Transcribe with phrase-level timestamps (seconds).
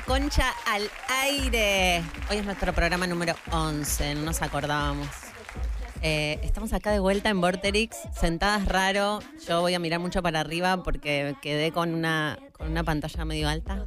[0.00, 0.90] Concha al
[1.22, 2.02] Aire.
[2.28, 5.08] Hoy es nuestro programa número 11, no nos acordábamos.
[6.02, 9.20] Eh, estamos acá de vuelta en Vorterix, sentadas raro.
[9.46, 13.48] Yo voy a mirar mucho para arriba porque quedé con una, con una pantalla medio
[13.48, 13.84] alta.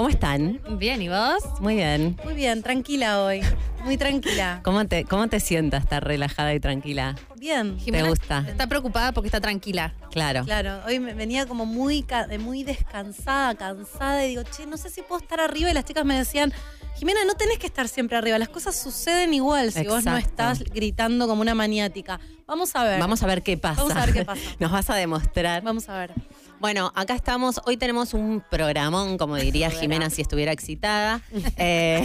[0.00, 0.58] ¿Cómo están?
[0.78, 1.42] Bien, ¿y vos?
[1.60, 2.18] Muy bien.
[2.24, 3.42] Muy bien, tranquila hoy.
[3.84, 4.60] Muy tranquila.
[4.64, 7.16] ¿Cómo te, cómo te sientas estar relajada y tranquila?
[7.36, 7.76] Bien.
[7.76, 8.46] ¿Te gusta?
[8.48, 9.92] Está preocupada porque está tranquila.
[10.10, 10.44] Claro.
[10.46, 12.06] Claro, hoy me venía como muy,
[12.38, 16.06] muy descansada, cansada y digo, che, no sé si puedo estar arriba y las chicas
[16.06, 16.50] me decían,
[16.96, 20.64] Jimena, no tenés que estar siempre arriba, las cosas suceden igual si vos no estás
[20.64, 22.20] gritando como una maniática.
[22.46, 22.98] Vamos a ver.
[22.98, 23.82] Vamos a ver qué pasa.
[23.82, 24.40] Vamos a ver qué pasa.
[24.58, 25.62] Nos vas a demostrar.
[25.62, 26.14] Vamos a ver.
[26.60, 27.58] Bueno, acá estamos.
[27.64, 31.22] Hoy tenemos un programón, como diría Jimena si estuviera excitada.
[31.56, 32.02] Eh,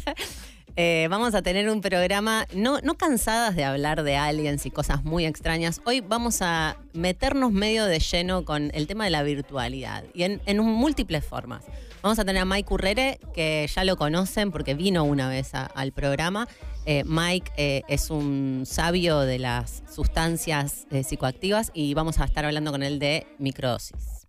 [0.76, 5.04] eh, vamos a tener un programa, no, no cansadas de hablar de aliens y cosas
[5.04, 5.80] muy extrañas.
[5.84, 10.42] Hoy vamos a meternos medio de lleno con el tema de la virtualidad y en,
[10.46, 11.62] en múltiples formas.
[12.02, 15.66] Vamos a tener a Mike Urrere, que ya lo conocen porque vino una vez a-
[15.66, 16.46] al programa.
[16.86, 22.44] Eh, Mike eh, es un sabio de las sustancias eh, psicoactivas y vamos a estar
[22.44, 24.26] hablando con él de microdosis.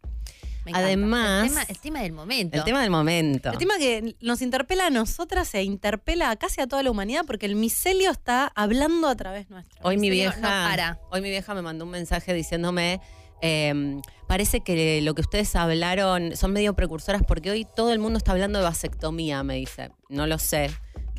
[0.66, 0.72] Me.
[0.74, 2.58] Además- El tema, el tema del momento.
[2.58, 3.52] El tema del momento.
[3.52, 7.22] El tema que nos interpela a nosotras e interpela a casi a toda la humanidad
[7.26, 9.80] porque el micelio está hablando a través nuestro.
[9.84, 11.00] Hoy mi vieja, no para.
[11.12, 13.00] hoy mi vieja me mandó un mensaje diciéndome,
[13.42, 18.18] eh, parece que lo que ustedes hablaron son medio precursoras porque hoy todo el mundo
[18.18, 19.90] está hablando de vasectomía, me dice.
[20.08, 20.70] No lo sé.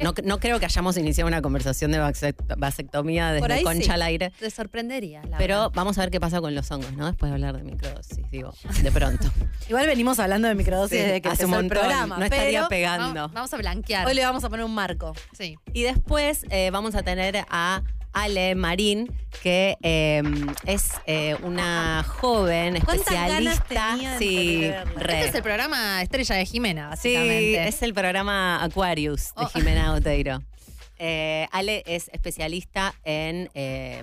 [0.00, 3.82] No, no creo que hayamos iniciado una conversación de vasect- vasectomía Por desde ahí Concha
[3.84, 3.91] sí.
[3.91, 4.32] al aire.
[4.38, 5.71] Te sorprendería, la Pero verdad.
[5.75, 7.04] vamos a ver qué pasa con los hongos, ¿no?
[7.06, 9.31] Después de hablar de microdosis, digo, de pronto.
[9.69, 11.78] Igual venimos hablando de microdosis Sí, desde que hace un el montón.
[11.81, 12.16] programa.
[12.16, 13.15] no estaría pero pegando.
[13.21, 14.06] Vamos, vamos a blanquear.
[14.06, 15.12] hoy le vamos a poner un marco.
[15.37, 15.59] Sí.
[15.75, 17.82] Y después eh, vamos a tener a
[18.12, 19.12] Ale Marín,
[19.43, 20.22] que eh,
[20.66, 24.19] es eh, una joven ¿Cuántas ganas especialista.
[24.19, 25.15] Sí, re.
[25.15, 27.69] Este es el programa estrella de Jimena, Sí, básicamente.
[27.69, 29.48] es el programa Aquarius de Oh.
[29.48, 30.43] Jimena Oteiro.
[30.98, 34.03] Eh, Ale es especialista en eh,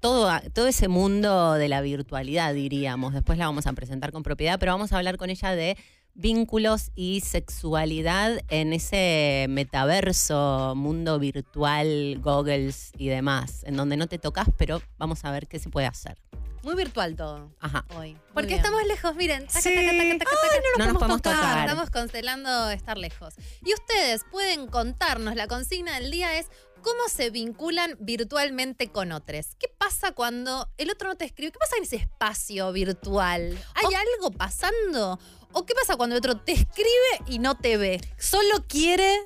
[0.00, 3.12] todo, todo ese mundo de la virtualidad, diríamos.
[3.14, 5.76] Después la vamos a presentar con propiedad, pero vamos a hablar con ella de
[6.18, 14.18] vínculos y sexualidad en ese metaverso, mundo virtual, goggles y demás, en donde no te
[14.18, 16.18] tocas, pero vamos a ver qué se puede hacer.
[16.64, 17.86] Muy virtual todo Ajá.
[17.96, 18.14] hoy.
[18.14, 18.58] Muy Porque bien.
[18.58, 19.46] estamos lejos, miren.
[19.46, 19.74] Taca, Sí.
[19.74, 20.60] taca, taca, taca, taca.
[20.78, 21.58] no nos podemos tocar.
[21.68, 23.34] Estamos constelando estar lejos.
[23.64, 26.46] Y ustedes pueden contarnos, la consigna del día es
[26.82, 29.54] cómo se vinculan virtualmente con otros.
[29.58, 31.52] ¿Qué pasa cuando el otro no te escribe?
[31.52, 33.56] ¿Qué pasa en ese espacio virtual?
[33.74, 35.18] ¿Hay algo pasando?
[35.52, 36.88] ¿O qué pasa cuando el otro te escribe
[37.26, 38.00] y no te ve?
[38.18, 39.18] Solo quiere.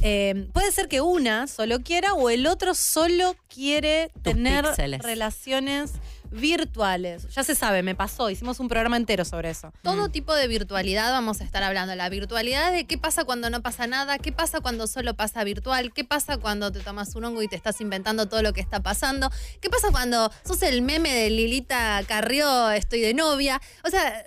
[0.00, 5.02] eh, puede ser que una solo quiera o el otro solo quiere tener píxeles.
[5.02, 5.92] relaciones
[6.30, 7.26] virtuales.
[7.34, 9.72] Ya se sabe, me pasó, hicimos un programa entero sobre eso.
[9.82, 11.94] Todo tipo de virtualidad vamos a estar hablando.
[11.94, 15.92] La virtualidad de qué pasa cuando no pasa nada, qué pasa cuando solo pasa virtual,
[15.92, 18.80] qué pasa cuando te tomas un hongo y te estás inventando todo lo que está
[18.82, 23.60] pasando, qué pasa cuando sos el meme de Lilita Carrió, estoy de novia.
[23.84, 24.22] O sea,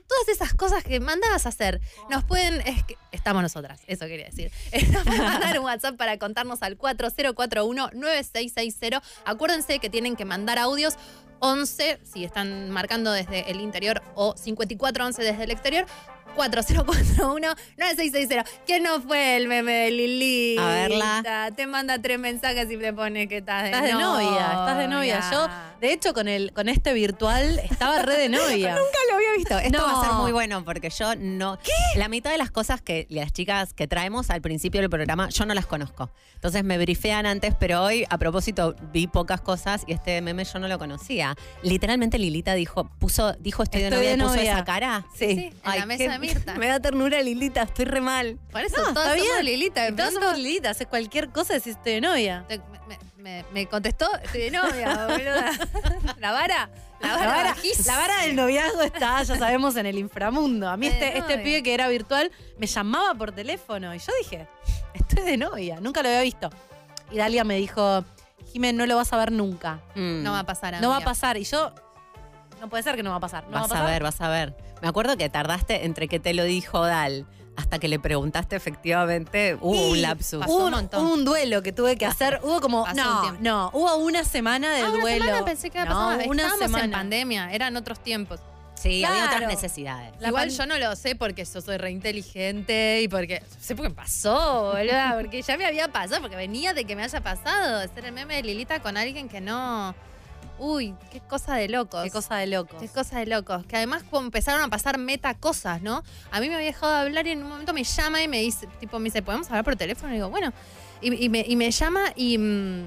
[0.00, 1.80] todas esas cosas que mandabas a hacer,
[2.10, 2.60] nos pueden...
[2.62, 4.50] es que- estamos nosotras, eso quería decir.
[4.92, 9.02] Nos pueden mandar un WhatsApp para contarnos al 4041-9660.
[9.24, 10.94] Acuérdense que tienen que mandar audios
[11.40, 15.86] 11 si están marcando desde el interior o 5411 desde el exterior.
[16.36, 18.44] 4041-9660.
[18.66, 20.56] ¿Quién no fue el meme de Lili?
[20.58, 21.50] A verla.
[21.56, 24.88] Te manda tres mensajes y te pone que estás de Estás de novia, estás de
[24.88, 25.20] novia.
[25.30, 25.48] Yo,
[25.80, 28.70] de hecho, con el con este virtual estaba re de novia.
[28.76, 29.58] Nunca lo había visto.
[29.58, 29.84] Esto No.
[29.86, 31.58] va a ser muy bueno porque yo no.
[31.96, 35.46] La mitad de las cosas que las chicas que traemos al principio del programa, yo
[35.46, 36.10] no las conozco.
[36.34, 40.58] Entonces me brifean antes, pero hoy, a propósito, vi pocas cosas y este meme yo
[40.58, 41.34] no lo conocía.
[41.62, 44.52] Literalmente Lilita dijo, puso, dijo estoy, de novia, de y puso novia.
[44.52, 45.06] esa cara.
[45.14, 45.26] Sí.
[45.36, 46.54] Sí, en la mesa de Mirta.
[46.58, 48.38] Me da ternura Lilita, estoy re mal.
[48.50, 49.44] Por eso No, está somos bien.
[49.44, 49.86] Lilita.
[49.86, 52.44] Pronto somos Lilita, haces cualquier cosa decís estoy de novia.
[52.48, 55.50] me, me- me contestó, estoy de novia, boluda.
[56.18, 56.70] La vara,
[57.00, 57.92] la vara, La vara, bajísima.
[57.92, 60.68] la vara del noviazgo está, ya sabemos, en el inframundo.
[60.68, 64.46] A mí este, este pibe que era virtual me llamaba por teléfono y yo dije,
[64.94, 66.48] estoy de novia, nunca lo había visto.
[67.10, 68.04] Y Dalia me dijo,
[68.52, 69.80] Jimen, no lo vas a ver nunca.
[69.96, 70.22] Mm.
[70.22, 71.10] No va a pasar, No va a amiga.
[71.10, 71.36] pasar.
[71.36, 71.72] Y yo,
[72.60, 73.44] no puede ser que no va a pasar.
[73.44, 73.86] No vas va a a, pasar.
[73.86, 74.54] ver, vas a ver.
[74.82, 77.26] Me acuerdo que tardaste entre que te lo dijo Dal
[77.56, 80.40] hasta que le preguntaste efectivamente, hubo un lapsus.
[80.40, 81.04] pasó Hubo un un, montón.
[81.06, 82.40] hubo un duelo que tuve que hacer.
[82.42, 82.84] Hubo como.
[82.84, 83.40] Pasó un No, tiempo.
[83.42, 83.70] no.
[83.72, 85.24] Hubo una semana de Ah, una duelo.
[85.24, 86.30] semana pensé que había No, pasado.
[86.30, 86.96] una Estábamos en semana.
[86.98, 88.40] pandemia, eran otros tiempos.
[88.74, 90.12] Sí, había otras necesidades.
[90.20, 93.88] La Igual yo no lo sé porque yo soy re inteligente y porque sé por
[93.88, 97.78] qué pasó, boluda, porque ya me había pasado, porque venía de que me haya pasado,
[97.78, 99.94] de ser el meme de Lilita con alguien que no,
[100.58, 102.02] Uy, qué cosa de locos.
[102.04, 102.80] Qué cosa de locos.
[102.80, 103.66] Qué cosa de locos.
[103.66, 106.02] Que además empezaron a pasar meta cosas, ¿no?
[106.30, 108.40] A mí me había dejado de hablar y en un momento me llama y me
[108.40, 110.12] dice, tipo, me dice, ¿podemos hablar por teléfono?
[110.12, 110.52] Y digo, bueno.
[111.02, 112.38] Y, y me, y me llama y.
[112.38, 112.86] mm,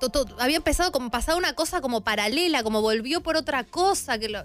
[0.00, 4.18] to- to- había empezado como pasado una cosa como paralela, como volvió por otra cosa,
[4.18, 4.42] que lo.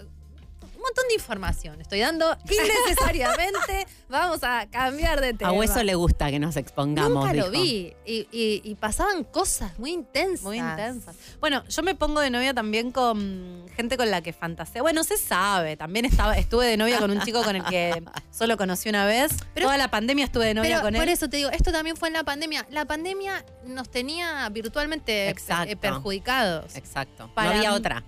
[0.85, 3.87] Un montón de información estoy dando innecesariamente.
[4.07, 5.49] Vamos a cambiar de tema.
[5.49, 7.11] A Hueso le gusta que nos expongamos.
[7.25, 7.63] Nunca lo dijo.
[7.63, 7.93] vi.
[8.05, 10.43] Y, y- y pasaban cosas muy intensas.
[10.43, 11.15] Muy intensas.
[11.39, 14.83] Bueno, yo me pongo de novia también con gente con la que fantaseo.
[14.83, 15.75] Bueno, se sabe.
[15.75, 19.31] También estaba, estuve de novia con un chico con el que solo conocí una vez.
[19.55, 21.09] Pero- Toda la pandemia estuve de novia Pero con por él.
[21.09, 22.67] eso te digo, esto también fue en la pandemia.
[22.69, 25.71] La pandemia nos tenía virtualmente Exacto.
[25.71, 26.75] eh, perjudicados.
[26.75, 27.31] Exacto.
[27.33, 28.03] Para no había otra.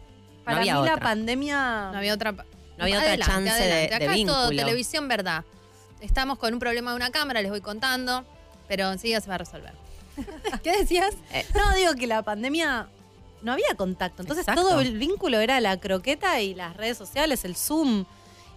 [0.45, 0.95] Para no había mí otra.
[0.95, 1.89] la pandemia...
[1.91, 2.35] No había otra,
[2.77, 4.63] no había otra chance de- Acá de es todo vínculo.
[4.63, 5.43] televisión, verdad.
[6.01, 8.23] Estamos con un problema de una cámara, les voy contando,
[8.67, 9.73] pero enseguida se va a resolver.
[10.63, 11.13] ¿Qué decías?
[11.55, 12.87] No, digo que la pandemia
[13.41, 14.21] no había contacto.
[14.21, 14.61] Entonces Exacto.
[14.69, 18.05] todo el vínculo era la croqueta y las redes sociales, el Zoom.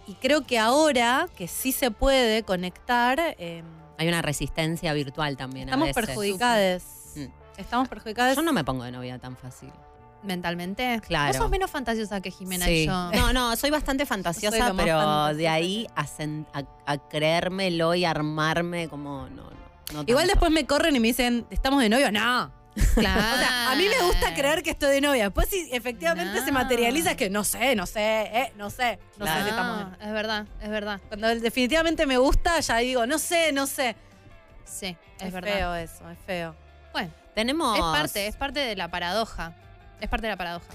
[0.07, 3.63] Y creo que ahora que sí se puede conectar, eh,
[3.97, 5.67] Hay una resistencia virtual también.
[5.69, 6.05] a estamos veces.
[6.05, 6.83] perjudicadas.
[7.15, 7.25] Mm.
[7.57, 8.35] Estamos perjudicadas.
[8.35, 9.69] Yo no me pongo de novia tan fácil.
[10.23, 11.01] Mentalmente.
[11.07, 11.29] Claro.
[11.29, 12.71] Vos sos menos fantasiosa que Jimena Sí.
[12.83, 13.11] y yo.
[13.11, 15.33] No, no, soy bastante fantasiosa, pero fantasiosa.
[15.33, 19.93] de ahí a, sen- a- a creérmelo y armarme como no, no.
[19.93, 22.11] no Igual después me corren y me dicen, ¿estamos de novio?
[22.11, 22.51] No.
[22.95, 23.19] Claro.
[23.35, 25.25] O sea, a mí me gusta creer que estoy de novia.
[25.25, 26.45] Después si efectivamente No.
[26.45, 29.77] se materializa es que no sé, no sé, eh, no sé, no sé si estamos
[29.79, 31.01] de No, es verdad, es verdad.
[31.09, 33.95] Cuando definitivamente me gusta, ya digo, no sé, no sé.
[34.63, 35.51] Sí, es, Es, verdad.
[35.53, 36.55] feo eso, es feo.
[36.93, 37.75] Bueno, Tenemos.
[37.77, 39.53] es parte, es parte de la paradoja.
[40.01, 40.65] Es parte de la paradoja.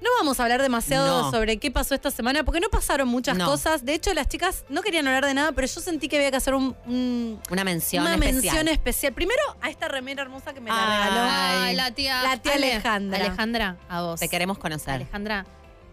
[0.00, 1.30] No vamos a hablar demasiado No.
[1.30, 3.46] sobre qué pasó esta semana, porque no pasaron muchas No.
[3.46, 3.84] cosas.
[3.86, 6.36] De hecho, las chicas no querían hablar de nada, pero yo sentí que había que
[6.36, 8.34] hacer un- un- Una mención una especial.
[8.42, 9.12] mención especial.
[9.14, 11.08] Primero, a esta remera hermosa que me la Ay.
[11.10, 11.28] regaló.
[11.30, 12.22] Ay, la tía.
[12.22, 12.72] La tía Ale.
[12.72, 13.18] Alejandra.
[13.24, 14.20] Alejandra, a vos.
[14.20, 14.94] Te queremos conocer.
[14.94, 15.46] Alejandra,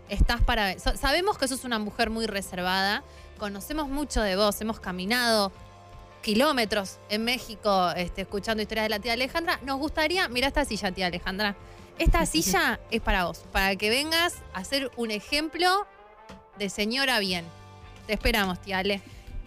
[0.10, 0.78] estás para.
[0.80, 3.04] so- sabemos que sos una mujer muy reservada.
[3.38, 4.60] Conocemos mucho de vos.
[4.60, 5.54] Hemos caminado
[6.22, 9.60] kilómetros en México este, escuchando historias de la tía Alejandra.
[9.64, 10.28] Nos gustaría.
[10.28, 11.56] Mira esta silla, tía Alejandra.
[12.00, 13.44] Esta silla es para vos.
[13.52, 15.86] Para que vengas a ser un ejemplo
[16.58, 17.46] de señora bien.
[18.08, 19.02] Te esperamos, tía Ale.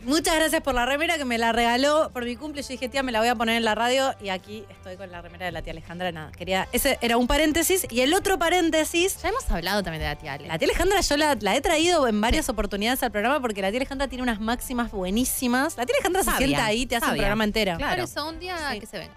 [0.05, 2.61] Muchas gracias por la remera que me la regaló por mi cumple.
[2.61, 5.11] Yo dije, tía, me la voy a poner en la radio y aquí estoy con
[5.11, 6.13] la remera de la tía Alejandra.
[6.13, 6.69] Nada, quería.
[6.73, 7.87] Ese era un paréntesis.
[7.91, 9.17] Y el otro paréntesis.
[9.23, 10.47] Ya hemos hablado también de la tía Ale.
[10.47, 13.71] La tía Alejandra yo la, la he traído en varias oportunidades al programa porque la
[13.71, 15.77] tía Alejandra tiene unas máximas buenísimas.
[15.79, 17.23] La tía Alejandra se sienta ahí y te hace un sabia.
[17.23, 17.77] programa entero.
[17.79, 18.03] Claro.
[18.03, 18.81] Por eso, un día Sí.
[18.81, 19.15] que se venga.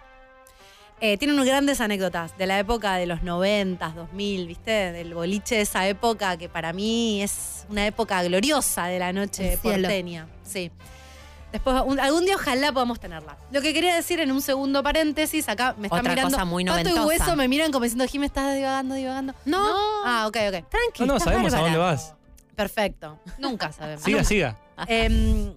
[0.99, 4.71] Eh, tiene unas grandes anécdotas de la época de los 90, 2000, ¿viste?
[4.91, 9.59] Del boliche de esa época que para mí es una época gloriosa de la noche
[9.61, 10.27] porteña.
[10.43, 10.71] Sí.
[11.51, 13.37] Después, un- algún día ojalá podamos tenerla.
[13.51, 16.31] Lo que quería decir en un segundo paréntesis, acá me están Otra mirando.
[16.31, 16.99] cosa muy Pato y.
[16.99, 19.33] Hueso me miran como diciendo, Jimmy, estás divagando, divagando.
[19.45, 19.65] No.
[20.03, 20.67] Ah, ok, ok.
[20.69, 21.05] Tranqui.
[21.05, 22.15] No, no, sabemos a dónde vas.
[22.55, 23.19] Perfecto.
[23.37, 24.03] Nunca sabemos.
[24.03, 24.57] Siga, siga.
[24.87, 25.53] Em,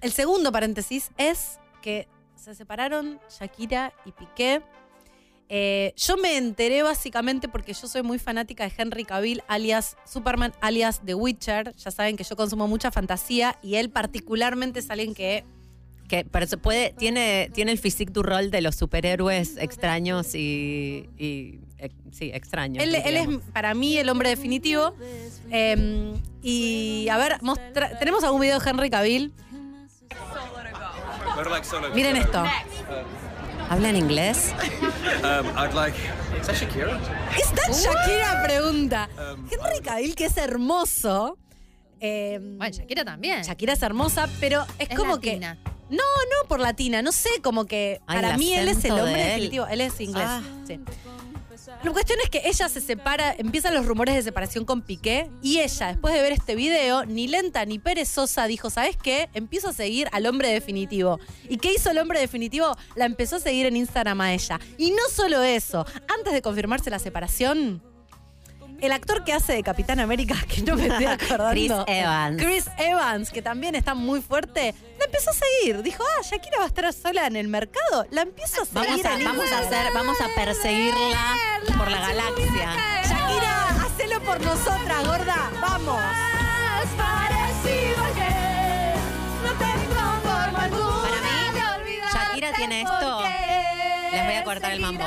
[0.00, 4.62] el segundo paréntesis es que se separaron Shakira y Piqué.
[5.52, 10.52] Eh, yo me enteré básicamente porque yo soy muy fanática de Henry Cavill, alias Superman,
[10.60, 11.74] alias The Witcher.
[11.76, 15.44] Ya saben que yo consumo mucha fantasía y él particularmente es alguien que
[16.08, 21.08] Que, pero se puede, tiene, tiene el physique du rol de los superhéroes extraños y,
[21.18, 22.82] y, eh, sí, extraños.
[22.82, 24.92] Él, él es para mí el hombre definitivo.
[25.52, 29.32] Eh, y a ver, mostra- ¿tenemos algún video de Henry Cavill?
[31.94, 32.38] Miren esto.
[32.38, 33.29] ¿Habla
[33.70, 34.52] en inglés?
[35.22, 35.96] Um, I'd like.
[36.40, 36.98] Is that Shakira?
[37.36, 38.42] ¿Está Shakira?
[38.44, 39.08] Pregunta.
[39.16, 41.38] Um, Henry Cavill, que es hermoso.
[42.00, 43.42] eh, Bueno, Shakira también.
[43.42, 45.56] Shakira es hermosa, pero es, Es como latina.
[45.62, 45.70] que.
[45.90, 49.22] No, no por latina, no sé, como que Ay, para mí él es el hombre
[49.22, 49.66] de definitivo.
[49.66, 50.26] Él es inglés.
[50.26, 50.42] Ah.
[50.66, 50.80] sí.
[51.82, 55.60] La cuestión es que ella se separa, empiezan los rumores de separación con Piqué y
[55.60, 59.30] ella, después de ver este video, ni lenta ni perezosa, dijo, ¿sabes qué?
[59.32, 61.18] Empiezo a seguir al hombre definitivo.
[61.48, 62.76] ¿Y qué hizo el hombre definitivo?
[62.96, 64.60] La empezó a seguir en Instagram a ella.
[64.76, 67.82] Y no solo eso, antes de confirmarse la separación,
[68.80, 71.50] el actor que hace de Capitán América, que no me estoy acordando.
[71.50, 72.42] Chris Evans.
[72.42, 75.82] Chris Evans, que también está muy fuerte, la empezó a seguir.
[75.82, 78.06] Dijo, ah, Shakira va a estar sola en el mercado.
[78.10, 79.02] La empiezo a seguir.
[79.04, 81.36] Vamos a, vamos hacer, vamos a perseguirla
[81.76, 82.74] por la galaxia.
[83.02, 85.50] Shakira, hacelo por nosotras, gorda.
[85.60, 86.00] Vamos.
[86.96, 87.50] Para
[91.84, 93.22] mí, Shakira tiene esto.
[94.12, 95.04] Les voy a cortar el mambo.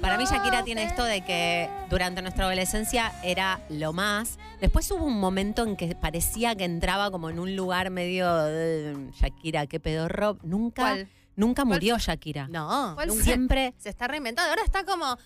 [0.00, 4.38] Para mí Shakira tiene esto de que durante nuestra adolescencia era lo más.
[4.60, 9.10] Después hubo un momento en que parecía que entraba como en un lugar medio de
[9.14, 10.38] Shakira, qué pedorro.
[10.42, 11.08] Nunca, ¿Cuál?
[11.34, 12.46] nunca murió Shakira.
[12.48, 12.92] No.
[12.94, 13.10] ¿Cuál?
[13.12, 14.50] Siempre Se está reinventando.
[14.50, 15.16] Ahora está como.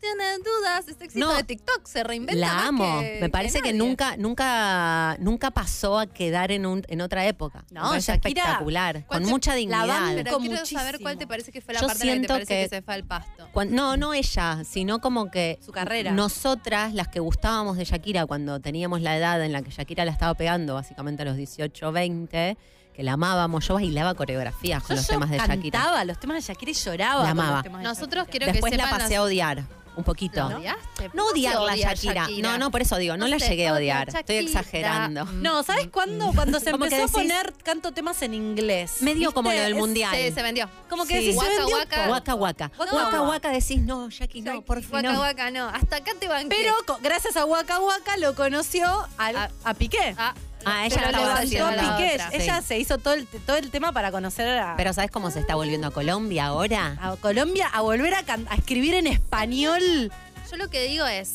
[0.00, 0.88] Tienes dudas.
[0.88, 1.36] Este éxito No.
[1.36, 3.00] de TikTok se reinventa La más amo.
[3.00, 7.64] que- Me parece que, nunca, nunca, nunca pasó a quedar en, un, en otra época.
[7.70, 9.04] No, Shakira, espectacular.
[9.06, 9.86] ¿cuál Con te- mucha la dignidad.
[9.86, 10.80] banco Pero quiero muchísimo.
[10.80, 12.62] saber cuál te parece que fue la Yo parte en la que te parece que,
[12.64, 13.48] que- se fue al pasto.
[13.68, 16.12] No, no ella, sino como que Su carrera.
[16.12, 20.12] nosotras, las que gustábamos de Shakira cuando teníamos la edad en la que Shakira la
[20.12, 22.56] estaba pegando, básicamente a los 18, 20,
[22.96, 25.78] que la amábamos, yo bailaba coreografías con Yo, los yo temas de Shakira.
[25.78, 27.22] cantaba los temas de Shakira y lloraba.
[27.24, 27.62] La con los amaba.
[27.62, 28.30] temas de Nosotros Shakira.
[28.30, 29.64] quiero Después que la pasé a odiar
[29.96, 30.46] un poquito.
[30.48, 31.10] ¿La odiaste?
[31.14, 32.28] No odiarla odia Shakira.
[32.42, 34.08] No, no, por eso digo, no, la llegué a odia odiar.
[34.16, 35.24] Estoy exagerando.
[35.24, 36.32] No, ¿sabes cuándo?
[36.34, 39.00] Cuando se empezó a poner canto temas en inglés.
[39.02, 39.34] Medio ¿Viste?
[39.34, 40.14] como lo del mundial.
[40.14, 40.68] Sí, se vendió.
[40.90, 41.26] Como que Sí.
[41.26, 41.76] decís, se Waka, vendió
[42.36, 42.70] waka.
[42.92, 43.50] Waka waka.
[43.50, 45.20] Decís, no, Jackie, no, por fin Waka no.
[45.20, 45.68] Waka no.
[45.68, 46.48] Hasta acá te banqué.
[46.56, 48.86] Pero gracias a Waka Waka lo conoció
[49.18, 50.14] al- A- a, Piqué.
[50.64, 51.98] Ah, ella pero estaba haciendo la.
[51.98, 52.36] Sí.
[52.36, 55.40] Ella se hizo todo el, todo el tema para conocer a, Pero ¿sabes cómo se
[55.40, 56.96] está volviendo a Colombia ahora?
[57.00, 58.24] a Colombia, a volver a,
[58.56, 60.10] escribir en español.
[60.50, 61.34] Yo lo que digo es,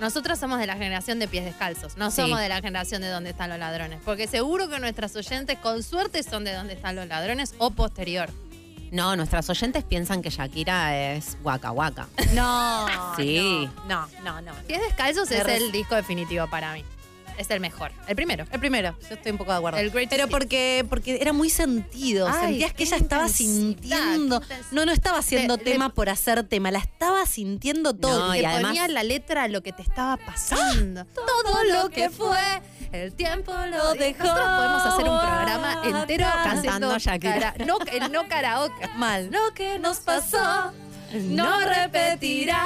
[0.00, 2.22] nosotros somos de la generación de pies descalzos, no Sí.
[2.22, 5.82] somos de la generación de dónde están los ladrones, porque seguro que nuestras oyentes con
[5.82, 8.30] suerte son de dónde están los ladrones o posterior.
[8.92, 12.06] No, nuestras oyentes piensan que Shakira es Waka Waka.
[12.34, 12.86] No.
[13.16, 13.68] Sí.
[13.88, 14.52] No, no, no.
[14.66, 16.84] Pies descalzos es el disco definitivo para mí.
[17.38, 18.44] Es el mejor, el primero.
[18.50, 19.78] El primero, yo estoy un poco de acuerdo.
[19.78, 22.26] El greatest Pero porque, porque era muy sentido.
[22.28, 24.40] Ay, Sentías que ella estaba sintiendo.
[24.70, 28.28] No, no estaba haciendo tema le- por hacer tema, la estaba sintiendo todo.
[28.28, 31.04] No, y y además- ponía la letra lo que te estaba pasando.
[31.14, 32.62] Todo lo que fue,
[32.92, 34.24] el tiempo lo dejó.
[34.24, 37.54] Nosotros podemos hacer un programa entero cantando Shakira.
[37.66, 37.78] no,
[38.10, 38.88] no karaoke.
[38.96, 39.28] Mal.
[39.30, 40.72] Lo que nos pasó
[41.12, 42.58] no repetirá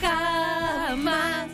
[0.00, 1.46] jamás.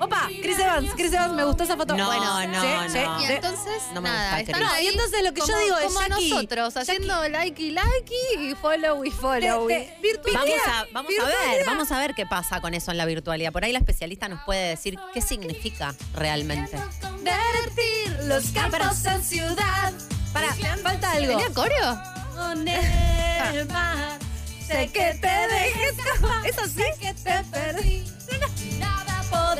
[0.00, 1.96] Opa, Chris Evans, Chris Evans, me gustó esa foto.
[1.96, 2.88] No, bueno, no, sí, no.
[2.90, 3.32] sí, Y sí.
[3.32, 4.68] entonces, No me nada, gusta están Chris.
[4.72, 8.50] ahí No, y entonces lo que yo digo es, como Jackie, nosotros, haciendo likey, likey
[8.50, 9.68] y follow y follow.
[9.70, 10.44] Y de- virtualidad.
[10.44, 13.52] Vamos a, vamos a ver, vamos a ver qué pasa con eso en la virtualidad.
[13.52, 16.78] Por ahí la especialista nos puede decir qué significa realmente.
[17.00, 19.92] Convertir los campos en ciudad.
[20.32, 21.32] Para, falta algo.
[21.38, 21.98] ¿Tenía coreo?
[22.36, 24.18] Con el mar,
[24.66, 26.46] sé que te dejes escapar.
[26.46, 26.72] ¿Es así?
[26.74, 28.04] Sé que te perdí.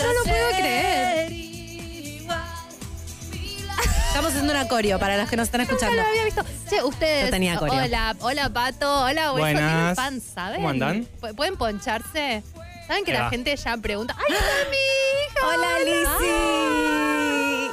[0.00, 1.32] No lo puedo creer.
[4.08, 6.02] Estamos haciendo una coreo para los que nos están Nunca escuchando.
[6.02, 6.42] lo había visto.
[6.68, 7.26] Che, ustedes.
[7.26, 7.82] Yo tenía coreo.
[7.84, 9.46] Hola, hola Pato, hola Hueso.
[9.46, 9.64] ¿Tienen
[9.94, 10.22] Buenas.
[10.34, 10.56] saben?
[10.56, 11.06] ¿Cómo andan?
[11.20, 12.42] ¿Pu- ¿Pueden poncharse?
[12.86, 13.30] ¿Saben que Ahí la va.
[13.30, 14.16] gente ya pregunta?
[14.18, 14.76] ¡Ay, está mi
[15.28, 15.46] hija!
[15.46, 17.70] Hola, Lizzy.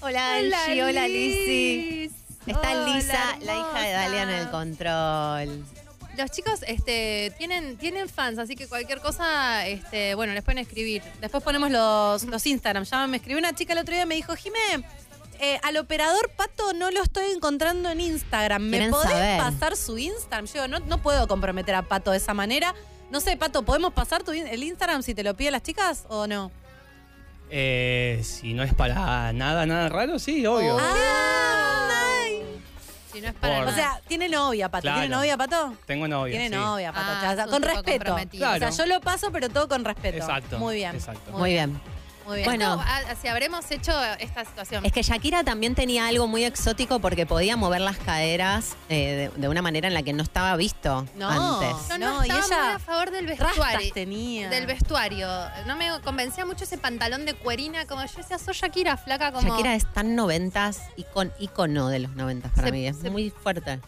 [0.00, 2.00] Hola, Angie, hola, Lizzy.
[2.02, 2.12] Liz.
[2.46, 5.64] Está Hola, Lisa, la hija de Dalia en el control.
[6.16, 11.02] Los chicos este, tienen, tienen fans, así que cualquier cosa, este, bueno, les pueden escribir.
[11.20, 12.84] Después ponemos los, los Instagram.
[12.84, 14.58] Ya me escribió una chica el otro día y me dijo, Jimé,
[15.40, 18.62] eh, al operador Pato no lo estoy encontrando en Instagram.
[18.62, 19.40] ¿Me podés saber.
[19.40, 20.46] pasar su Instagram?
[20.46, 22.74] Yo digo, no, no puedo comprometer a Pato de esa manera.
[23.10, 26.26] No sé, Pato, ¿podemos pasar tu, el Instagram si te lo piden las chicas o
[26.26, 26.52] no?
[27.50, 30.78] Eh, si no es para nada, nada raro, sí, obvio.
[30.78, 32.11] Ay.
[33.12, 34.82] Si no es para Por- O sea, ¿tiene novia, Pato?
[34.82, 35.16] ¿Tiene Claro.
[35.20, 35.74] novia, Pato?
[35.86, 36.32] Tengo novia.
[36.32, 36.54] Tiene sí.
[36.54, 37.06] novia, Pato.
[37.10, 37.90] Ah, O sea, sos con respeto.
[38.04, 38.46] comprometido.
[38.46, 38.74] O sea, Claro.
[38.76, 40.16] yo lo paso, pero todo con respeto.
[40.16, 40.94] Exacto, Muy bien.
[40.94, 41.30] exacto.
[41.32, 41.80] Muy bien.
[42.26, 42.44] Muy bien.
[42.46, 42.74] Bueno.
[42.74, 44.84] Esto, ah, si habremos hecho esta situación.
[44.84, 49.40] Es que Shakira también tenía algo muy exótico porque podía mover las caderas eh, de,
[49.40, 51.28] de una manera en la que no estaba visto No.
[51.28, 51.98] antes.
[51.98, 53.92] No, No, y estaba ella muy a favor del vestuario.
[53.92, 54.48] tenía.
[54.50, 55.28] Del vestuario.
[55.66, 59.48] No me convencía mucho ese pantalón de cuerina, como yo decía, soy Shakira, flaca como.
[59.48, 62.86] Shakira es tan noventas, icon, icono de los noventas para Se- mí.
[62.86, 63.80] Es se- muy fuerte.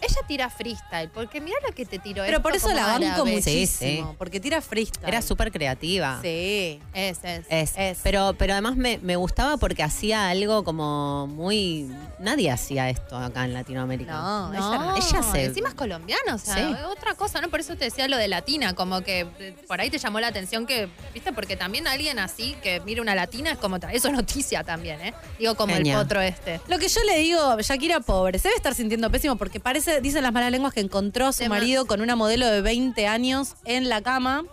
[0.00, 3.32] Ella tira freestyle, porque mira lo que te tiró Pero por eso la banco árabe.
[3.32, 4.10] Muchísimo.
[4.10, 4.14] sí.
[4.18, 5.08] Porque tira freestyle.
[5.08, 6.18] Era súper creativa.
[6.22, 6.80] Sí.
[6.94, 7.46] Es, es.
[7.48, 7.98] Es, Es.
[8.02, 11.90] Pero, pero además me, me gustaba porque hacía algo como muy...
[12.20, 14.12] Nadie hacía esto acá en Latinoamérica.
[14.12, 14.96] No, ella No.
[14.96, 16.74] Ella se- encima es colombiana, o sea, Sí.
[16.90, 17.48] otra cosa, ¿no?
[17.48, 20.28] Por eso te decía lo de latina, como que eh, por ahí te llamó la
[20.28, 24.14] atención que, viste, porque también alguien así que mira una latina es como, eso es
[24.14, 25.14] noticia también, ¿eh?
[25.38, 26.60] Digo, como el potro este.
[26.68, 30.22] Lo que yo le digo, Shakira pobre, se debe estar sintiendo pésimo porque parece, dicen
[30.22, 33.88] las malas lenguas, que encontró a su marido con una modelo de 20 años en
[33.88, 34.44] la cama.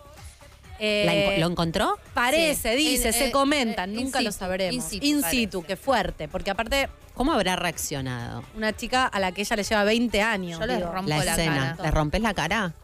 [0.78, 1.98] Eh, ¿La enco- ¿Lo encontró?
[2.12, 2.90] Parece, Sí.
[2.90, 4.74] dice, En- se eh, comenta, eh, nunca lo sabremos.
[4.74, 5.40] in situ, In parece.
[5.40, 8.44] situ, qué fuerte, porque aparte ¿Cómo habrá reaccionado?
[8.54, 10.60] una chica a la que ella le lleva 20 años.
[10.60, 11.54] Yo le rompo La la escena.
[11.76, 11.82] cara.
[11.82, 12.74] ¿Le rompes la cara?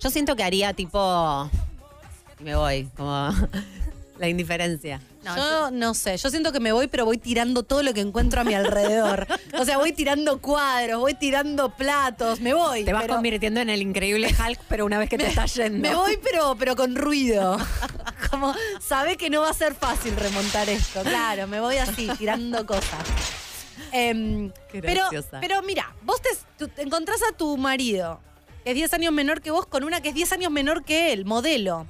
[0.00, 1.50] Yo siento que haría tipo...
[2.38, 3.30] Me voy, como
[4.20, 5.00] la indiferencia.
[5.24, 8.02] No, yo no sé, yo siento que me voy, pero voy tirando todo lo que
[8.02, 9.26] encuentro a mi alrededor.
[9.58, 12.84] o sea, voy tirando cuadros, voy tirando platos, me voy.
[12.84, 15.88] Te vas pero- convirtiendo en el increíble Hulk, pero una vez que te estás yendo.
[15.88, 17.56] Me voy, pero, pero con ruido.
[18.30, 21.00] Como, sabe que no va a ser fácil remontar esto.
[21.02, 23.02] Claro, me voy así, tirando cosas.
[23.90, 25.08] Em, pero,
[25.40, 28.20] pero mira, vos te, te encontrás a tu marido
[28.62, 31.14] que es 10 años menor que vos con una que es 10 años menor que
[31.14, 31.86] él, modelo.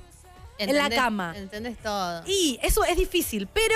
[0.61, 1.33] En la cama.
[1.37, 2.23] ¿Entendés todo?
[2.27, 3.75] Y eso es difícil, pero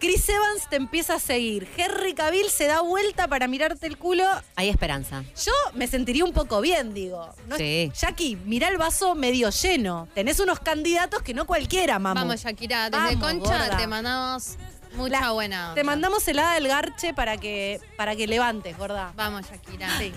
[0.00, 1.66] Chris Evans te empieza a seguir.
[1.76, 4.24] Henry Cavill se da vuelta para mirarte el culo.
[4.54, 5.24] Hay esperanza.
[5.44, 7.28] Yo me sentiría un poco bien, digo.
[7.48, 7.90] No Sí.
[7.98, 10.06] Jackie, mira el vaso medio lleno.
[10.14, 12.20] Tenés unos candidatos que no cualquiera, mamá.
[12.20, 13.76] Vamos, Shakira, desde Vamos, Concha gorda.
[13.76, 14.56] te mandamos
[14.94, 15.72] mucha La- buena.
[15.74, 19.12] Te mandamos helada del garche para que, para que levantes, gorda.
[19.16, 19.98] Vamos, Shakira.
[19.98, 20.12] Sí.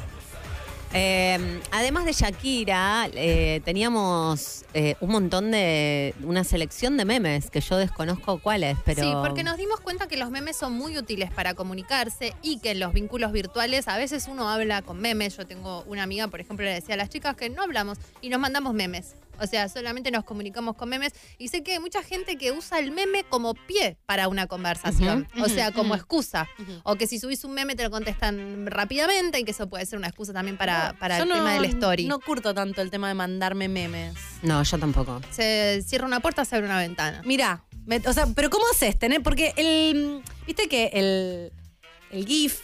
[0.93, 6.13] Eh, además de Shakira, eh, teníamos eh, un montón de.
[6.23, 9.03] una selección de memes que yo desconozco cuáles, pero.
[9.03, 12.71] Sí, porque nos dimos cuenta que los memes son muy útiles para comunicarse y que
[12.71, 15.37] en los vínculos virtuales a veces uno habla con memes.
[15.37, 18.29] Yo tengo una amiga, por ejemplo, le decía a las chicas que no hablamos y
[18.29, 19.15] nos mandamos memes.
[19.41, 21.13] O sea, solamente nos comunicamos con memes.
[21.37, 25.27] Y sé que hay mucha gente que usa el meme como pie para una conversación.
[25.41, 26.47] O sea, como excusa.
[26.83, 29.97] O que si subís un meme te lo contestan rápidamente y que eso puede ser
[29.97, 32.05] una excusa también para, para Yo el no- tema del story.
[32.05, 34.13] No curto tanto el tema de mandarme memes.
[34.43, 35.21] No, yo tampoco.
[35.31, 37.21] Se cierra una puerta, se abre una ventana.
[37.25, 38.97] Mirá, me- o sea, pero ¿cómo haces?
[38.97, 40.21] Tener, porque el.
[40.45, 41.51] Viste que el,
[42.11, 42.59] el GIF,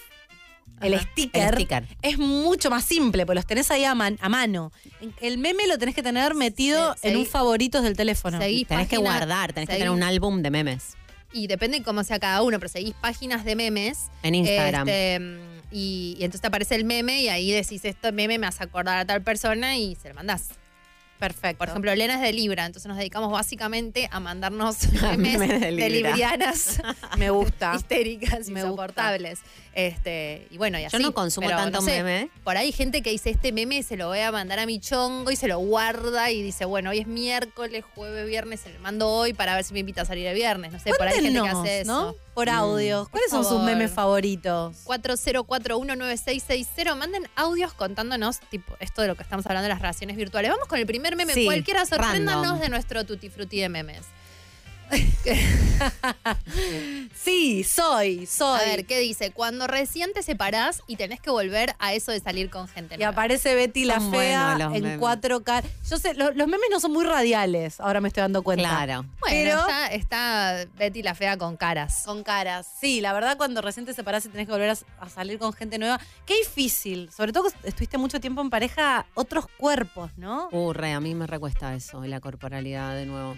[0.81, 1.87] el sticker, El sticker.
[2.01, 4.71] es mucho más simple, porque los tenés ahí a, man- a mano.
[5.21, 8.39] El meme lo tenés que tener metido Se- en un favoritos del teléfono.
[8.39, 10.95] tenés que guardar, tenés que tener un álbum de memes
[11.33, 14.07] Y depende de cómo sea cada uno, pero seguís páginas de memes.
[14.23, 14.87] en Instagram.
[14.87, 15.21] Este,
[15.71, 18.97] y, y entonces te aparece el meme y ahí decís, esto meme me hace acordar
[18.97, 20.49] a tal persona y se lo mandás.
[21.19, 21.57] Perfecto.
[21.57, 24.77] Por ejemplo, Elena es de Libra, entonces nos dedicamos básicamente a mandarnos
[25.17, 26.11] memes memes de de, Libra.
[26.11, 26.79] librianas
[27.17, 27.73] me gusta.
[27.77, 29.39] histéricas, Me insoportables.
[29.77, 30.97] Este, y bueno, y así.
[30.97, 32.31] Yo no consumo Pero, tanto no sé, meme.
[32.43, 34.79] Por ahí hay gente que dice, este meme se lo voy a mandar a mi
[34.79, 38.79] chongo y se lo guarda y dice, bueno, hoy es miércoles, jueves, viernes, se lo
[38.79, 40.71] mando hoy para ver si me invita a salir el viernes.
[40.71, 41.91] No sé, por ahí hay gente que hace eso.
[41.91, 42.15] ¿no?
[42.33, 43.03] Por audio.
[43.03, 44.77] Por ¿Cuáles son sus memes favoritos?
[44.85, 46.95] 40419660.
[46.95, 50.49] Manden audios contándonos, tipo, esto de lo que estamos hablando de las relaciones virtuales.
[50.49, 51.35] Vamos con el primer meme.
[51.35, 52.61] Sí, Cualquiera, sorpréndanos random.
[52.61, 54.01] de nuestro tutti frutti de memes.
[57.13, 58.59] Sí, soy, soy.
[58.61, 59.31] A ver, ¿qué dice?
[59.31, 62.99] Cuando recién te separás y tenés que volver a eso de salir con gente Y
[62.99, 63.11] nueva.
[63.11, 64.99] aparece Betty la Son fea buenos los en memes.
[64.99, 65.63] 4K.
[65.89, 68.69] Yo sé, lo- los memes no son muy radiales, ahora me estoy dando cuenta.
[68.69, 69.05] Claro.
[69.19, 72.03] Bueno, pero- está, está Betty la fea con caras.
[72.05, 72.67] Con caras.
[72.79, 75.51] Sí, la verdad, cuando recién te separás y tenés que volver a, a salir con
[75.53, 77.09] gente nueva, qué difícil.
[77.15, 80.47] Sobre todo que estuviste mucho tiempo en pareja, otros cuerpos, ¿no?
[80.51, 83.35] Uh, re, a mí me recuesta eso, y la corporalidad de nuevo.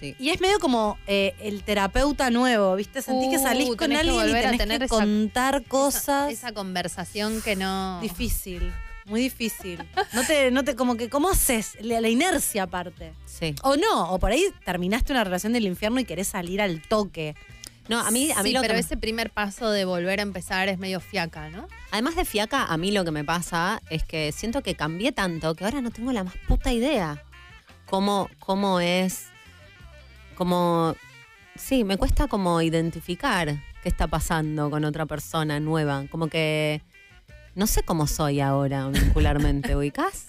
[0.00, 0.16] Sí.
[0.18, 3.02] Y es medio como eh, el terapeuta nuevo, ¿viste?
[3.02, 5.62] Sentí que Uh, salís con tenés que alguien y a tenés tener que esa- contar
[5.64, 6.30] cosas.
[6.32, 8.00] Esa, esa conversación que no.
[8.00, 8.72] Difícil,
[9.04, 9.78] muy difícil.
[10.14, 11.76] No te, no te, como que, ¿cómo haces?
[11.80, 13.12] La, la inercia aparte.
[13.26, 13.54] Sí.
[13.62, 17.34] O no, o por ahí terminaste una relación del infierno y querés salir al toque.
[17.88, 20.22] No, a mí, a mí sí, lo pero que ese primer paso de volver a
[20.22, 21.66] empezar es medio fiaca, ¿no?
[21.90, 25.54] Además de fiaca, a mí lo que me pasa es que siento que cambié tanto
[25.56, 27.20] que ahora no tengo la más puta idea
[27.86, 29.24] cómo, cómo es,
[30.40, 30.96] como,
[31.54, 36.80] sí, me cuesta como identificar qué está pasando con otra persona nueva, como que
[37.54, 40.28] no sé cómo soy ahora vincularmente, ¿ubicás?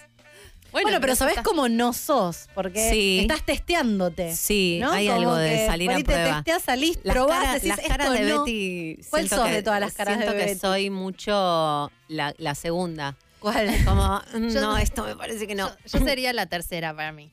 [0.74, 3.20] Bueno, pero sabés estás- cómo no sos, porque Sí.
[3.22, 4.36] estás testeándote.
[4.36, 4.92] Sí, ¿no?
[4.92, 6.36] hay Como algo de salir por a ahí te prueba.
[6.36, 8.40] testeás, salís, Las probás, caras, decís, las caras esto de no.
[8.44, 8.98] Betty.
[9.10, 10.60] ¿Cuál sos que- de todas las caras siento de que Betty?
[10.60, 13.16] soy mucho la, la segunda.
[13.40, 13.70] ¿Cuál?
[13.86, 15.70] Como, Yo- no, esto me parece que no.
[15.86, 17.32] Yo, yo sería la tercera para mí.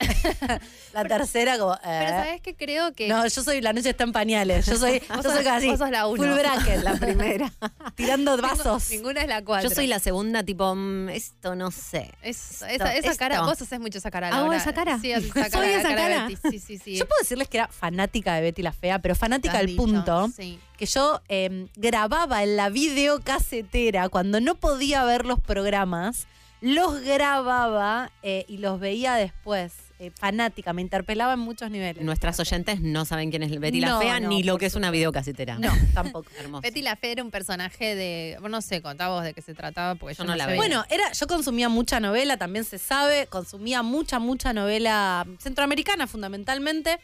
[0.92, 1.76] La tercera, como.
[1.82, 2.08] Pero eh.
[2.08, 2.54] ¿sabes qué?
[2.54, 3.08] Creo que.
[3.08, 4.66] No, yo soy la noche está en pañales.
[4.66, 6.16] Yo soy, Vos yo sos- soy casi vos sos la uno.
[6.22, 7.52] full bracket, la primera.
[7.94, 8.90] Tirando vasos.
[8.90, 9.68] Ninguna es la cuatro.
[9.68, 12.10] Yo soy la segunda, tipo, mm, esto no sé.
[12.22, 14.28] Es- Esto- esa, esa cara, vos haces mucho esa cara.
[14.28, 14.56] ¿Hago Laura.
[14.56, 14.98] esa cara?
[14.98, 15.50] Sí, haces esa cara.
[15.50, 16.26] ¿Soy la esa de cara?
[16.28, 16.50] Betty.
[16.50, 16.96] Sí, sí, sí.
[16.96, 20.28] Yo puedo decirles que era fanática de Betty la Fea, pero fanática al dicho, punto
[20.34, 20.58] Sí.
[20.76, 26.26] que yo eh, grababa en la videocasetera cuando no podía ver los programas,
[26.60, 29.72] los grababa eh, y los veía después.
[30.02, 32.02] Eh, fanática, me interpelaba en muchos niveles.
[32.02, 34.90] Nuestras oyentes no saben quién es Betty la Fea no, ni lo que es una
[34.90, 35.58] videocasetera.
[35.58, 36.30] No, tampoco.
[36.38, 36.62] Hermoso.
[36.62, 38.38] Betty la Fea era un personaje de.
[38.40, 40.56] No sé, contá vos de qué se trataba, porque yo, Yo no la bien.
[40.56, 46.98] Bueno, era, yo consumía mucha novela, también se sabe, consumía mucha, mucha novela centroamericana fundamentalmente,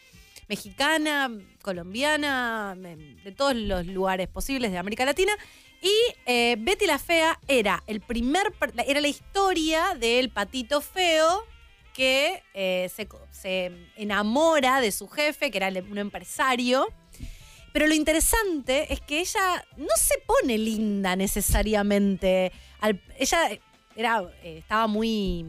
[0.47, 1.29] mexicana,
[1.61, 5.33] colombiana, de todos los lugares posibles de América Latina.
[5.83, 5.93] Y
[6.25, 8.55] eh, Betty la Fea era el primer,
[8.87, 11.43] era la historia del patito feo
[11.97, 12.91] que eh,
[13.31, 16.87] se, enamora de su jefe, que era un empresario.
[17.73, 22.51] Pero lo interesante es que ella no se pone linda necesariamente.
[22.81, 23.49] Al- ella
[23.95, 25.43] era, eh, estaba muy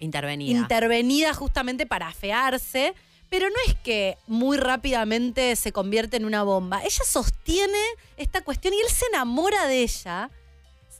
[0.00, 0.58] Intervenida.
[0.58, 2.94] intervenida justamente para afearse,
[3.28, 6.80] pero no es que muy rápidamente se convierte en una bomba.
[6.84, 7.78] Ella sostiene
[8.16, 10.30] esta cuestión y él se enamora de ella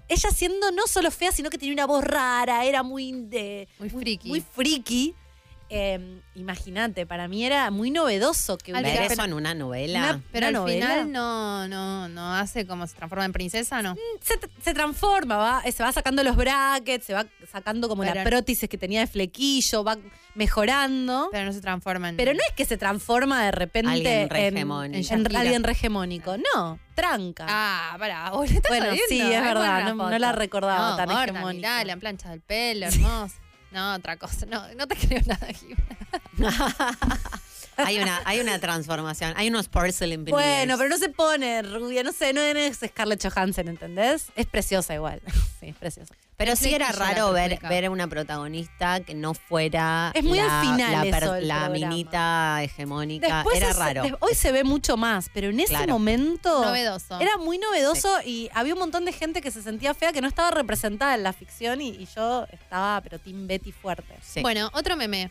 [0.08, 3.90] ella siendo no solo fea, sino que tenía una voz rara, era muy de, Muy
[3.90, 4.28] friki.
[4.28, 5.14] muy friki.
[5.68, 9.98] Eh, Imagínate, para mí era muy novedoso que hubiera- Ver eso en una novela.
[9.98, 10.86] Una- Pero al novela.
[10.86, 13.96] final no, no, no hace como se transforma en princesa, ¿no?
[14.20, 18.30] se, se transforma, va, se va sacando los brackets, se va sacando como la Pero-
[18.30, 19.96] prótesis que tenía de flequillo, va
[20.36, 21.28] mejorando.
[21.32, 22.16] Pero no se transforma en.
[22.16, 26.36] Pero no es que se transforma de repente Alguien re en, alguien regemónico.
[26.54, 27.46] No, tranca.
[27.48, 31.24] Ah, pará, vos le estás Bueno, sí, es verdad, no- la recordaba no, tan gorda,
[31.24, 31.68] hegemónica.
[31.68, 33.34] mirá, le han planchado el pelo, hermoso.
[33.72, 34.46] No, otra cosa.
[34.46, 35.86] No, no te creo nada, Jimena.
[37.76, 39.34] Hay una, hay una transformación.
[39.36, 40.42] Hay unos porcelain veneers.
[40.46, 44.26] Bueno, pero no se pone rubia, no sé, no es Scarlett Johansson, ¿entendés?
[44.36, 45.20] Es preciosa igual.
[45.58, 46.14] Sí, es preciosa.
[46.36, 50.60] Pero sí era raro ver, ver a una protagonista que no fuera Es muy la,
[50.60, 53.36] al final la, eso la minita hegemónica.
[53.36, 54.02] Después era es- raro.
[54.20, 55.94] hoy se ve mucho más, pero en ese Claro.
[55.94, 57.18] momento Novedoso.
[57.20, 60.28] era muy novedoso y había un montón de gente que se sentía fea que no
[60.28, 64.14] estaba representada en la ficción y, y yo estaba, pero Team Betty fuerte.
[64.22, 64.42] Sí.
[64.42, 65.30] Bueno, otro meme.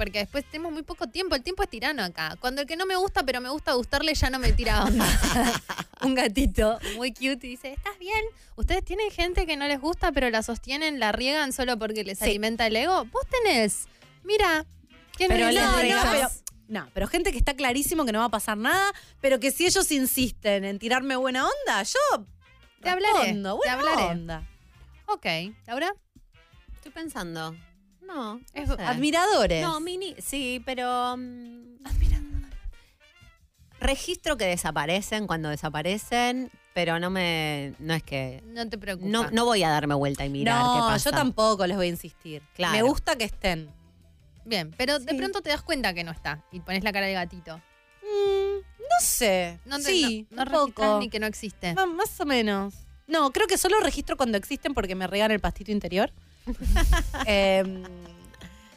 [0.00, 1.34] Porque después tenemos muy poco tiempo.
[1.34, 2.34] El tiempo es tirano acá.
[2.40, 5.04] Cuando el que no me gusta, pero me gusta gustarle, ya no me tira onda.
[6.00, 8.24] Un gatito muy cute y dice: ¿Estás bien?
[8.56, 12.16] ¿Ustedes tienen gente que no les gusta, pero la sostienen, la riegan solo porque les
[12.18, 12.24] Sí.
[12.24, 13.04] alimenta el ego?
[13.12, 13.88] Vos tenés.
[14.24, 14.64] Mira.
[15.18, 16.28] ¿quién Pero no, no, pero,
[16.68, 19.66] no, pero gente que está clarísimo que no va a pasar nada, pero que si
[19.66, 22.24] ellos insisten en tirarme buena onda, yo
[22.80, 24.02] Te hablaré, respondo, te buena hablaré.
[24.04, 24.48] onda.
[25.08, 25.26] Ok.
[25.66, 25.92] ¿Laura?
[26.76, 27.54] Estoy pensando.
[28.14, 28.40] No.
[28.54, 28.82] Es no sé.
[28.82, 29.62] Admiradores.
[29.62, 31.16] No, mini, sí, pero.
[31.16, 31.70] mm,
[33.80, 37.74] registro que desaparecen cuando desaparecen, pero no me.
[37.78, 38.42] No es que.
[38.46, 39.10] No te preocupes.
[39.10, 41.10] No, no voy a darme vuelta y mirar no, qué pasa.
[41.10, 42.42] yo tampoco les voy a insistir.
[42.54, 42.74] Claro.
[42.74, 43.70] Me gusta que estén.
[44.44, 47.12] Bien, pero de pronto te das cuenta que no está y pones la cara de
[47.12, 47.58] gatito.
[48.02, 49.60] Mm, no sé.
[49.64, 51.74] No te, sí, no, no registras ni que no existe.
[51.74, 52.74] Más o menos.
[53.06, 56.12] No, creo que solo registro cuando existen porque me regan el pastito interior.
[57.26, 57.82] Em,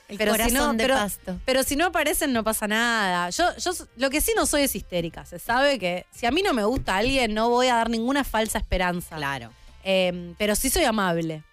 [0.09, 1.39] El pero si no, de pero, pasto.
[1.45, 3.29] pero si no aparecen no pasa nada.
[3.29, 5.25] Yo, yo lo que sí no soy es histérica.
[5.25, 8.23] Se sabe que si a mí no me gusta alguien no voy a dar ninguna
[8.23, 9.15] falsa esperanza.
[9.15, 9.51] Claro.
[9.83, 11.43] Em, pero sí soy amable.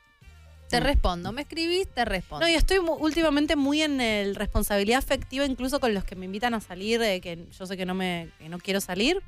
[0.68, 1.32] Te respondo.
[1.32, 2.46] Me escribís, te respondo.
[2.46, 6.26] No, y estoy mu- últimamente muy en el responsabilidad afectiva, incluso con los que me
[6.26, 9.20] invitan a salir, de que yo sé que no me que no quiero salir.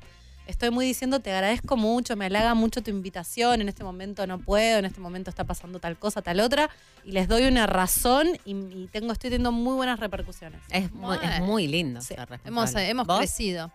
[0.45, 4.39] Estoy muy diciendo, te agradezco mucho, me halaga mucho tu invitación, en este momento no
[4.39, 6.69] puedo, en este momento está pasando tal cosa, tal otra,
[7.05, 10.59] y les doy una razón y, y tengo, estoy teniendo muy buenas repercusiones.
[10.69, 11.45] Es muy, es Bueno.
[11.45, 12.15] muy lindo Sí.
[12.45, 13.19] hemos hemos ¿Vos?
[13.19, 13.71] crecido.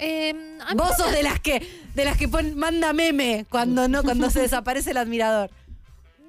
[0.00, 4.30] Eh, Vos sos de las que, de las que pon- manda meme cuando no, cuando
[4.30, 5.50] se desaparece el admirador.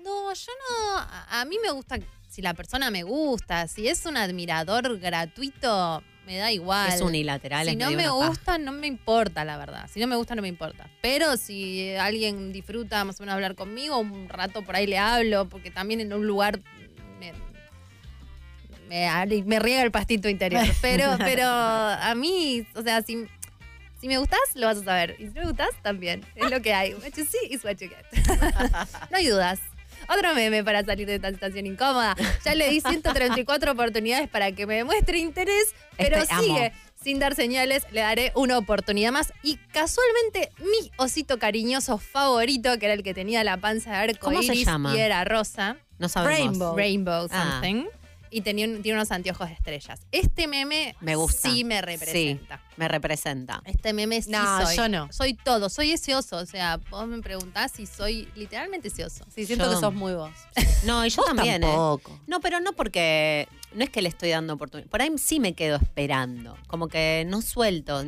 [0.04, 1.06] No, yo no.
[1.30, 2.00] A mí me gusta.
[2.30, 6.94] Si la persona me gusta, si es un admirador gratuito, me da igual.
[6.94, 7.66] Es unilateral.
[7.66, 9.90] Si es no me gusta, no me importa, la verdad.
[9.92, 10.88] Si no me gusta, no me importa.
[11.02, 15.50] Pero si alguien disfruta más o menos hablar conmigo, un rato por ahí le hablo,
[15.50, 16.60] porque también en un lugar
[17.20, 17.34] me,
[18.88, 20.68] me, me riega el pastito interior.
[20.84, 23.26] Pero, pero a mí, o sea, si,
[24.00, 25.16] si me gustas, lo vas a saber.
[25.18, 26.24] Y si no me gustas, también.
[26.36, 26.94] Es lo que hay.
[26.94, 28.06] What you see is what you get.
[29.10, 29.60] no hay dudas.
[30.10, 32.16] Otro meme para salir de esta situación incómoda.
[32.44, 36.44] Ya le di 134 oportunidades para que me demuestre interés, pero Este, amo.
[36.44, 37.86] sigue sin dar señales.
[37.92, 39.32] Le daré una oportunidad más.
[39.44, 44.26] Y casualmente, mi osito cariñoso favorito, que era el que tenía la panza de arco
[44.28, 44.96] ¿Cómo se llama?
[44.96, 46.40] y era rosa, No sabemos.
[46.40, 46.76] Rainbow.
[46.76, 47.60] Rainbow Ah.
[48.32, 50.02] Y tenía, un- tiene unos anteojos de estrellas.
[50.12, 51.50] Este meme Me gusta.
[51.50, 52.58] sí me representa.
[52.58, 53.62] Sí, me representa.
[53.66, 54.76] Este meme sí No, soy.
[54.78, 55.12] yo no.
[55.12, 56.38] Soy todo, soy ese oso.
[56.38, 59.26] O sea, vos me preguntás si soy literalmente ese oso.
[59.34, 60.32] Sí, siento Yo- que sos muy vos.
[60.86, 61.68] No, y yo también, ¿eh?
[61.68, 62.20] tampoco.
[62.28, 63.48] No, pero no porque.
[63.74, 64.90] No es que le estoy dando oportunidad.
[64.90, 66.58] Por ahí sí me quedo esperando.
[66.68, 68.02] Como que no suelto.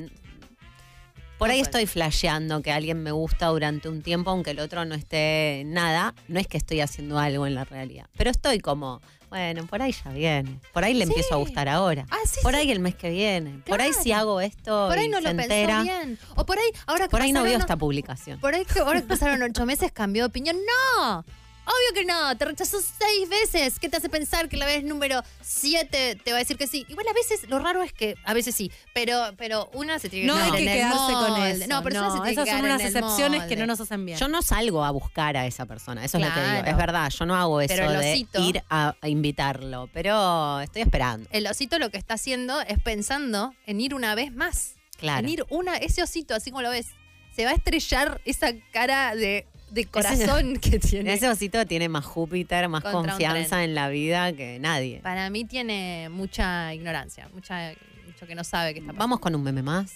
[1.38, 4.94] Por ahí estoy flasheando que alguien me gusta durante un tiempo, aunque el otro no
[4.94, 6.14] esté nada.
[6.28, 8.06] No es que estoy haciendo algo en la realidad.
[8.16, 10.60] Pero estoy como, bueno, por ahí ya viene.
[10.74, 11.12] Por ahí le Sí.
[11.12, 12.06] empiezo a gustar ahora.
[12.12, 12.60] Ah, sí, Por sí.
[12.60, 13.62] ahí el mes que viene.
[13.66, 15.82] Por ahí si hago esto Por ahí no se lo pensó entera.
[15.82, 16.20] bien.
[16.36, 18.40] O por ahí, ahora que Por ahí no pasaron- esta publicación.
[18.40, 20.58] Por ahí que ahora que pasaron ocho meses cambió de opinión.
[21.00, 21.26] ¡No!
[21.64, 23.80] Obvio que no, te rechazó seis veces.
[23.80, 26.86] ¿Qué te hace pensar que la vez número siete te va a decir que sí?
[26.90, 30.26] Igual a veces, lo raro es que, a veces sí, pero, pero una se tiene
[30.26, 31.68] que No hay que en el quedarse con eso.
[31.68, 33.56] No, pero una se tiene que esas quedar son unas en el excepciones que molde.
[33.58, 34.18] no nos hacen bien.
[34.18, 36.66] Yo no salgo a buscar a esa persona, eso es lo que digo.
[36.66, 40.60] Es verdad, yo no hago eso Pero el de osito- ir a, a invitarlo, pero
[40.62, 41.30] estoy esperando.
[41.32, 44.76] El osito lo que está haciendo es pensando en ir una vez más.
[44.98, 45.20] Claro.
[45.20, 46.88] En ir una, ese osito, así como lo ves,
[47.36, 51.14] se va a estrellar esa cara de, de corazón que tiene.
[51.14, 55.00] Ese osito tiene más Júpiter, más confianza en la vida que nadie.
[55.02, 57.74] Para mí tiene mucha ignorancia, mucha,
[58.06, 59.00] mucho que no sabe que está pasando.
[59.00, 59.94] Vamos con un meme más.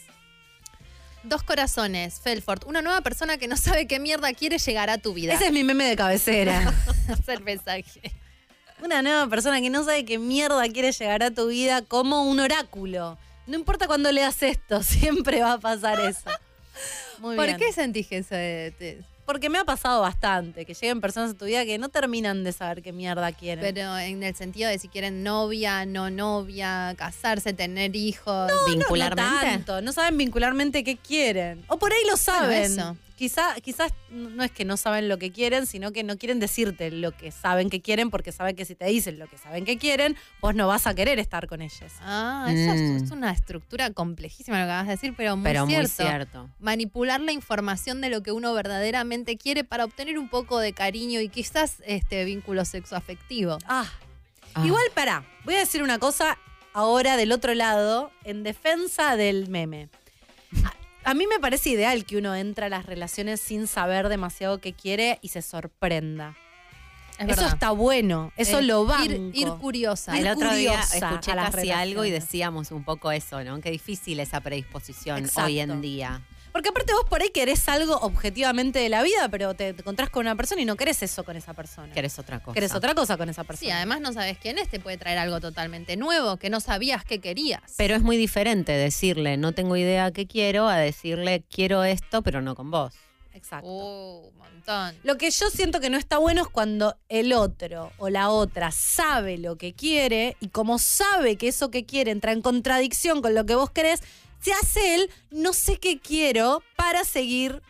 [1.24, 2.66] Dos corazones, Felford.
[2.68, 5.34] Una nueva persona que no sabe qué mierda quiere llegar a tu vida.
[5.34, 6.74] Ese es mi meme de cabecera.
[7.10, 8.02] es el mensaje.
[8.84, 12.40] Una nueva persona que no sabe qué mierda quiere llegar a tu vida como un
[12.40, 13.18] oráculo.
[13.48, 16.30] No importa cuando leas esto, siempre va a pasar eso.
[17.20, 17.58] Muy ¿Por bien.
[17.58, 21.34] qué sentís que eso de- te- Porque me ha pasado bastante, que lleguen personas a
[21.34, 23.64] tu vida que no terminan de saber qué mierda quieren.
[23.64, 28.52] Pero en el sentido de si quieren novia, no novia, casarse, tener hijos.
[28.52, 29.46] No Vincularmente.
[29.46, 31.64] tanto, no saben vincularmente qué quieren.
[31.68, 32.64] O por ahí lo saben.
[32.72, 32.96] eso.
[33.16, 36.92] Quizá, quizás no es que no saben lo que quieren, sino que no quieren decirte
[36.92, 39.78] lo que saben que quieren, porque saben que si te dicen lo que saben que
[39.78, 41.92] quieren, vos no vas a querer estar con ellos.
[42.02, 43.04] Ah, eso es- Mm.
[43.06, 46.04] es, una estructura complejísima lo que vas a decir, pero muy Pero muy cierto.
[46.04, 46.50] cierto.
[46.60, 51.22] Manipular la información de lo que uno verdaderamente quiere para obtener un poco de cariño
[51.22, 53.58] y quizás este vínculo sexoafectivo.
[53.66, 53.86] Ah,
[54.58, 54.66] Ah.
[54.66, 56.38] Igual, pará, voy a decir una cosa
[56.74, 59.90] ahora del otro lado, en defensa del meme.
[61.06, 64.74] A, mí me parece ideal que uno entra a las relaciones sin saber demasiado qué
[64.74, 66.36] quiere y se sorprenda.
[67.18, 67.54] Es Eso verdad.
[67.54, 69.06] está bueno, eso Eh, lo va.
[69.06, 70.18] ir, ir curiosa.
[70.18, 73.62] Ir El otro día escuché casi algo y decíamos un poco eso, ¿no?
[73.62, 75.46] Qué difícil esa predisposición Exacto.
[75.48, 76.22] hoy en día.
[76.56, 80.10] Porque aparte vos por ahí querés algo objetivamente de la vida, pero te, te encontrás
[80.10, 81.92] con una persona y no querés eso con esa persona.
[81.94, 82.54] Querés otra cosa.
[82.54, 83.76] Querés otra cosa con esa Sí, persona.
[83.76, 87.20] además no sabes quién es, te puede traer algo totalmente nuevo que no sabías que
[87.20, 87.62] querías.
[87.76, 92.42] Pero es muy diferente decirle no tengo idea qué quiero a decirle quiero esto, pero
[92.42, 92.94] no con vos.
[93.34, 93.68] Exacto.
[93.68, 94.96] Uh, un montón.
[95.04, 98.72] Lo que yo siento que no está bueno es cuando el otro o la otra
[98.72, 103.36] sabe lo que quiere y como sabe que eso que quiere entra en contradicción con
[103.36, 104.00] lo que vos querés,
[104.46, 107.62] se hace él no sé qué quiero para seguir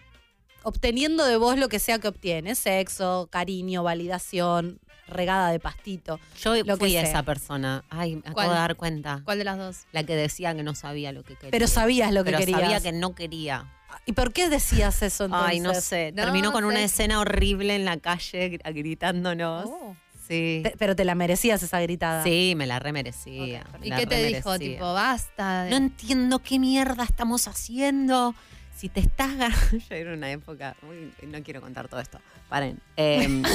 [0.64, 6.20] obteniendo de vos lo que sea que obtiene, sexo, cariño, validación, regada de pastito.
[6.42, 7.84] Yo Lo fui que esa persona.
[7.90, 9.22] Ay, me acabo de dar cuenta.
[9.24, 9.78] ¿Cuál de las dos?
[9.92, 11.52] La que decía que no sabía lo que quería.
[11.52, 12.60] Pero sabías lo que Pero querías.
[12.60, 13.72] sabía que no quería.
[14.08, 15.50] ¿Y por qué decías eso entonces?
[15.50, 16.12] Ay, no sé.
[16.14, 19.66] No Terminó con una escena horrible en la calle gr- gritándonos.
[19.68, 19.96] Oh.
[20.28, 20.62] Sí.
[20.64, 22.24] Te- pero te la merecías esa gritada.
[22.24, 23.64] Sí, me la remerecía.
[23.76, 24.58] Ok, ¿Y la qué te dijo?
[24.58, 25.66] Tipo, basta.
[25.70, 28.34] No entiendo qué mierda estamos haciendo.
[28.76, 29.78] Si te estás ganando.
[29.90, 30.76] Yo era una época.
[30.90, 32.20] uy, no quiero contar todo esto.
[32.50, 32.80] Paren.
[32.98, 33.44] Em,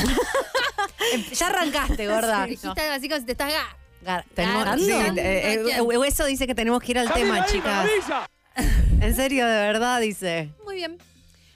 [1.38, 2.44] Ya arrancaste, gorda.
[2.46, 3.52] Dijiste algo así como si te estás...
[3.52, 4.82] ga- ¿Ganando?
[4.82, 6.04] sí, eh, eh, ¿Quién?
[6.06, 7.88] eso dice que tenemos que ir al tema, chicas.
[9.00, 10.50] En serio, de verdad, dice.
[10.64, 10.98] Muy bien.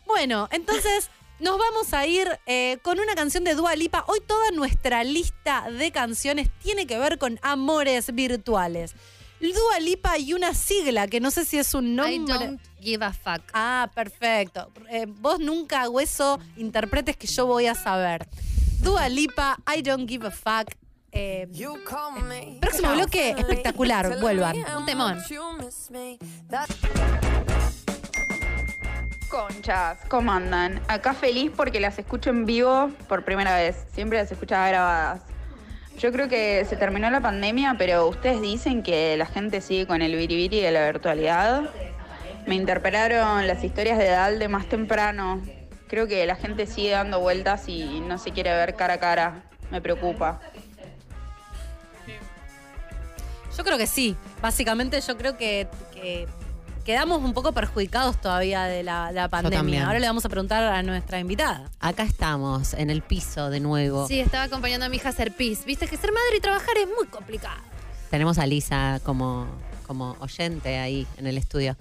[0.07, 1.11] Bueno, entonces
[1.45, 4.03] nos vamos a ir eh, con una canción de Dua Lipa.
[4.09, 8.95] Hoy toda nuestra lista de canciones tiene que ver con amores virtuales.
[9.41, 12.35] Dua Lipa y una sigla que no sé si es un I nombre.
[12.39, 13.43] don't give a fuck.
[13.53, 14.73] Ah, perfecto.
[14.89, 18.27] Eh, vos nunca, hueso, interpretes que yo voy a saber.
[18.81, 20.75] Dua Lipa, I don't give a fuck.
[21.13, 21.47] Eh,
[22.59, 24.19] próximo bloque, espectacular.
[24.19, 24.57] Vuelvan.
[24.79, 25.19] Un temón.
[29.35, 30.81] Conchas, ¿cómo andan?
[30.87, 33.85] Acá feliz porque las escucho en vivo por primera vez.
[33.93, 35.23] Siempre las escuchaba grabadas.
[35.99, 40.03] Yo creo que se terminó la pandemia, pero ustedes dicen que la gente sigue con
[40.03, 41.69] el biribiri de la virtualidad.
[42.47, 45.43] Me interpelaron las historias de Dalde más temprano.
[45.89, 49.43] Creo que la gente sigue dando vueltas y no se quiere ver cara a cara.
[49.73, 50.39] Me preocupa.
[53.59, 54.17] Yo creo que sí.
[54.41, 56.29] Básicamente yo creo que, que
[56.85, 59.87] quedamos un poco perjudicados todavía de la, la pandemia.
[59.87, 61.71] Ahora le vamos a preguntar a nuestra invitada.
[61.81, 64.07] Acá estamos, en el piso de nuevo.
[64.07, 65.65] Sí, estaba acompañando a mi hija a hacer pis.
[65.65, 67.61] Viste que ser madre y trabajar es muy complicado.
[68.11, 69.47] Tenemos a Lisa como,
[69.87, 71.77] como oyente ahí en el estudio.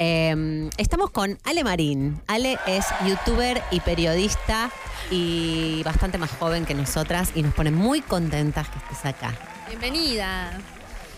[0.00, 2.20] Eh, estamos con Ale Marín.
[2.26, 4.70] Ale es youtuber y periodista
[5.10, 9.34] y bastante más joven que nosotras y nos pone muy contentas que estés acá.
[9.68, 10.50] Bienvenida.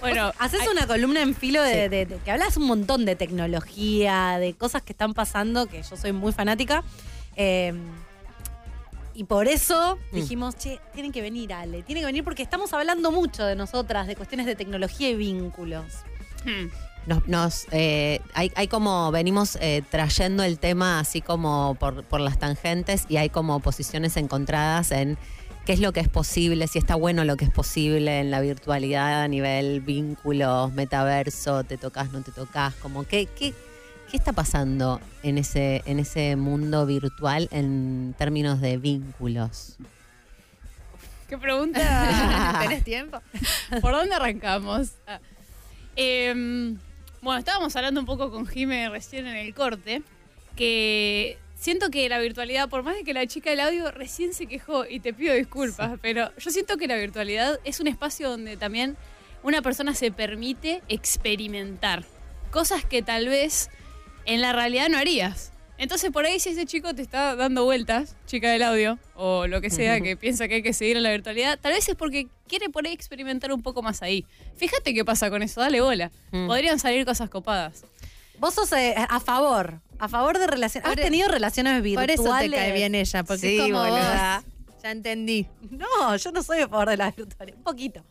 [0.00, 4.38] Bueno, Haces una columna en filo de, de- de- que hablas un montón de tecnología,
[4.38, 6.82] de cosas que están pasando, que yo soy muy fanática.
[7.36, 7.72] Eh,
[9.14, 10.14] y por eso Mm.
[10.16, 11.82] dijimos, che, tienen que venir, Ale.
[11.82, 15.84] Tienen que venir porque estamos hablando mucho de nosotras, de cuestiones de tecnología y vínculos.
[16.44, 16.68] hmm,
[17.06, 22.20] Nos, nos, eh, hay, hay como, venimos eh, trayendo el tema así como por, por
[22.20, 25.18] las tangentes y hay como posiciones encontradas en
[25.70, 28.40] qué es lo que es posible, si está bueno lo que es posible en la
[28.40, 33.54] virtualidad a nivel vínculos, metaverso, te tocas, no te tocas, como qué, qué,
[34.10, 39.76] qué está pasando en ese, en ese mundo virtual en términos de vínculos.
[41.28, 42.58] ¿qué pregunta?
[42.62, 43.22] ¿Tenés tiempo?
[43.80, 44.94] ¿Por dónde arrancamos?
[45.06, 45.20] Ah.
[45.94, 46.78] Em,
[47.22, 50.02] bueno, estábamos hablando un poco con Jime recién en el corte,
[50.56, 54.46] que siento que la virtualidad, por más de que la chica del audio recién se
[54.46, 58.56] quejó, y te pido disculpas, pero yo siento que la virtualidad es un espacio donde
[58.56, 58.96] también
[59.42, 62.04] una persona se permite experimentar
[62.50, 63.70] cosas que tal vez
[64.24, 65.52] en la realidad no harías.
[65.76, 69.62] Entonces, por ahí, si ese chico te está dando vueltas, chica del audio, o lo
[69.62, 72.28] que sea, que piensa que hay que seguir en la virtualidad, tal vez es porque
[72.46, 74.26] quiere por ahí experimentar un poco más ahí.
[74.56, 76.10] Fíjate qué pasa con eso, dale bola.
[76.32, 76.48] Mm.
[76.48, 77.84] Podrían salir cosas copadas.
[78.40, 80.86] Vos sos eh, a favor, a favor de relaciones.
[80.88, 82.18] ¿Has Por e- tenido relaciones Por virtuales?
[82.20, 84.42] eso te cae bien ella, porque Sí, es como boluda.
[84.44, 84.54] vos.
[84.82, 85.46] Ya entendí.
[85.70, 87.54] No, yo no soy a favor de las virtuales.
[87.54, 88.02] Un poquito.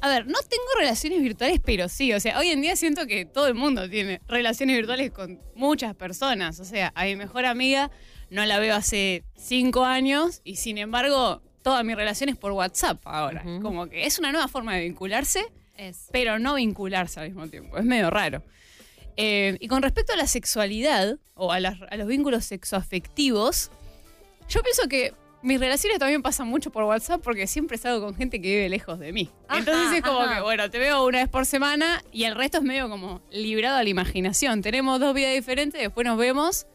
[0.00, 2.12] A ver, no tengo relaciones virtuales, pero sí.
[2.12, 5.94] O sea, hoy en día siento que todo el mundo tiene relaciones virtuales con muchas
[5.94, 6.58] personas.
[6.58, 7.92] O sea, a mi mejor amiga
[8.28, 13.00] no la veo hace cinco años y sin embargo, toda mi relación es por WhatsApp
[13.04, 13.42] ahora.
[13.46, 13.62] Ujú.
[13.62, 15.46] Como que es una nueva forma de vincularse,
[15.76, 16.08] Es.
[16.10, 17.78] pero no vincularse al mismo tiempo.
[17.78, 18.42] Es medio raro.
[19.16, 23.70] Eh, y con respecto a la sexualidad o a, las- a los vínculos sexoafectivos,
[24.48, 28.40] yo pienso que mis relaciones también pasan mucho por WhatsApp porque siempre salgo con gente
[28.40, 29.30] que vive lejos de mí.
[29.48, 30.36] Ajá, Entonces es como ajá.
[30.36, 33.76] que, bueno, te veo una vez por semana y el resto es medio como librado
[33.76, 34.60] a la imaginación.
[34.62, 36.66] Tenemos dos vidas diferentes, después nos vemos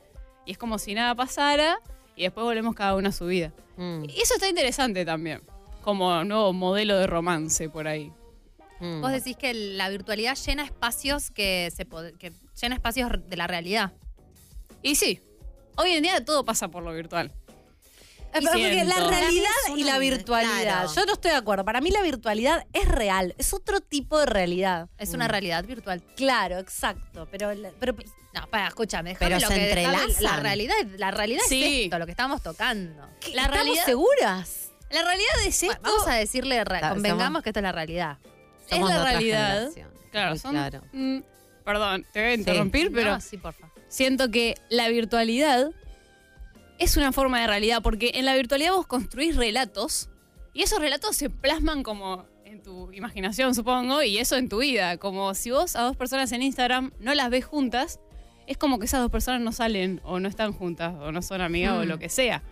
[0.46, 1.80] y es como si nada pasara
[2.16, 3.52] y después volvemos cada una a su vida.
[3.78, 5.42] Mm, Y eso está interesante también,
[5.84, 8.12] como nuevo modelo de romance por ahí.
[8.82, 9.02] Mm.
[9.02, 11.86] Vos decís que la virtualidad llena espacios que se
[12.18, 13.92] que llena espacios de la realidad.
[14.82, 15.22] Y sí,
[15.78, 17.32] hoy en día todo pasa por lo virtual.
[18.34, 20.62] Eh, pero porque la realidad y la virtualidad.
[20.62, 20.94] claro.
[20.96, 21.66] Yo no estoy de acuerdo.
[21.66, 23.36] Para mí la virtualidad es real.
[23.38, 24.90] Es otro tipo de realidad.
[24.98, 26.02] Es una realidad virtual.
[26.16, 27.28] Claro, exacto.
[27.30, 27.94] Pero, pero
[28.34, 30.24] No, para, escúchame, Pero lo se que entrelazan.
[30.24, 31.64] La realidad, la realidad Sí.
[31.64, 33.02] es esto, lo que estamos tocando.
[33.34, 34.72] La ¿estamos realidad, seguras?
[34.90, 35.66] la realidad es esto.
[35.82, 38.18] Bueno, vamos a decirle, convengamos que esto es la realidad.
[38.72, 39.54] Es Somos la otra realidad.
[39.74, 39.90] generación.
[40.12, 40.52] Claro, son.
[40.52, 40.82] claro.
[40.94, 41.20] mm,
[41.64, 43.70] perdón, te voy a interrumpir, pero No, sí, porfa.
[43.88, 45.72] siento que la virtualidad
[46.80, 50.10] es una forma de realidad, porque en la virtualidad vos construís relatos
[50.54, 54.98] y esos relatos se plasman como en tu imaginación, supongo, y eso en tu vida.
[54.98, 58.00] Como si vos a dos personas en Instagram no las ves juntas,
[58.48, 61.40] es como que esas dos personas no salen o no están juntas o no son
[61.42, 61.88] amigas o Mm.
[61.88, 62.44] lo que sea.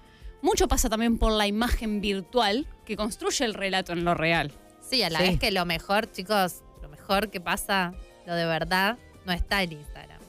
[0.41, 4.53] Mucho pasa también por la imagen virtual que construye el relato en lo real.
[4.89, 5.25] Sí, a la Sí.
[5.25, 7.93] vez que lo mejor, chicos, lo mejor que pasa,
[8.25, 10.19] lo de verdad, no está en Instagram.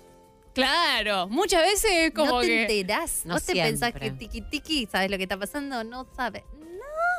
[0.53, 2.63] Claro, muchas veces es como no te que...
[2.81, 3.23] enterás.
[3.25, 5.85] No vos te pensás que tiki tiki, ¿sabes lo que está pasando?
[5.85, 6.43] No sabes.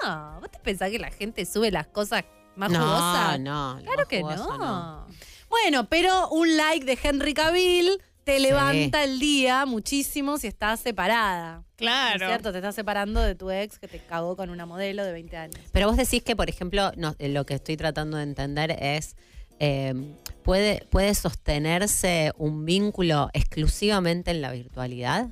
[0.04, 2.24] No, vos te pensás que la gente sube las cosas
[2.56, 3.40] más No, jugosas.
[3.40, 3.80] no.
[3.82, 5.08] Claro más que jugoso, no.
[5.50, 11.58] Bueno, pero un like de Henry Cavill te levanta el día muchísimo si estás separada.
[11.58, 12.26] ¿No Claro.
[12.26, 12.52] es cierto?
[12.52, 15.62] Te estás separando de tu ex que te cagó con una modelo de 20 años.
[15.72, 19.16] Pero vos decís que, por ejemplo, no, eh, lo que estoy tratando de entender es,
[19.60, 19.94] eh,
[20.44, 25.30] ¿puede, ¿puede sostenerse un vínculo exclusivamente en la virtualidad?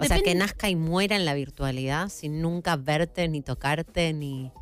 [0.00, 4.52] O sea, que nazca y muera en la virtualidad sin nunca verte, ni tocarte, ni...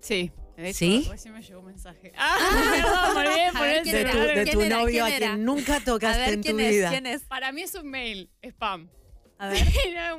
[0.00, 0.32] Sí.
[0.62, 1.06] De hecho, ¿Sí?
[1.10, 2.12] recién me llegó un mensaje.
[2.16, 4.10] Ah, perdón, me olvidé de A poner ver, el ¿quién era?
[4.12, 4.32] celular.
[4.44, 4.84] ¿Quién era?
[4.84, 5.36] ¿Quién era?
[5.36, 6.88] nunca A ver, ¿quién es?
[6.90, 7.22] ¿Quién es?
[7.22, 8.88] Para mí es un mail, spam.
[9.38, 9.64] A ver.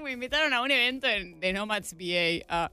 [0.03, 2.43] Me invitaron a un evento en- de Nomads VA.
[2.49, 2.71] Ah.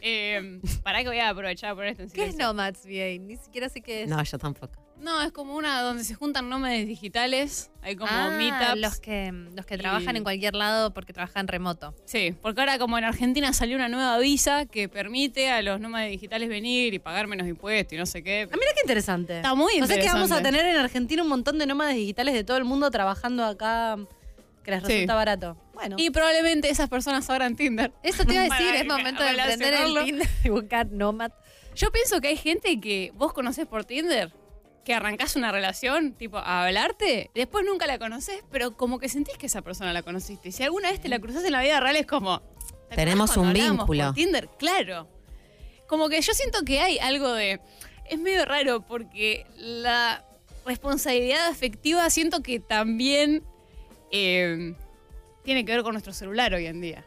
[0.00, 2.36] Eh, para que voy a aprovechar a poner esto en ¿Qué es.
[2.36, 3.16] Nomads VA?
[3.20, 4.08] Ni siquiera sé qué es.
[4.08, 4.83] No, yo tampoco.
[5.04, 7.70] No, es como una donde se juntan nómades digitales.
[7.82, 8.80] Hay como Ah, meetups.
[8.80, 11.94] los que, los que Y- trabajan en cualquier lado porque trabajan remoto.
[12.06, 16.10] Sí, porque ahora como en Argentina salió una nueva visa que permite a los nómades
[16.10, 18.48] digitales venir y pagar menos impuestos y no sé qué.
[18.50, 19.36] Ah, mira qué interesante.
[19.36, 20.58] Está muy O sea que vamos a interesante.
[20.58, 23.98] tener en Argentina un montón de nómadas digitales de todo el mundo trabajando acá
[24.64, 24.86] que les Sí.
[24.92, 25.58] resulta barato.
[25.74, 25.96] Bueno.
[25.98, 27.92] Y probablemente esas personas abran Tinder.
[28.02, 30.04] Eso te iba a decir, Para es momento de emprender el.
[30.04, 31.32] Tinder y buscar Nomad.
[31.76, 34.32] Yo pienso que hay gente que vos conocés por Tinder,
[34.84, 39.36] que arrancás una relación, tipo, a hablarte, después nunca la conocés, pero como que sentís
[39.36, 40.50] que esa persona la conociste.
[40.50, 42.40] Y si alguna vez te la cruzás en la vida real, es como.
[42.40, 44.06] ¿te acordás Tenemos un vínculo.
[44.06, 45.08] Por Tinder, claro.
[45.86, 47.60] Como que yo siento que hay algo de.
[48.08, 50.24] Es medio raro porque la
[50.66, 53.42] responsabilidad afectiva siento que también
[54.10, 54.74] eh,
[55.42, 57.04] tiene que ver con nuestro celular hoy en día.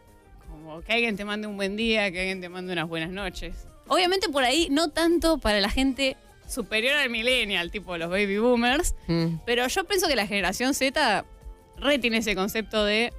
[0.50, 3.68] Como que alguien te mande un buen día, que alguien te mande unas buenas noches.
[3.88, 6.18] Obviamente por ahí no tanto para la gente
[6.48, 11.26] superior al millennial, tipo los baby boomers, Mm, pero yo pienso que la generación Z
[11.78, 13.14] re tiene ese concepto de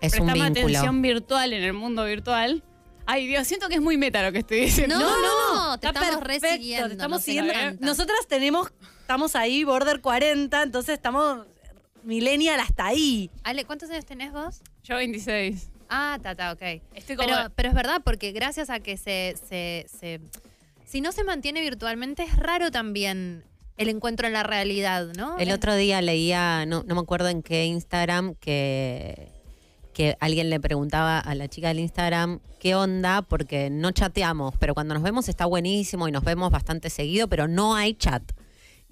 [0.00, 0.66] es un prestarme vínculo.
[0.66, 2.62] atención virtual en el mundo virtual.
[3.06, 4.96] Ay, Dios, siento que es muy meta lo que estoy diciendo.
[4.98, 6.86] No, no, te Está estamos perfecto, re siguiendo.
[6.88, 7.80] te estamos.
[7.80, 11.46] Nosotras tenemos, estamos ahí, border 40, entonces estamos
[12.04, 13.30] millennial hasta ahí.
[13.42, 14.60] Ale, ¿cuántos años tenés vos?
[14.84, 15.70] Yo 26.
[15.88, 16.62] Ah, tata, ok.
[16.94, 17.28] Estoy como...
[17.28, 20.20] Pero, pero es verdad, porque gracias a que se, se, se-
[20.90, 23.44] Si no se mantiene virtualmente, es raro también
[23.76, 25.38] el encuentro en la realidad, ¿no?
[25.38, 29.28] El otro día leía, no, no me acuerdo en qué Instagram, que,
[29.94, 34.74] que alguien le preguntaba a la chica del Instagram qué onda, porque no chateamos, pero
[34.74, 38.24] cuando nos vemos está buenísimo y nos vemos bastante seguido, pero no hay chat.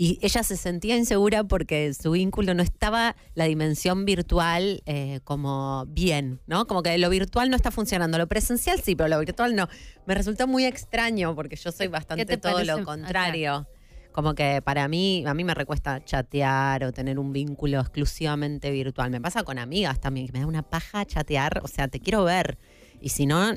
[0.01, 5.87] Y ella se sentía insegura porque su vínculo no estaba la dimensión virtual eh, como
[5.89, 6.69] bien, ¿no?
[6.69, 8.17] Como que lo virtual no está funcionando.
[8.17, 9.69] Lo presencial sí, pero lo virtual no.
[10.07, 12.77] Me resultó muy extraño porque yo soy bastante te todo parece?
[12.77, 13.67] lo contrario.
[14.13, 19.11] Como que para mí, a mí me recuesta chatear o tener un vínculo exclusivamente virtual.
[19.11, 21.61] Me pasa con amigas también, que me da una paja chatear.
[21.65, 22.57] O sea, te quiero ver.
[23.01, 23.53] Y si no,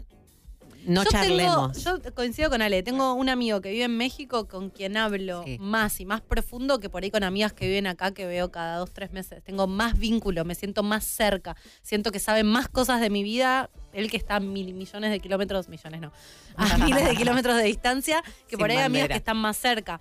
[0.86, 1.84] no yo charlemos.
[1.84, 2.84] Tengo, yo coincido con Ale.
[2.84, 5.58] Tengo un amigo que vive en México con quien hablo Sí.
[5.60, 8.78] más y más profundo que por ahí con amigas que viven acá que veo cada
[8.78, 9.44] dos, tres meses.
[9.44, 11.56] Tengo más vínculo, me siento más cerca.
[11.82, 13.70] Siento que sabe más cosas de mi vida.
[13.94, 16.12] Él que está a mil millones de kilómetros, millones no,
[16.56, 19.14] a miles de kilómetros de distancia, que Sin por ahí hay amigas bandera.
[19.16, 20.00] que están más cerca.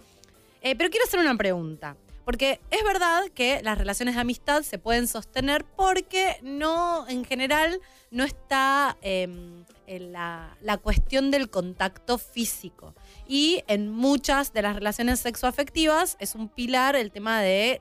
[0.62, 1.96] Eh, pero quiero hacer una pregunta.
[2.24, 7.80] Porque es verdad que las relaciones de amistad se pueden sostener porque no, en general,
[8.10, 12.94] no está em, la, la cuestión del contacto físico.
[13.26, 17.80] Y en muchas de las relaciones sexoafectivas es un pilar el tema de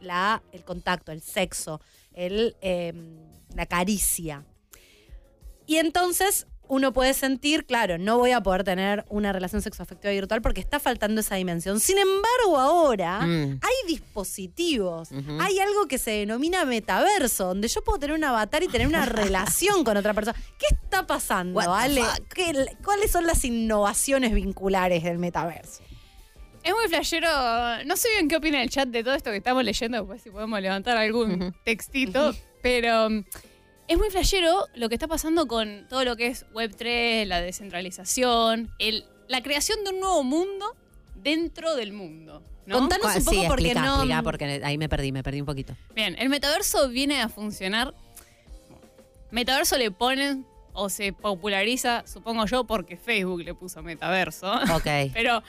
[0.66, 1.82] contacto, el sexo,
[2.14, 3.18] el, em,
[3.56, 4.46] la caricia.
[5.66, 10.42] Y entonces uno puede sentir, claro, no voy a poder tener una relación sexoafectiva virtual
[10.42, 11.80] porque está faltando esa dimensión.
[11.80, 13.60] Sin embargo, ahora Mm.
[13.62, 15.10] hay dispositivos,
[15.40, 19.06] hay algo que se denomina metaverso, donde yo puedo tener un avatar y tener una
[19.06, 20.38] relación con otra persona.
[20.58, 22.04] ¿Qué está pasando, Ale?
[22.84, 25.82] ¿Cuáles son las innovaciones vinculares del metaverso?
[26.64, 27.30] Es muy flashero.
[27.86, 30.30] No sé bien qué opina el chat de todo esto que estamos leyendo, pues si
[30.30, 32.36] podemos levantar algún textito.
[32.62, 33.24] Pero um,
[33.90, 38.72] es muy flashero lo que está pasando con todo lo que es Web3, la descentralización,
[38.80, 40.76] el, la creación de un nuevo mundo
[41.16, 42.42] dentro del mundo.
[42.66, 42.78] ¿no?
[42.78, 43.96] Contanos un Sí, poco porque explica, no.
[43.96, 45.76] explica, porque ahí me perdí, me perdí un poquito.
[45.96, 47.94] Bien, el metaverso viene a funcionar.
[49.32, 54.52] Metaverso le ponen o se populariza, supongo yo, porque Facebook le puso metaverso.
[54.74, 54.86] Ok.
[55.14, 55.44] Pero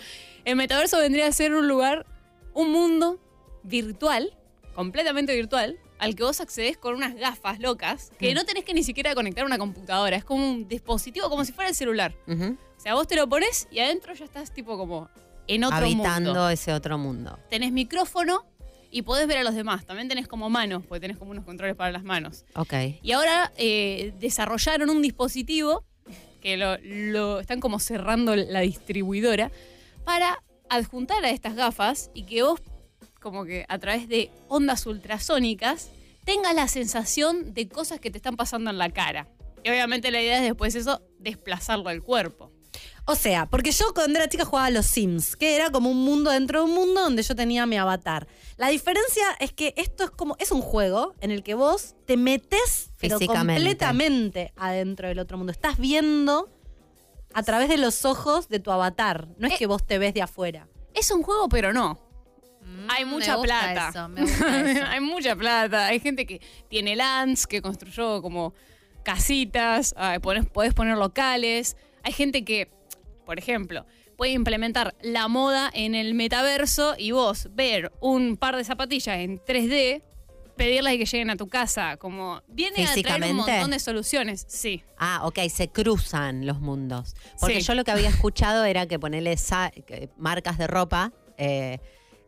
[0.47, 2.07] el metaverso vendría a ser un lugar,
[2.55, 3.21] un mundo
[3.63, 4.35] virtual,
[4.75, 8.35] completamente virtual, al que vos accedes con unas gafas locas que Mm.
[8.35, 10.17] no tenés que ni siquiera conectar a una computadora.
[10.17, 12.15] Es como un dispositivo, como si fuera el celular.
[12.27, 15.09] O sea, vos te lo pones y adentro ya estás tipo como
[15.47, 16.49] en otro Habitando mundo.
[16.51, 17.39] ese otro mundo.
[17.51, 18.45] Tenés micrófono
[18.91, 19.85] y podés ver a los demás.
[19.87, 22.45] También tenés como manos, porque tenés como unos controles para las manos.
[22.57, 22.73] Ok.
[23.03, 25.85] Y ahora eh, desarrollaron un dispositivo
[26.41, 29.51] que lo, lo- están como cerrando la distribuidora
[30.05, 32.61] para adjuntar a estas gafas y que vos,
[33.21, 35.91] como que a través de ondas ultrasónicas,
[36.25, 39.29] tengas la sensación de cosas que te están pasando en la cara.
[39.63, 42.51] Y obviamente la idea es después eso, desplazarlo al cuerpo.
[43.05, 46.03] O sea, porque yo cuando era chica jugaba a los Sims, que era como un
[46.05, 48.29] mundo dentro de un mundo donde yo tenía mi avatar.
[48.57, 52.17] La diferencia es que esto es como, es un juego en el que vos te
[52.17, 53.55] metes pero Físicamente.
[53.63, 55.51] completamente adentro del otro mundo.
[55.51, 56.49] Estás viendo
[57.35, 59.29] a través de los ojos de tu avatar.
[59.39, 60.69] No es Eh, que vos te ves de afuera.
[60.95, 61.99] Es un juego, pero no.
[62.71, 63.89] Mm, Hay me mucha gusta plata.
[63.91, 64.85] eso, me gusta eso.
[64.87, 65.87] Hay mucha plata.
[65.87, 68.55] Hay gente que tiene lands, que construyó como
[69.03, 69.95] casitas,
[70.53, 71.77] podés poner locales.
[72.03, 72.71] Hay gente que,
[73.27, 78.65] por ejemplo, puede implementar la moda en el metaverso y vos ver un par de
[78.65, 80.03] zapatillas en 3D,
[80.57, 81.97] pedirlas y que lleguen a tu casa.
[81.97, 84.45] Como viene a traer un montón de soluciones.
[84.49, 84.83] Sí.
[84.99, 87.15] Ah, ok, se cruzan los mundos.
[87.41, 87.67] Porque Sí.
[87.67, 89.35] yo lo que había escuchado era que ponerle
[90.19, 91.79] marcas de ropa eh,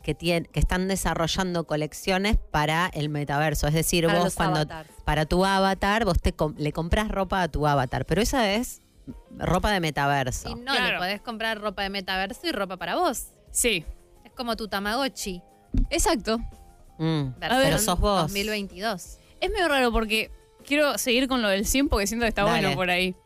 [0.03, 3.67] que, tien- que están desarrollando colecciones para el metaverso.
[3.69, 4.89] Es decir, Para vos cuando avatars.
[5.05, 8.83] para tu avatar, vos te com- le compras ropa a tu avatar, pero esa es
[9.39, 10.51] ropa de metaverso.
[10.51, 10.93] Y no, Claro.
[10.93, 13.29] le podés comprar ropa de metaverso y ropa para vos.
[13.51, 13.85] Sí.
[14.25, 15.43] Es como tu Tamagotchi.
[15.91, 16.39] Exacto.
[16.99, 18.23] Mm, pero sos vos.
[18.23, 19.19] 2022.
[19.41, 20.31] Es medio raro porque
[20.65, 22.61] quiero seguir con lo del sim porque siento que está Dale.
[22.61, 23.17] bueno por ahí.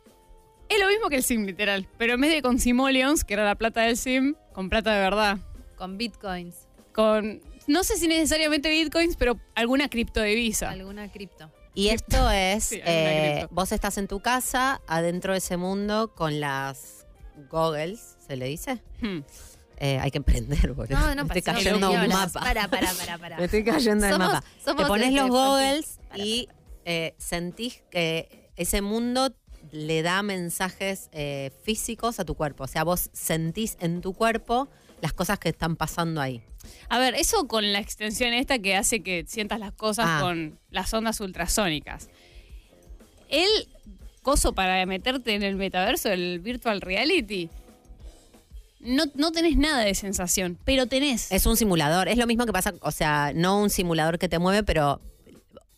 [0.68, 1.86] Es lo mismo que el sim, literal.
[1.98, 5.00] Pero en vez de con simoleons, que era la plata del sim, con plata de
[5.00, 5.38] verdad.
[5.76, 6.65] Con bitcoins.
[6.96, 10.70] Con, no sé si necesariamente bitcoins, pero alguna criptodivisa.
[10.70, 11.50] Alguna cripto.
[11.74, 13.54] Y esto es, Sí, eh, cripto.
[13.54, 17.06] vos estás en tu casa, adentro de ese mundo, con las
[17.50, 18.82] goggles, ¿se le dice?
[19.00, 19.18] Hmm.
[19.78, 20.98] Eh, hay que emprender, boludo.
[20.98, 22.40] No, no Me estoy cayendo a un mapa.
[22.40, 23.36] Para, para, para, para.
[23.36, 24.44] Me estoy cayendo Somos- mapa.
[24.64, 25.46] somos Te pones este, los Juanpi.
[25.66, 26.48] goggles Para, y
[26.86, 29.36] eh, sentís que ese mundo
[29.70, 32.64] le da mensajes eh, físicos a tu cuerpo.
[32.64, 34.68] O sea, vos sentís en tu cuerpo
[35.02, 36.42] las cosas que están pasando ahí.
[36.88, 40.18] A ver, eso con la extensión esta que hace que sientas las cosas Ah.
[40.22, 42.08] con las ondas ultrasónicas.
[43.28, 43.48] El
[44.22, 47.48] coso para meterte en el metaverso, el virtual reality,
[48.80, 51.32] no, no tenés nada de sensación, pero tenés.
[51.32, 52.08] Es un simulador.
[52.08, 55.00] Es lo mismo que pasa, o sea, no un simulador que te mueve, pero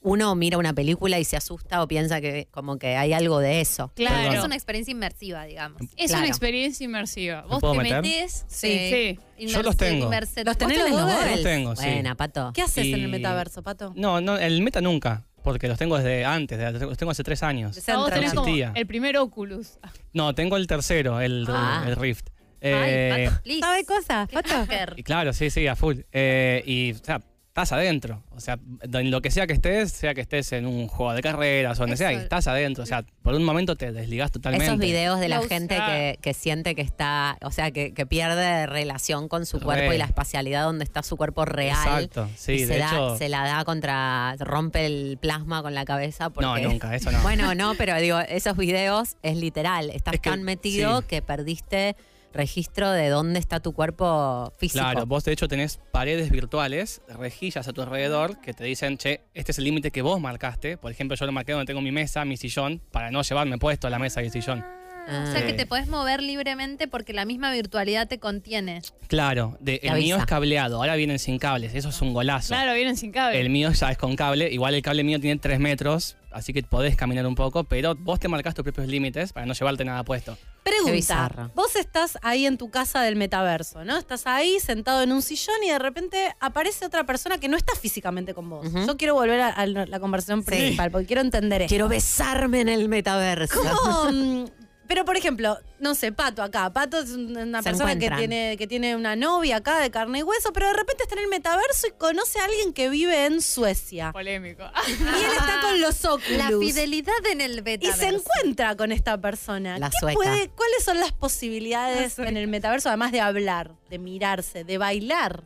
[0.01, 3.61] uno mira una película y se asusta o piensa que como que hay algo de
[3.61, 3.93] eso.
[3.97, 4.33] Claro.
[4.39, 5.83] Es una experiencia inmersiva, digamos.
[5.97, 6.19] Es Claro.
[6.21, 7.43] una experiencia inmersiva.
[7.43, 8.03] ¿Me Vos puedo te meter?
[8.03, 8.45] metés.
[8.49, 9.19] Sí.
[9.39, 9.47] sí.
[9.47, 10.07] Yo los tengo.
[10.11, 11.27] inmerse- ¿Los ¿Vos tenés los dos?
[11.31, 11.85] Los tengo, sí.
[11.85, 12.53] Buena, Pato.
[12.55, 13.93] ¿Qué haces en el metaverso, Pato?
[13.97, 17.43] No, no, el meta nunca, porque los tengo desde antes, de- los tengo hace tres
[17.43, 17.77] años.
[17.95, 19.79] Vos tenés como el primer Oculus.
[20.13, 21.85] No, tengo el tercero, el, Ah.
[21.87, 22.29] el Rift.
[22.61, 23.61] Ay, Eh, Pato, please.
[23.61, 24.67] ¿Sabe cosas, Pato?
[24.97, 26.01] y claro, sí, sí, a full.
[26.13, 27.21] Eh, y, o sea,
[27.63, 28.23] estás adentro.
[28.37, 31.23] O sea, en lo que sea que estés, sea que estés en un juego de
[31.23, 32.05] carreras o donde Eso.
[32.05, 32.85] sea, y estás adentro.
[32.85, 34.67] O sea, por un momento te desligás totalmente.
[34.67, 38.67] Esos videos de la gente que, que siente que está, o sea, que, que pierde
[38.67, 39.65] relación con su Re.
[39.65, 41.77] cuerpo y la espacialidad donde está su cuerpo real.
[42.05, 45.75] Exacto, sí, y se, de da- hecho- se la da contra, rompe el plasma con
[45.75, 46.31] la cabeza.
[46.31, 47.21] Porque, No, nunca, eso no.
[47.23, 49.91] Bueno, no, pero digo, esos videos es literal.
[49.91, 51.07] Estás Es que- tan metido sí.
[51.09, 51.97] que perdiste
[52.33, 54.85] registro de dónde está tu cuerpo físico.
[54.85, 59.23] Claro, vos de hecho tenés paredes virtuales, rejillas a tu alrededor que te dicen, che,
[59.35, 60.77] este es el límite que vos marcaste.
[60.77, 63.87] Por ejemplo, yo lo marqué donde tengo mi mesa, mi sillón, para no llevarme puesto
[63.87, 64.78] a la mesa y el sillón.
[65.09, 68.83] Ah, o sea que te podés mover libremente porque la misma virtualidad te contiene.
[69.07, 72.49] Claro, de- Te el mío es cableado, ahora vienen sin cables, eso es un golazo.
[72.49, 73.41] Claro, vienen sin cable.
[73.41, 76.63] El mío ya es con cable, igual el cable mío tiene 3 metros, así que
[76.63, 80.05] podés caminar un poco, pero vos te marcás tus propios límites para no llevarte nada
[80.05, 80.37] puesto.
[80.63, 81.51] Pregunta.
[81.55, 83.97] Vos estás ahí en tu casa del metaverso, ¿no?
[83.97, 87.75] Estás ahí sentado en un sillón y de repente aparece otra persona que no está
[87.75, 88.67] físicamente con vos.
[88.87, 91.71] Yo quiero volver a, a la conversación principal porque quiero entender esto.
[91.71, 93.61] Quiero besarme en el metaverso.
[93.83, 94.45] ¿Cómo?
[94.89, 96.73] Pero, por ejemplo, no sé, Pato acá.
[96.73, 100.21] Pato es un- una Se persona que tiene, que tiene una novia acá de carne
[100.21, 103.27] y hueso, pero de repente está en el metaverso y conoce a alguien que vive
[103.27, 104.13] en Suecia.
[104.13, 104.63] Polémico.
[104.89, 106.39] Y él está con los Oculus.
[106.39, 108.01] La fidelidad en el Y metaverso.
[108.01, 109.79] se encuentra con esta persona.
[109.79, 110.15] La ¿Qué sueca.
[110.15, 114.79] puede- ¿Cuáles son las posibilidades La en el metaverso, además de hablar, de mirarse, de
[114.79, 115.45] bailar?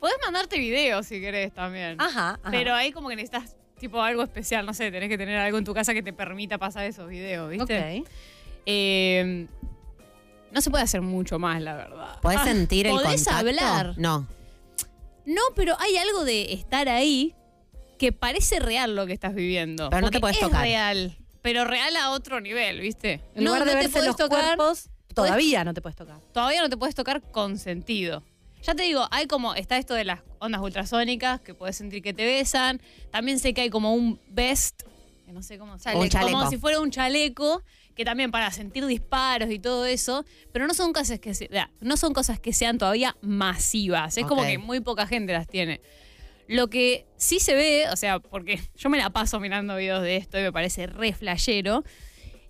[0.00, 2.00] Podés mandarte videos si querés también.
[2.00, 2.40] Ajá.
[2.42, 2.50] ajá.
[2.50, 5.64] Pero ahí como que necesitas tipo algo especial, no sé, tenés que tener algo en
[5.64, 8.00] tu casa que te permita pasar esos videos, ¿viste?
[8.00, 8.08] Ok.
[8.64, 9.46] Eh,
[10.52, 12.20] no se puede hacer mucho más, la verdad.
[12.20, 13.38] ¿Podés Ah, sentir el ¿podés contacto?
[13.48, 13.94] hablar?
[13.98, 14.26] No.
[15.26, 17.34] No, pero hay algo de estar ahí
[17.98, 19.90] que parece real lo que estás viviendo.
[19.90, 20.62] Pero no te podés es tocar.
[20.62, 23.20] real, pero real a otro nivel, ¿viste?
[23.34, 26.18] En lugar de te verse podés los tocar, cuerpos, todavía no te puedes tocar.
[26.32, 28.22] todavía no te puedes tocar con sentido.
[28.62, 32.12] Ya te digo, hay como, está esto de las ondas ultrasónicas, que puedes sentir que
[32.14, 32.80] te besan.
[33.10, 34.82] También sé que hay como un vest,
[35.26, 36.38] que no sé cómo se Un chaleco.
[36.38, 37.62] Como si fuera un chaleco,
[37.96, 41.50] que también para sentir disparos y todo eso, pero no son cosas que, se-
[41.80, 44.16] no son cosas que sean todavía masivas.
[44.16, 45.80] Es como que muy poca gente las tiene.
[46.48, 50.16] Lo que sí se ve, o sea, porque yo me la paso mirando videos de
[50.16, 51.82] esto y me parece re flashero,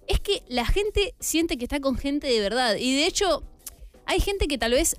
[0.08, 2.76] es que la gente siente que está con gente de verdad.
[2.76, 3.42] Y de hecho,
[4.06, 4.96] hay gente que tal vez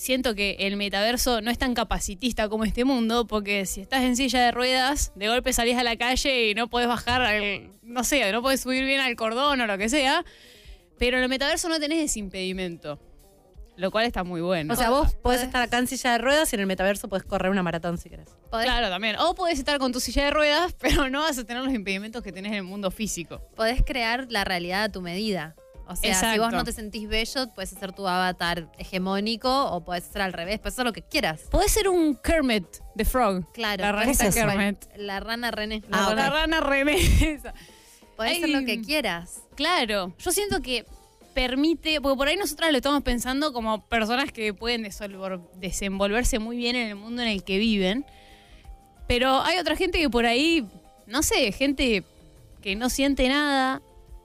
[0.00, 4.16] siento que el metaverso no es tan capacitista como este mundo, porque si estás en
[4.16, 8.02] silla de ruedas, de golpe salís a la calle y no podés bajar, al, no
[8.04, 10.24] sé, no podés subir bien al cordón o lo que sea,
[10.98, 12.98] pero en el metaverso no tenés ese impedimento,
[13.76, 14.72] lo cual está muy bueno.
[14.72, 17.08] O sea, vos podés podés- estar acá en silla de ruedas y en el metaverso
[17.08, 18.28] podés correr una maratón si querés.
[18.50, 19.16] Podés, Claro, también.
[19.18, 22.22] O podés estar con tu silla de ruedas, pero no vas a tener los impedimentos
[22.22, 23.40] que tenés en el mundo físico.
[23.54, 25.56] podés crear la realidad a tu medida.
[25.90, 30.04] O sea, si vos no te sentís bello, puedes hacer tu avatar hegemónico o puedes
[30.08, 31.42] hacer al revés, puedes hacer lo que quieras.
[31.50, 32.64] Podés ser un Kermit
[32.96, 33.50] the Frog.
[33.52, 34.84] Claro, La ranita ser Kermit.
[34.96, 35.82] la rana René.
[35.90, 36.14] Ah, La, ok.
[36.16, 37.54] la rana remesa.
[38.16, 39.42] Podés hacer lo que quieras.
[39.56, 40.84] Claro, yo siento que
[41.34, 44.86] permite, porque por ahí nosotras lo estamos pensando como personas que pueden
[45.56, 48.04] desenvolverse muy bien en el mundo en el que viven,
[49.06, 50.66] pero hay otra gente que por ahí,
[51.06, 52.04] no sé, gente
[52.60, 53.80] que no siente nada,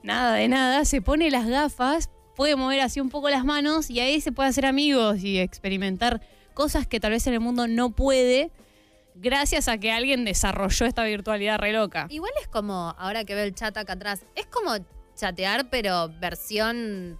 [0.05, 3.99] nada de nada, se pone las gafas, puede mover así un poco las manos y
[3.99, 6.21] ahí se puede hacer amigos y experimentar
[6.53, 8.51] cosas que tal vez en el mundo no puede,
[9.15, 12.07] gracias a que alguien desarrolló esta virtualidad re loca.
[12.09, 14.77] Igual es como, ahora que veo el chat acá atrás, es como
[15.15, 17.19] chatear, pero versión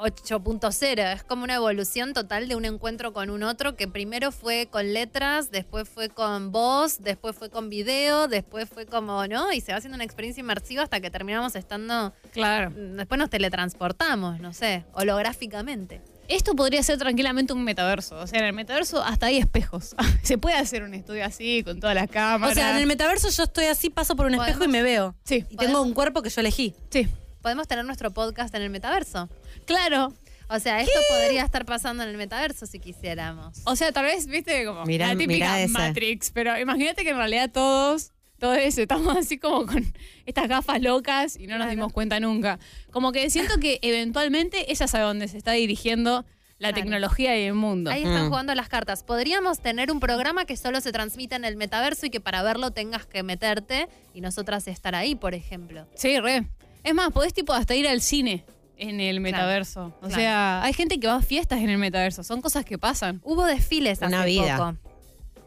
[0.00, 1.12] 8.0.
[1.14, 4.92] Es como una evolución total de un encuentro con un otro que primero fue con
[4.92, 9.52] letras, después fue con voz, después fue con video, después fue como, ¿no?
[9.52, 12.12] Y se va haciendo una experiencia inmersiva hasta que terminamos estando.
[12.32, 12.70] Claro.
[12.74, 16.00] Después nos teletransportamos, no sé, holográficamente.
[16.28, 18.18] Esto podría ser tranquilamente un metaverso.
[18.18, 19.94] O sea, en el metaverso hasta hay espejos.
[20.22, 22.54] Se puede hacer un estudio así, con todas las O cámaras.
[22.54, 25.14] sea, en el metaverso yo estoy así, paso por un espejo y me veo.
[25.24, 26.74] Sí, Y tengo un cuerpo que yo elegí.
[26.90, 27.08] sí.
[27.42, 29.28] Podemos tener nuestro podcast en el metaverso.
[29.66, 30.12] Claro.
[30.48, 33.58] O sea, esto podría estar pasando en el metaverso si quisiéramos.
[33.64, 35.56] O sea, tal vez, viste, como Mirá- la típica.
[35.68, 36.30] Matrix.
[36.30, 39.92] Pero imagínate que en realidad todos, todos estamos así como con
[40.24, 41.70] estas gafas locas y no nos Claro.
[41.72, 42.60] dimos cuenta nunca.
[42.92, 46.24] Como que siento que eventualmente ella sabe dónde se está dirigiendo
[46.58, 46.74] la Claro.
[46.76, 47.90] tecnología y el mundo.
[47.90, 48.28] Ahí están Mm.
[48.28, 49.02] jugando las cartas.
[49.02, 52.70] Podríamos tener un programa que solo se transmita en el metaverso y que para verlo
[52.70, 55.86] tengas que meterte y nosotras estar ahí, por ejemplo.
[55.96, 56.46] Sí, re.
[56.84, 58.44] Es más, podés tipo hasta ir al cine
[58.76, 59.86] en el metaverso.
[59.96, 60.14] O claro.
[60.14, 62.22] sea, hay gente que va a fiestas en el metaverso.
[62.22, 63.20] Son cosas que pasan.
[63.24, 64.56] Hubo desfiles hace Una vida.
[64.56, 64.76] poco.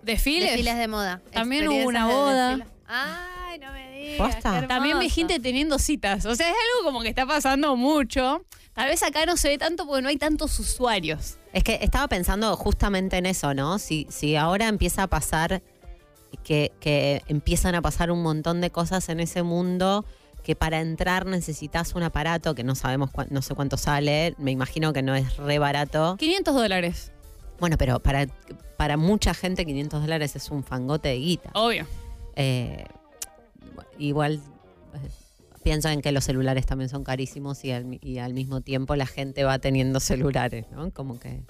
[0.03, 0.51] Desfiles.
[0.51, 1.21] Desfiles de moda.
[1.31, 2.67] También hubo una boda.
[2.87, 4.39] Ay, no me digas.
[4.67, 6.25] También vi gente teniendo citas.
[6.25, 8.43] O sea, es algo como que está pasando mucho.
[8.73, 11.37] Tal vez acá no se ve tanto porque no hay tantos usuarios.
[11.53, 13.77] Es que estaba pensando justamente en eso, ¿no?
[13.77, 15.61] Si, si ahora empieza a pasar,
[16.43, 20.05] que, que empiezan a pasar un montón de cosas en ese mundo,
[20.49, 24.93] que para entrar necesitas un aparato que no sabemos, no sé cuánto sale, me imagino
[24.93, 26.15] que no es re barato.
[26.17, 27.11] 500 dólares.
[27.59, 28.25] Bueno, pero para,
[28.75, 31.51] para mucha gente 500 dólares es un fangote de guita.
[31.53, 31.85] Obvio.
[32.35, 32.83] Eh,
[33.99, 34.41] igual
[34.95, 35.09] eh,
[35.61, 38.95] pienso en que los celulares también son carísimos y al, mi- y al mismo tiempo
[38.95, 40.89] la gente va teniendo celulares, ¿no?
[40.91, 41.43] Como que.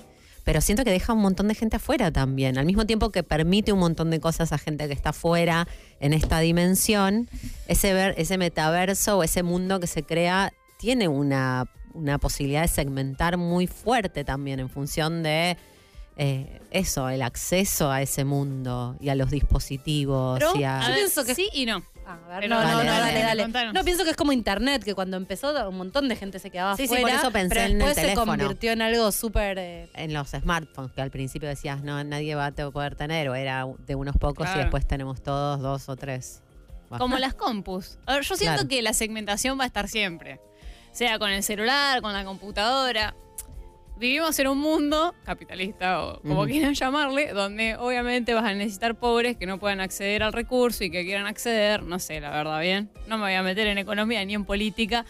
[0.49, 2.57] Pero siento que deja un montón de gente afuera también.
[2.57, 5.67] Al mismo tiempo que permite un montón de cosas a gente que está afuera
[5.99, 7.29] en esta dimensión,
[7.67, 12.67] ese, ver, ese metaverso o ese mundo que se crea tiene una, una posibilidad de
[12.67, 15.55] segmentar muy fuerte también en función de
[16.17, 20.39] eh, eso, el acceso a ese mundo y a los dispositivos.
[20.39, 21.83] Pero, y a- a ver, pienso que- sí y no.
[22.12, 23.41] Ah, a ver, Pero no, no, dale, no, dale, dale, dale.
[23.43, 23.74] contanos.
[23.76, 26.76] No, pienso que es como internet, que cuando empezó un montón de gente se quedaba
[26.76, 27.18] Sí, sí, afuera.
[27.18, 28.26] por eso pensé pero en el después se teléfono.
[28.38, 29.57] convirtió en algo súper...
[29.60, 33.36] eh, en los smartphones, que al principio decías, no, nadie va a poder tener, o
[33.36, 34.60] era de unos pocos Claro.
[34.60, 36.41] y después tenemos todos dos o tres.
[36.97, 37.99] Como las compus.
[38.07, 38.68] A ver, yo siento Claro.
[38.70, 40.39] que la segmentación va a estar siempre.
[40.91, 43.14] Sea con el celular, con la computadora.
[43.99, 49.35] Vivimos en un mundo capitalista o como quieran llamarle, donde obviamente vas a necesitar pobres
[49.35, 51.83] que no puedan acceder al recurso y que quieran acceder.
[51.83, 52.89] No sé, la verdad, bien.
[53.07, 55.05] No me voy a meter en economía ni en política.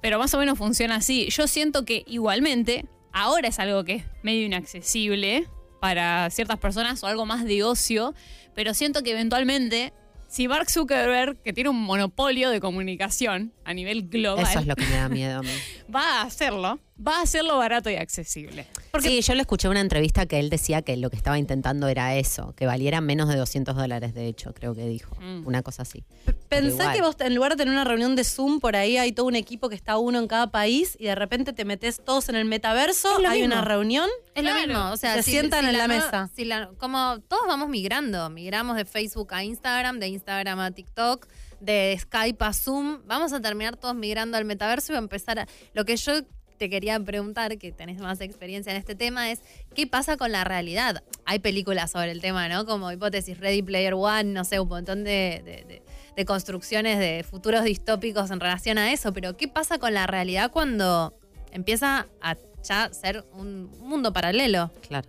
[0.00, 1.28] Pero más o menos funciona así.
[1.28, 5.46] Yo siento que igualmente ahora es algo que es medio inaccesible
[5.78, 8.14] para ciertas personas o algo más de ocio,
[8.54, 9.92] pero siento que eventualmente
[10.28, 14.76] si Mark Zuckerberg, que tiene un monopolio de comunicación a nivel global, Eso es lo
[14.76, 15.50] que me da miedo a mí.
[15.94, 18.66] va a hacerlo, va a hacerlo barato y accesible.
[19.00, 22.16] sí, yo le escuché una entrevista que él decía que lo que estaba intentando era
[22.16, 25.14] eso, que valiera menos de 200 dólares, de hecho, creo que dijo.
[25.20, 25.46] Mm.
[25.46, 26.04] Una cosa así.
[26.48, 29.26] Pensá que vos en lugar de tener una reunión de Zoom, por ahí hay todo
[29.26, 32.34] un equipo que está uno en cada país y de repente te metes todos en
[32.34, 33.54] el metaverso, hay mismo.
[33.54, 34.08] una reunión.
[34.34, 34.60] Es Claro.
[34.60, 36.30] lo mismo, o sea, Se sientan en la mesa.
[36.34, 41.26] si la- como todos vamos migrando, migramos de Facebook a Instagram, de Instagram a TikTok,
[41.60, 45.40] de Skype a Zoom, vamos a terminar todos migrando al metaverso y va a empezar
[45.40, 45.46] a...
[45.74, 46.12] Lo que yo
[46.58, 49.40] te quería preguntar, que tenés más experiencia en este tema, es
[49.74, 51.02] ¿qué pasa con la realidad?
[51.24, 52.66] Hay películas sobre el tema, ¿no?
[52.66, 55.82] Como hipótesis Ready Player One, no sé, un montón de, de- de-
[56.16, 60.50] de construcciones de futuros distópicos en relación a eso, pero ¿qué pasa con la realidad
[60.50, 61.14] cuando
[61.52, 64.70] empieza a ya ser un mundo paralelo?
[64.88, 65.08] Claro.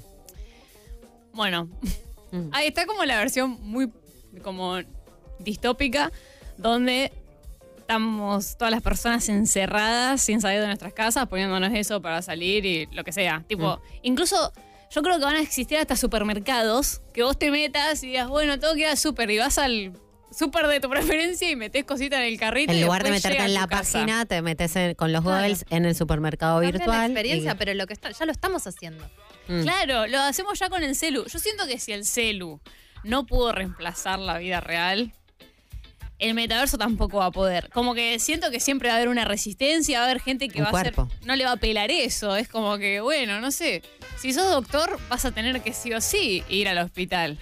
[1.34, 1.70] Bueno,
[2.32, 2.50] Mm.
[2.52, 3.92] ahí está como la versión muy
[4.44, 4.78] como
[5.40, 6.12] distópica,
[6.58, 7.12] donde
[7.90, 12.86] estamos todas las personas encerradas sin salir de nuestras casas, poniéndonos eso para salir y
[12.92, 13.44] lo que sea.
[13.48, 14.54] Tipo, incluso
[14.92, 18.60] yo creo que van a existir hasta supermercados que vos te metas y digas, bueno,
[18.60, 19.94] tengo que ir al súper y vas al
[20.32, 22.72] súper de tu preferencia y metés cositas en el carrito.
[22.74, 23.94] y En lugar de meterte en la casa.
[24.02, 25.38] página, te metes en- con los Claro.
[25.40, 26.96] Googles en el supermercado Cambia virtual.
[27.00, 29.04] la experiencia, y- pero lo que está, ya lo estamos haciendo.
[29.48, 29.64] Mm.
[29.64, 31.26] Claro, lo hacemos ya con el celu.
[31.26, 32.62] Yo siento que si el celu
[33.04, 35.12] no pudo reemplazar la vida real,
[36.20, 37.70] el metaverso tampoco va a poder.
[37.72, 40.60] Como que siento que siempre va a haber una resistencia, va a haber gente que
[40.60, 41.04] Un va cuerpo.
[41.04, 42.36] a ser, no le va a pelar eso.
[42.36, 43.82] Es como que, bueno, no sé.
[44.18, 47.40] Si sos doctor, vas a tener que sí o sí ir al hospital.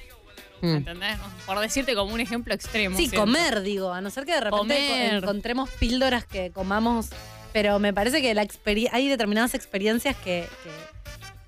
[0.61, 0.75] Mm.
[0.77, 1.17] ¿Entendés?
[1.45, 2.97] Por decirte como un ejemplo extremo.
[2.97, 5.13] Sí, comer, digo, a no ser que de repente Comer.
[5.15, 7.09] encontremos píldoras que comamos,
[7.53, 8.47] pero me parece que la
[8.91, 10.97] hay determinadas experiencias que, que-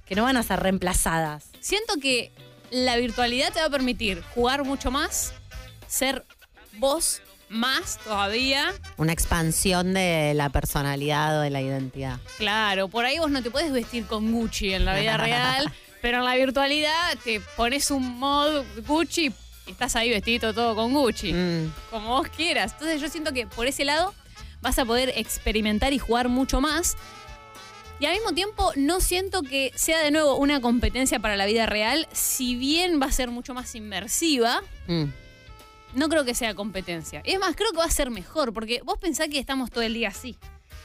[0.05, 1.49] que no van a ser reemplazadas.
[1.59, 2.31] Siento que
[2.71, 5.33] la virtualidad te va a permitir jugar mucho más,
[5.87, 6.23] ser
[6.77, 8.71] vos más todavía.
[8.97, 12.19] Una expansión de la personalidad o de la identidad.
[12.37, 16.19] Claro, por ahí vos no te puedes vestir con Gucci en la vida real, pero
[16.19, 19.31] en la virtualidad te pones un mod Gucci
[19.65, 21.73] y estás ahí vestido todo con Gucci, Mm.
[21.89, 22.73] como vos quieras.
[22.73, 24.13] Entonces yo siento que por ese lado
[24.61, 26.97] vas a poder experimentar y jugar mucho más.
[27.99, 31.65] Y al mismo tiempo no siento que sea de nuevo una competencia para la vida
[31.65, 35.05] real, si bien va a ser mucho más inmersiva, Mm.
[35.93, 37.21] No creo que sea competencia.
[37.25, 39.93] Es más, creo que va a ser mejor, porque vos pensás que estamos todo el
[39.93, 40.35] día así.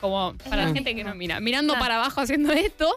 [0.00, 1.11] Como para la gente que mismo.
[1.11, 1.84] no mira, mirando Claro.
[1.84, 2.94] para abajo haciendo esto.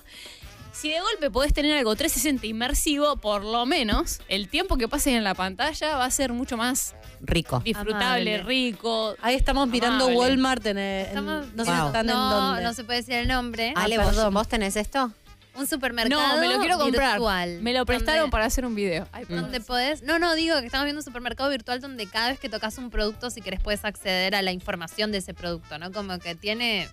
[0.73, 5.13] Si de golpe podés tener algo 360 inmersivo, por lo menos el tiempo que pases
[5.13, 7.61] en la pantalla va a ser mucho más Rico.
[7.65, 8.43] disfrutable, Amable.
[8.43, 9.15] rico.
[9.23, 10.05] Ahí estamos mirando.
[10.09, 11.87] Walmart en, el- en- Estamos- no sé si Wow.
[11.87, 12.63] están en no, dónde.
[12.63, 13.73] no se puede decir el nombre.
[13.75, 14.33] Ah, Ale, ¿vos, perdón.
[14.35, 15.11] ¿vos tenés esto?
[15.57, 17.13] Un supermercado No, me lo quiero comprar.
[17.13, 19.07] virtual, Me lo prestaron donde- para hacer un video.
[19.11, 19.25] Ay.
[19.27, 20.03] Donde podés.
[20.03, 22.89] No, no, digo que estamos viendo un supermercado virtual donde cada vez que tocas un
[22.89, 25.91] producto, si querés, puedes acceder a la información de ese producto, ¿no?
[25.91, 26.87] Como que tiene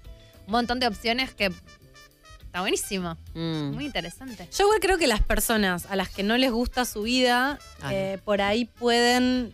[0.47, 1.53] un montón de opciones que.
[2.47, 3.19] Está buenísimo.
[3.35, 3.73] Mm.
[3.75, 4.49] Muy interesante.
[4.57, 7.93] Yo igual creo que las personas a las que no les gusta su vida, Ah,
[7.93, 9.53] eh, por ahí pueden...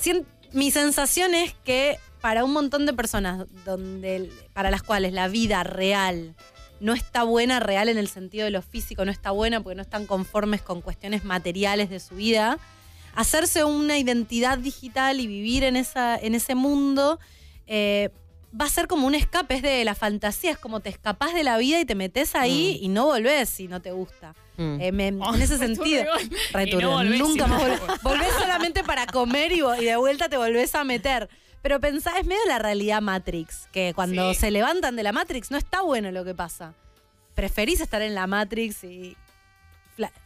[0.00, 5.26] Sien- Mi sensación es que para un montón de personas donde, para las cuales la
[5.28, 6.34] vida real
[6.80, 9.82] no está buena, real en el sentido de lo físico, no está buena porque no
[9.82, 12.58] están conformes con cuestiones materiales de su vida,
[13.14, 17.18] hacerse una identidad digital y vivir en, esa, en ese mundo
[17.66, 18.10] eh,
[18.58, 21.44] va a ser como un escape, es de la fantasía, es como te escapás de
[21.44, 24.34] la vida y te metes ahí y no volvés si no te gusta.
[24.56, 24.80] Mm.
[24.80, 26.04] Eh, me- Oh, en ese sentido,
[26.52, 28.02] returbio, no volvés, nunca más volvés.
[28.02, 31.28] Volvés solamente para comer y, de vuelta te volvés a meter.
[31.62, 34.40] Pero pensá, es medio la realidad Matrix, que cuando Sí.
[34.40, 36.74] se levantan de la Matrix no está bueno lo que pasa.
[37.34, 39.16] Preferís estar en la Matrix y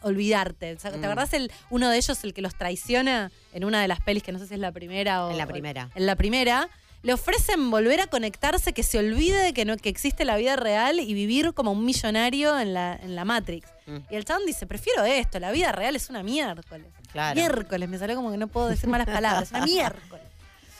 [0.02, 0.74] olvidarte.
[0.74, 1.04] O sea, ¿Te Mm.
[1.04, 4.30] acordás el, uno de ellos, el que los traiciona en una de las pelis, que
[4.32, 5.30] no sé si es la primera o...
[5.32, 5.90] En la primera.
[5.94, 6.68] En la primera.
[7.04, 10.56] Le ofrecen volver a conectarse, que se olvide de que, no, que existe la vida
[10.56, 13.68] real y vivir como un millonario en la, en la Matrix.
[13.86, 13.96] Mm.
[14.10, 16.86] Y el chabón dice, prefiero esto, la vida real es una miércoles.
[17.12, 17.34] Claro.
[17.38, 20.24] Miércoles, me salió como que no puedo decir malas palabras, una miércoles.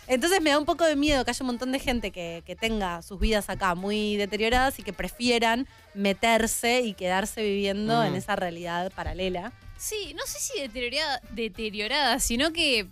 [0.07, 2.57] Entonces me da un poco de miedo que haya un montón de gente que, que
[2.57, 8.07] tenga sus vidas acá muy deterioradas y que prefieran meterse y quedarse viviendo Mm.
[8.07, 9.53] en esa realidad paralela.
[9.79, 12.87] Sí, no sé si deteriorada, deteriorada, sino que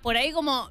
[0.00, 0.70] por ahí como...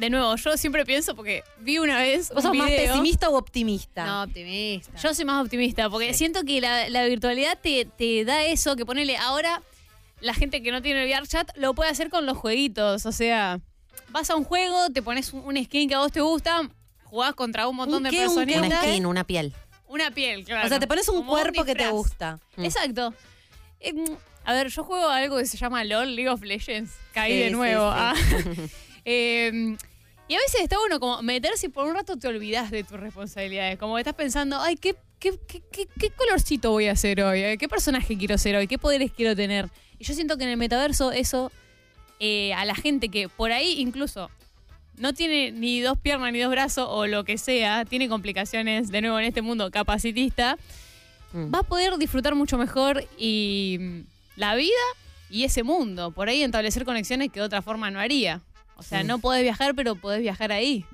[0.00, 3.36] De nuevo, yo siempre pienso, porque vi una vez ¿Vos un sos más pesimista o
[3.36, 4.06] optimista?
[4.06, 4.96] No, optimista.
[4.96, 8.86] Yo soy más optimista, porque siento que la, la virtualidad te, te da eso, que
[8.86, 9.62] ponele ahora
[10.20, 13.04] la gente que no tiene el VR chat lo puede hacer con los jueguitos.
[13.04, 13.60] O sea,
[14.08, 16.62] vas a un juego, te pones un, un skin que a vos te gusta,
[17.04, 18.82] jugás contra un montón ¿Un de qué, un qué, Una personitas.
[18.84, 19.52] skin, una piel.
[19.86, 20.64] Una piel, claro.
[20.64, 22.38] O sea, te pones un Como cuerpo que te gusta.
[22.56, 22.64] Mm.
[22.64, 23.12] Exacto.
[23.80, 24.04] Eh, mm,
[24.44, 26.92] a ver, yo juego algo que se llama LOL, League of Legends.
[27.12, 27.90] Caí Sí, de sí, nuevo.
[27.92, 27.96] sí.
[27.98, 28.14] ah.
[29.06, 29.76] Eh,
[30.30, 33.00] y a veces está bueno como meterse y por un rato te olvidas de tus
[33.00, 33.78] responsabilidades.
[33.78, 37.40] Como que estás pensando, ay, ¿qué, qué, qué, qué- qué colorcito voy a hacer hoy?
[37.42, 38.66] Eh, ¿Qué personaje quiero ser hoy?
[38.68, 39.68] ¿Qué poderes quiero tener?
[39.98, 41.50] Y yo siento que en el metaverso eso,
[42.20, 44.30] eh, a la gente que por ahí incluso
[44.96, 49.00] no tiene ni dos piernas ni dos brazos o lo que sea, tiene complicaciones de
[49.00, 50.56] nuevo en este mundo capacitista,
[51.32, 51.54] Mm.
[51.54, 54.00] va a poder disfrutar mucho mejor y mm,
[54.36, 54.72] la vida
[55.30, 56.10] y ese mundo.
[56.10, 58.40] Por ahí establecer conexiones que de otra forma no haría.
[58.80, 59.06] O sea, Sí.
[59.06, 60.84] no podés viajar, pero podés viajar ahí.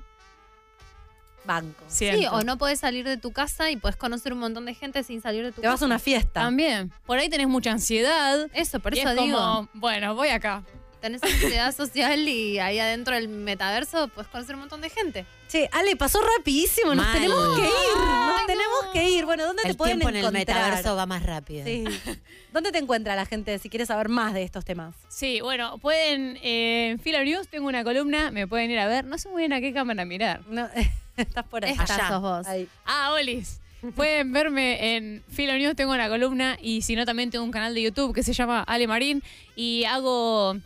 [1.45, 1.81] Banco.
[1.87, 5.01] Sí, o no podés salir de tu casa y podés conocer un montón de gente
[5.03, 5.73] sin salir de tu Te casa.
[5.75, 6.41] vas a una fiesta.
[6.41, 6.91] También.
[7.05, 8.47] Por ahí tenés mucha ansiedad.
[8.53, 9.37] Eso, por y eso es digo.
[9.37, 10.63] como, bueno, voy acá.
[11.01, 15.25] Tenés ansiedad social y ahí adentro del metaverso puedes conocer un montón de gente.
[15.47, 16.93] Che, Ale, pasó rapidísimo.
[16.95, 17.13] Nos Mal.
[17.13, 17.97] tenemos que ir.
[17.97, 19.25] Nos tenemos que ir.
[19.25, 20.57] Bueno, ¿dónde te El pueden tiempo en el encontrar?
[20.57, 21.65] metaverso va más rápido.
[21.65, 21.83] Sí.
[22.51, 24.95] ¿Dónde te encuentra la gente si quieres saber más de estos temas?
[25.07, 29.05] Sí, bueno, pueden, eh, en Fila News tengo una columna, me pueden ir a ver.
[29.05, 30.41] No sé muy bien a qué cámara mirar.
[30.47, 30.67] No,
[31.17, 31.71] estás por ahí.
[31.71, 32.07] Esta Allá.
[32.09, 32.47] sos vos.
[32.47, 32.67] Ahí.
[32.85, 33.59] Ah, Olis.
[33.95, 37.75] Pueden verme en Filo News, tengo una columna y si no también tengo un canal
[37.75, 39.21] de YouTube que se llama Ale Marín
[39.55, 40.57] y hago,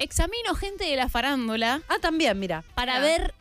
[0.00, 2.64] examino gente de la farándula Ah, también, mira.
[2.74, 3.00] para Ah.
[3.00, 3.34] ver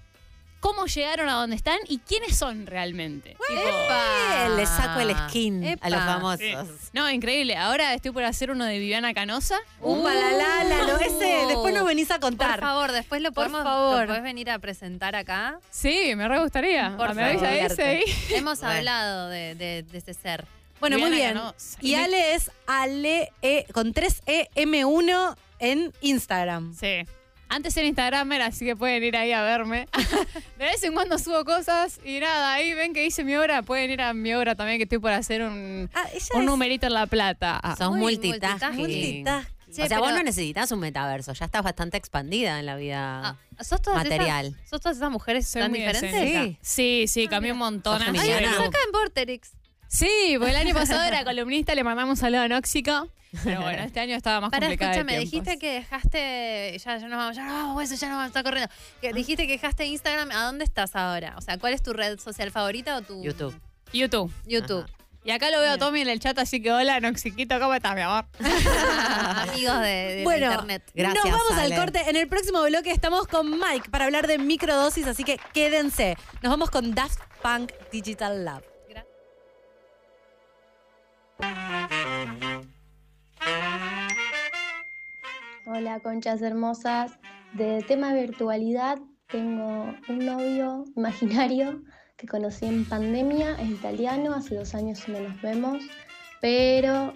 [0.59, 3.37] cómo llegaron a donde están y quiénes son realmente.
[3.47, 5.87] Tipo, Eh, le saco el skin Epa.
[5.87, 6.67] a los famosos.
[6.91, 7.55] No, increíble.
[7.55, 9.57] Ahora estoy por hacer uno de Viviana Canosa.
[9.79, 11.45] Upa, la, la, la, lo ese.
[11.47, 12.59] Después nos venís a Por contar.
[12.59, 14.01] favor, después lo Por podemos favor.
[14.01, 15.59] lo podés venir a presentar acá.
[15.69, 16.93] Sí, me re gustaría.
[16.97, 17.71] Por Ah, me avisa favor.
[17.71, 18.03] ese ahí.
[18.31, 18.75] Hemos Bueno.
[18.75, 20.45] hablado de, de- de ese ser.
[20.81, 21.43] Bueno, muy Viviana bien.
[21.45, 21.77] Canosa.
[21.81, 26.73] Y me- Ale es Ale E, con 3 E M1 en Instagram.
[26.75, 27.05] Sí.
[27.51, 29.87] Antes era Instagramer, así que pueden ir ahí a verme.
[30.59, 33.63] De vez en cuando subo cosas y nada, ahí ven que hice mi obra.
[33.63, 36.03] Pueden ir a mi obra también, que estoy por hacer un, Ah,
[36.35, 37.59] un es numerito en La Plata.
[37.63, 38.77] Ah, Sos Muy multitasking.
[38.77, 39.53] multitasking.
[39.83, 43.37] O sea, vos no necesitas un metaverso, ya estás bastante expandida en la vida.
[43.57, 44.47] Ah, ¿sos, todas Material.
[44.47, 46.11] Esas, ¿Sos todas esas mujeres soy tan muy diferentes?
[46.13, 46.59] escénica.
[46.61, 48.01] Sí, sí, cambié un montón.
[48.01, 48.19] Estás
[48.59, 49.51] acá en Vorterix.
[49.87, 53.09] Sí, porque el año pasado era columnista, le mandamos un saludo a Nóxico.
[53.43, 54.91] Pero bueno, este año estaba más Para, complicado.
[54.91, 56.77] escúchame, dijiste que dejaste.
[56.83, 58.73] Ya, ya nos vamos, ya nos vamos, eso ya nos vamos, está corriendo.
[59.01, 60.31] Que dijiste que dejaste Instagram.
[60.31, 61.35] ¿A dónde estás ahora?
[61.37, 63.23] O sea, ¿cuál es tu red social favorita o tu.
[63.23, 63.53] YouTube.
[63.93, 64.33] YouTube.
[64.45, 64.85] YouTube.
[65.23, 67.93] Y acá lo veo a Tommy en el chat, así que hola, Noxiquito, ¿cómo estás,
[67.93, 68.25] mi amor?
[68.39, 70.91] Amigos de, de Bueno, la internet.
[70.95, 71.75] Gracias, Nos vamos Ale.
[71.75, 72.09] al corte.
[72.09, 76.15] En el próximo bloque estamos con Mike para hablar de microdosis, así que quédense.
[76.41, 78.63] Nos vamos con Daft Punk Digital Lab.
[85.71, 87.11] Hola, conchas hermosas.
[87.53, 88.97] De tema virtualidad,
[89.27, 91.83] tengo un novio imaginario
[92.17, 95.77] que conocí en pandemia, es italiano, hace dos años no nos vemos.
[96.41, 97.13] pero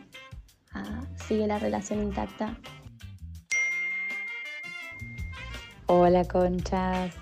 [0.72, 2.56] ah, sigue la relación intacta.
[5.88, 7.16] Hola conchas.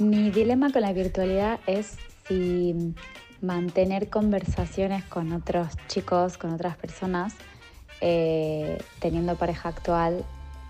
[0.00, 1.96] Mi dilema con la virtualidad es
[2.26, 2.92] si
[3.40, 7.36] mantener conversaciones con otros chicos, con otras personas,
[8.00, 10.24] eh, teniendo pareja actual,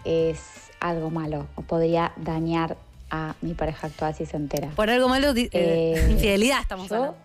[0.05, 0.41] es
[0.81, 2.77] algo malo o podría dañar
[3.11, 4.69] a mi pareja actual si se entera.
[4.71, 7.19] Por algo malo, eh, Eh, infidelidad estamos yo hablando.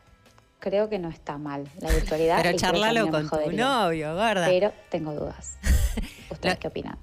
[0.59, 2.41] creo que no está mal la virtualidad.
[2.41, 4.45] Pero charlalo con tu novio, gorda.
[4.47, 5.57] Pero tengo dudas.
[6.32, 6.97] ¿Ustedes qué opinan?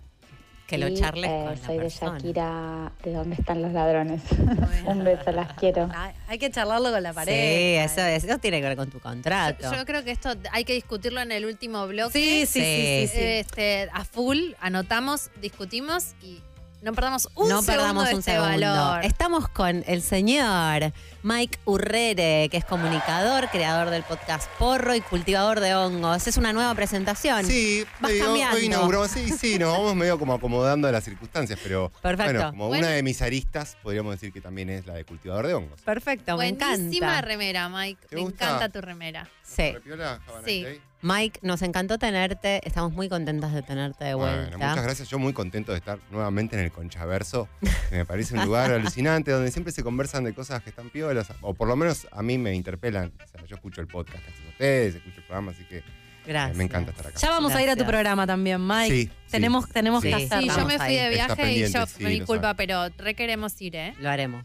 [0.67, 2.19] Que lo Y, charles eh, con la Soy de persona.
[2.19, 4.23] Shakira, ¿de dónde están los ladrones?
[4.87, 5.89] Un beso, las quiero.
[5.95, 7.85] Ay, Hay que charlarlo con la Sí, pareja.
[7.85, 9.71] eso, eso tiene que ver con tu contrato.
[9.71, 12.13] Yo, yo creo que esto hay que discutirlo en el último bloque.
[12.19, 13.21] Sí, sí, sí, sí, sí.
[13.23, 16.41] Este, a full, anotamos, discutimos y
[16.83, 18.66] no perdamos un no segundo perdamos de un este segundo.
[18.66, 19.05] valor.
[19.05, 25.61] Estamos con el señor Mike Urrere, que es comunicador, creador del podcast Porro y cultivador
[25.61, 26.26] de hongos.
[26.26, 27.47] Es una nueva presentación.
[27.47, 28.57] Sí, Vas medio- cambiando.
[28.57, 32.33] hoy inauguramos, sí, sí, nos vamos medio como acomodando a las circunstancias, pero Perfecto.
[32.33, 32.87] bueno, como Bueno.
[32.87, 35.80] una de mis aristas, podríamos decir que también es la de cultivador de hongos.
[35.83, 37.20] Perfecto, me Buenísima encanta.
[37.20, 38.07] remera, Mike.
[38.09, 38.45] ¿Te Me gusta?
[38.47, 39.28] encanta tu remera.
[39.45, 39.70] Sí.
[39.72, 40.66] ¿Repiola, Sí.
[41.03, 42.61] Mike, nos encantó tenerte.
[42.64, 44.57] Estamos muy contentas de tenerte de vuelta.
[44.57, 45.09] Bueno, muchas gracias.
[45.09, 47.48] Yo muy contento de estar nuevamente en el Conchaverso,
[47.90, 51.28] que me parece un lugar alucinante donde siempre se conversan de cosas que están piolas,
[51.40, 53.12] o por lo menos a mí me interpelan.
[53.22, 55.84] O sea, yo escucho el podcast que hacen ustedes, escucho el programa, así que eh,
[56.24, 56.57] Gracias.
[56.57, 57.18] me encanta estar acá.
[57.18, 58.94] Ya vamos a ir a tu programa también, Mike.
[58.94, 59.11] Sí.
[59.33, 60.09] Tenemos tenemos Sí.
[60.11, 60.53] que hacerlo.
[60.55, 62.55] Sí, yo me fui de viaje y yo, sí, fue mi lo culpa, sabe.
[62.57, 63.95] pero requeremos ir, ¿eh?
[63.99, 64.45] Lo haremos.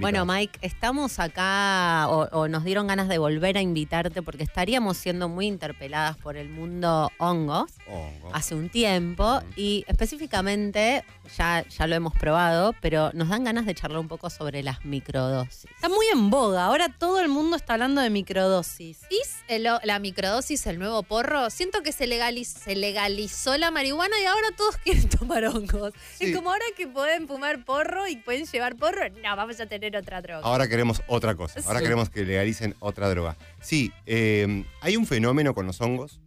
[0.00, 4.96] Bueno, Mike, estamos acá o, o nos dieron ganas de volver a invitarte porque estaríamos
[4.96, 8.30] siendo muy interpeladas por el mundo hongos Hongo.
[8.34, 11.04] hace un tiempo y específicamente,
[11.36, 14.84] ya, ya lo hemos probado, pero nos dan ganas de charlar un poco sobre las
[14.84, 15.70] microdosis.
[15.74, 16.64] Está muy en boga.
[16.64, 19.02] Ahora todo el mundo está hablando de microdosis.
[19.10, 21.50] ¿Es el- la microdosis el nuevo porro?
[21.50, 25.92] Siento que se, legaliz- se legalizó la marihuana y ahora todos quieren tomar hongos.
[26.16, 26.26] Sí.
[26.26, 29.96] Es como ahora que pueden fumar porro y pueden llevar porro, no, vamos a tener
[29.96, 30.42] otra droga.
[30.44, 31.60] Ahora queremos otra cosa.
[31.66, 31.84] Ahora Sí.
[31.84, 33.36] queremos que legalicen otra droga.
[33.60, 36.20] Sí, eh, hay un fenómeno con los hongos.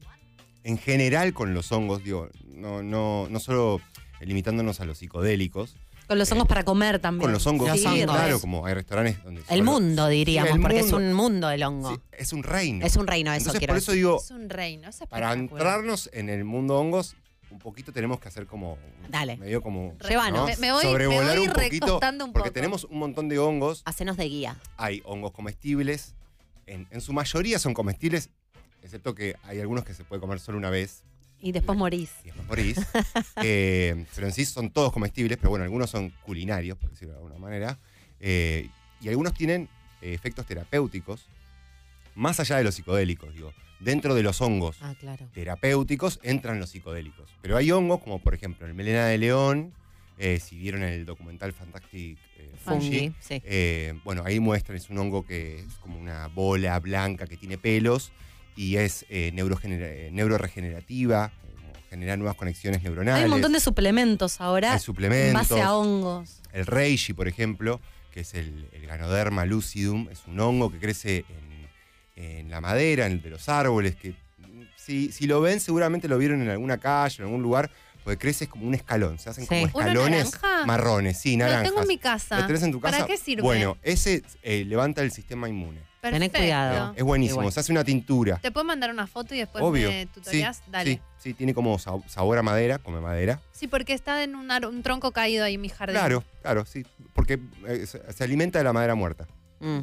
[0.64, 3.82] En general con los hongos, digo, no, no, no solo
[4.20, 5.76] limitándonos a los psicodélicos.
[6.08, 7.22] Con los hongos para comer también.
[7.22, 8.04] Con los hongos, sí, hongos.
[8.16, 9.42] claro, como hay restaurantes donde...
[9.50, 11.96] El mundo, diríamos, Sí, el porque es un mundo el hongo.
[11.96, 12.86] Sí, es un reino.
[12.86, 14.04] Es un reino, eso Entonces, quiero por eso decir.
[14.04, 17.16] digo, Es un reino, eso es para entrarnos en el mundo hongos,
[17.52, 18.78] un poquito tenemos que hacer como...
[19.10, 19.38] Dale.
[19.38, 19.96] Medio como...
[20.08, 20.48] Llévanos.
[20.48, 22.52] Me- me voy- Sobrevolar me voy un poquito, un porque poco.
[22.54, 23.82] tenemos un montón de hongos.
[23.86, 24.56] Hacenos de guía.
[24.78, 26.16] Hay hongos comestibles.
[26.66, 28.30] En, en su mayoría son comestibles,
[28.82, 31.04] excepto que hay algunos que se puede comer solo una vez
[31.40, 32.12] Y después morís.
[32.24, 32.78] y después morís.
[33.44, 37.18] Eh, pero en sí son todos comestibles, pero bueno, algunos son culinarios, por decirlo de
[37.20, 37.78] alguna manera.
[38.20, 38.70] Eh,
[39.02, 39.68] y algunos tienen
[40.02, 41.28] eh, efectos terapéuticos,
[42.16, 43.54] más allá de los psicodélicos, digo.
[43.80, 45.28] Dentro de los hongos Ah, claro.
[45.34, 47.30] terapéuticos entran los psicodélicos.
[47.42, 49.74] Pero hay hongos, como por ejemplo el melena de león,
[50.20, 53.42] eh, si vieron el documental Fantastic eh, Fungi, sí.
[53.44, 57.58] eh, bueno, ahí muestran, es un hongo que es como una bola blanca que tiene
[57.58, 58.12] pelos
[58.56, 63.20] y es eh, neuroregenerativa, eh, como genera nuevas conexiones neuronales.
[63.20, 65.50] Hay un montón de suplementos ahora Hay en suplementos.
[65.50, 66.42] base a hongos.
[66.54, 67.80] El reishi, por ejemplo,
[68.12, 71.61] que es el, el Ganoderma lucidum, es un hongo que crece en,
[72.22, 74.14] en la madera, en, de los árboles, que
[74.76, 77.70] si, si lo ven seguramente lo vieron en alguna calle, en algún lugar,
[78.04, 79.50] porque crece como un escalón, se hacen Sí.
[79.50, 80.66] como ¿Una escalones naranja?
[80.66, 81.70] marrones, sí, Lo naranjas.
[81.70, 82.40] tengo en mi casa.
[82.40, 82.98] ¿Lo tenés en tu casa?
[82.98, 83.44] ¿Para qué sirve?
[83.44, 85.82] Bueno, ese eh, levanta el sistema inmune.
[86.02, 86.40] Perfecto.
[86.40, 86.94] cuidado.
[86.98, 87.54] Es buenísimo, Igual.
[87.54, 88.38] se hace una tintura.
[88.38, 89.88] ¿Te puedo mandar una foto y después Obvio.
[89.92, 90.58] me tutorías?
[90.58, 90.94] Sí, Dale.
[90.96, 93.40] Sí, sí, tiene como sa- sabor a madera, come madera.
[93.52, 95.94] Sí, porque está en un, tronco caído ahí en mi jardín.
[95.96, 99.28] Claro, claro, sí, porque eh, se, se alimenta de la madera muerta.
[99.60, 99.82] Mm.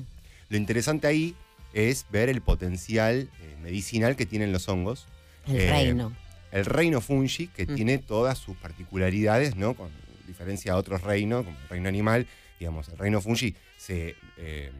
[0.49, 1.36] Lo interesante ahí
[1.73, 5.07] es ver el potencial eh, medicinal que tienen los hongos.
[5.47, 6.12] El Eh, reino.
[6.51, 7.75] El reino fungi, que Mm.
[7.75, 9.75] tiene todas sus particularidades, ¿no?
[9.75, 9.91] Con
[10.27, 12.27] diferencia a otros reinos, como el reino animal,
[12.59, 14.71] digamos, el reino fungi se, eh,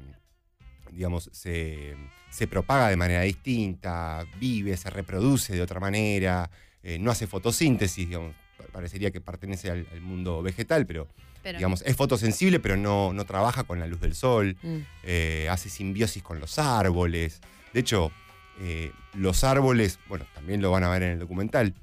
[0.93, 1.95] digamos, se,
[2.31, 6.51] se propaga de manera distinta, vive, se reproduce de otra manera,
[7.01, 11.07] no hace fotosíntesis, digamos, pa- parecería que pertenece al, al mundo vegetal, pero,
[11.43, 14.77] Pero digamos, es fotosensible, pero no, no trabaja con la luz del sol Mm.
[15.05, 17.41] eh, hace simbiosis con los árboles.
[17.73, 18.11] De hecho,
[18.61, 21.75] eh, los árboles, bueno, también lo van a ver en el documental,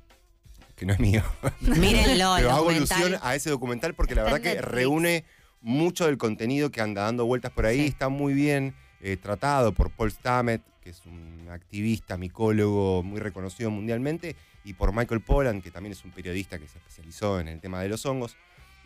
[0.75, 1.23] que no es mío,
[1.61, 2.97] Mírenlo, pero hago documental.
[3.01, 5.23] alusión a ese documental porque la verdad que reúne
[5.61, 7.79] mucho del contenido que anda dando vueltas por ahí.
[7.81, 7.85] Sí.
[7.87, 13.71] Está muy bien eh, tratado por Paul Stamets, que es un activista, micólogo muy reconocido
[13.71, 17.59] mundialmente, y por Michael Pollan, que también es un periodista que se especializó en el
[17.61, 18.35] tema de los hongos.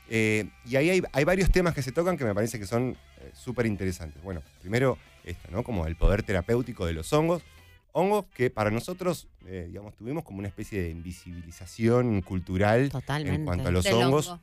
[0.09, 2.97] Eh, y ahí hay, hay varios temas que se tocan que me parece que son
[3.21, 4.21] eh, súper interesantes.
[4.23, 5.63] Bueno, primero, esto, ¿no?
[5.63, 7.43] Como el poder terapéutico de los hongos.
[7.91, 13.35] hongos que para nosotros, eh, digamos, tuvimos como una especie de invisibilización cultural Totalmente.
[13.35, 14.29] en cuanto a los Del hongos.
[14.29, 14.41] hongo.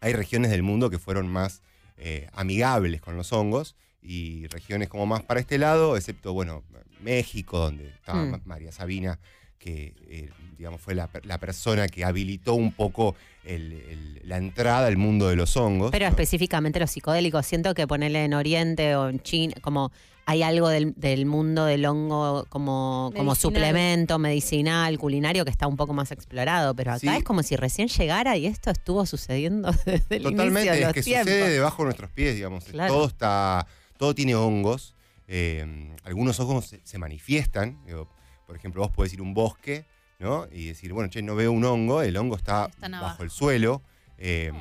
[0.00, 1.62] Hay regiones del mundo que fueron más
[1.96, 6.62] eh, amigables con los hongos y regiones como más para este lado, excepto, bueno,
[7.00, 8.30] México, donde estaba Mm.
[8.30, 9.18] Ma- María Sabina,
[9.58, 14.36] que, eh, digamos, fue la, per- la persona que habilitó un poco el- el- la
[14.38, 15.90] entrada al mundo de los hongos.
[15.90, 16.10] Pero ¿no?
[16.10, 17.46] específicamente los psicodélicos.
[17.46, 19.92] Siento que ponerle en Oriente o en China, como
[20.28, 25.76] hay algo del, del mundo del hongo como, como suplemento medicinal, culinario, que está un
[25.76, 26.74] poco más explorado.
[26.74, 27.08] Pero acá Sí.
[27.18, 30.92] es como si recién llegara y esto estuvo sucediendo desde el Totalmente, inicio de es
[30.94, 31.32] que tiempos.
[31.32, 32.64] sucede debajo de nuestros pies, digamos.
[32.64, 32.92] Claro.
[32.92, 34.94] Todo está, todo tiene hongos.
[35.28, 37.78] eh, algunos hongos se, se manifiestan.
[37.86, 38.08] digo,
[38.46, 39.84] por ejemplo, vos podés ir a un bosque,
[40.18, 40.46] ¿no?
[40.50, 43.82] Y decir, bueno, che, no veo un hongo, el hongo está bajo el suelo.
[44.18, 44.52] eh,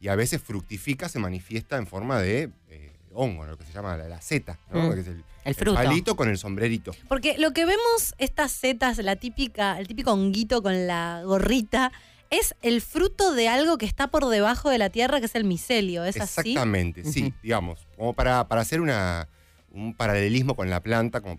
[0.00, 3.96] Y a veces fructifica, se manifiesta en forma de eh, hongo, lo que se llama
[3.96, 4.88] la, la seta, ¿no?
[4.90, 4.94] Mm.
[4.94, 5.74] Que es el, El fruto.
[5.74, 6.92] palito con el sombrerito.
[7.08, 11.92] Porque lo que vemos, estas setas, la típica, el típico honguito con la gorrita,
[12.30, 15.44] es el fruto de algo que está por debajo de la tierra, que es el
[15.44, 16.04] micelio.
[16.04, 16.40] ¿Es así?
[16.40, 19.28] Exactamente, sí, digamos, como para, para hacer una,
[19.70, 21.38] un paralelismo con la planta, como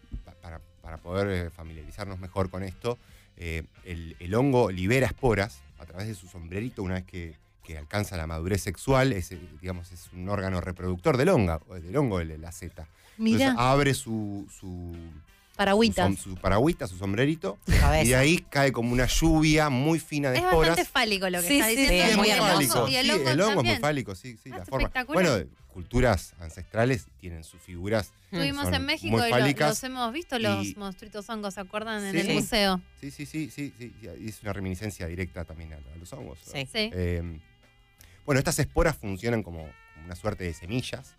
[0.84, 3.00] para, poder eh, familiarizarnos mejor con esto,
[3.38, 7.78] eh, el, el hongo libera esporas a través de su sombrerito una vez que, que
[7.78, 12.20] alcanza la madurez sexual, es, eh, digamos, es un órgano reproductor del hongo, del hongo
[12.20, 12.88] de la seta.
[13.18, 14.96] Entonces abre su, su,
[15.54, 16.06] su, paragüitas.
[16.10, 17.60] som- su paragüita, su sombrerito,
[18.04, 20.70] y de ahí cae como una lluvia muy fina de Es esporas.
[20.70, 22.04] bastante fálico lo que Sí, está sí, diciendo.
[22.06, 22.88] sí, es muy el fálico.
[22.90, 24.92] Y el Sí, hongo, el hongo es muy fálico, sí, sí, Ah, la es forma.
[25.08, 25.38] Bueno,
[25.72, 28.12] culturas ancestrales tienen sus figuras.
[28.32, 31.62] Estuvimos son en México muy y lo- los hemos visto, los y- monstruitos hongos, ¿se
[31.62, 32.04] acuerdan?
[32.04, 32.34] En el Sí.
[32.34, 32.82] museo.
[33.00, 36.40] Sí, sí, sí, sí, sí, y es una reminiscencia directa también a, a los hongos.
[36.52, 36.68] Sí.
[36.74, 37.40] Eh,
[38.26, 39.60] bueno, estas esporas funcionan como,
[39.94, 41.16] como una suerte de semillas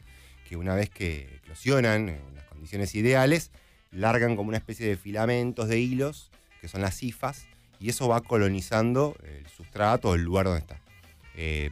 [0.49, 3.51] que una vez que eclosionan en las condiciones ideales,
[3.95, 6.31] largan como una especie de filamentos de hilos,
[6.61, 7.47] que son las cifas,
[7.81, 10.81] y eso va colonizando el sustrato o el lugar donde está.
[11.37, 11.71] Eh,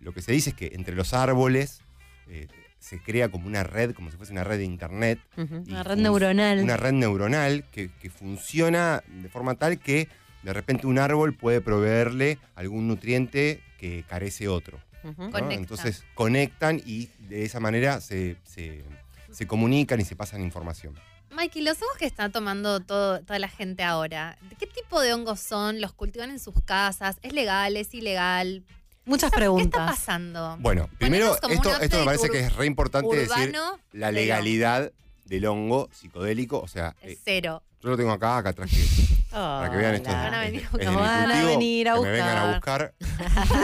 [0.00, 1.82] lo que se dice es que entre los árboles
[2.28, 2.46] eh,
[2.78, 6.60] se crea como una red, como si fuese una red de internet, Una red neuronal.
[6.60, 10.08] Una red neuronal que, que funciona de forma tal que
[10.42, 14.78] de repente un árbol puede proveerle algún nutriente que carece otro.
[15.04, 15.24] Ujú.
[15.24, 15.30] ¿no?
[15.30, 15.54] Conecta.
[15.54, 18.82] Entonces conectan y de esa manera se, se-
[19.30, 20.94] se comunican y se pasan información.
[21.30, 25.14] Mikey, los hongos que está tomando todo, toda la gente ahora, ¿de qué tipo de
[25.14, 25.80] hongos son?
[25.80, 27.18] ¿Los cultivan en sus casas?
[27.22, 27.76] ¿Es legal?
[27.76, 28.64] ¿Es ilegal?
[29.04, 29.90] Muchas ¿Qué está preguntas.
[29.90, 30.56] pasando?
[30.60, 31.48] Bueno, primero, esto,
[31.80, 33.54] esto me parece que es re importante decir
[33.92, 34.92] la legalidad
[35.24, 36.60] del hongo psicodélico.
[36.60, 37.62] O sea, es eh, cero.
[37.82, 40.10] Yo lo tengo acá, acá atrás, que, para que vean esto.
[40.10, 40.94] Van a venir es buscar.
[40.94, 42.94] Van a venir a que me vengan a buscar.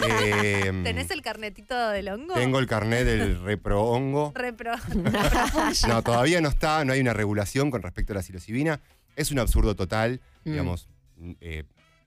[0.08, 2.34] Eh, ¿Tenés el carnetito del hongo?
[2.34, 4.32] Tengo el carnet del repro hongo.
[4.34, 4.72] Repro.
[5.88, 8.80] No, todavía no está, no hay una regulación con respecto a la psilocibina.
[9.16, 10.50] Es un absurdo total, Mm.
[10.50, 10.88] digamos.
[11.40, 11.64] eh,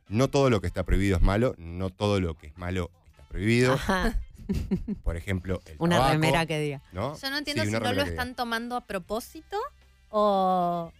[0.08, 3.24] no todo lo que está prohibido es malo, no todo lo que es malo está
[3.28, 3.74] prohibido.
[3.74, 4.20] Ajá.
[5.04, 6.82] Por ejemplo, el Una tabaco, remera que diga.
[6.92, 7.16] ¿no?
[7.20, 9.58] Yo no entiendo Sí, si no lo están tomando a propósito
[10.10, 10.92] o...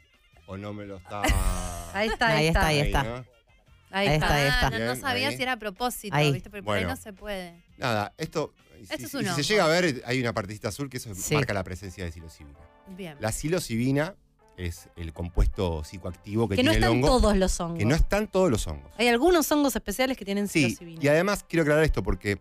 [0.52, 1.22] O no me lo está.
[1.94, 2.60] Ahí está, ahí, Ahí está.
[2.60, 3.02] está, ahí está.
[3.92, 4.14] Ahí está.
[4.14, 4.80] está, ahí está.
[4.80, 5.38] No, sabía ahí.
[5.38, 6.32] si era a propósito, Ahí.
[6.32, 6.50] ¿viste?
[6.50, 7.64] Pero por ahí no se puede.
[7.78, 8.54] Nada, esto.
[8.78, 11.34] Si, Esto es si se llega a ver, hay una partecita azul que eso Sí.
[11.36, 12.58] marca la presencia de psilocibina.
[12.96, 13.16] Bien.
[13.20, 14.16] La psilocibina
[14.58, 17.08] es el compuesto psicoactivo que, Que no tiene el están hongo.
[17.20, 17.78] todos los hongos.
[17.80, 18.92] Que no están todos los hongos.
[18.98, 21.04] Hay algunos hongos especiales que tienen Sí, psilocibina.
[21.04, 22.40] y además quiero aclarar esto porque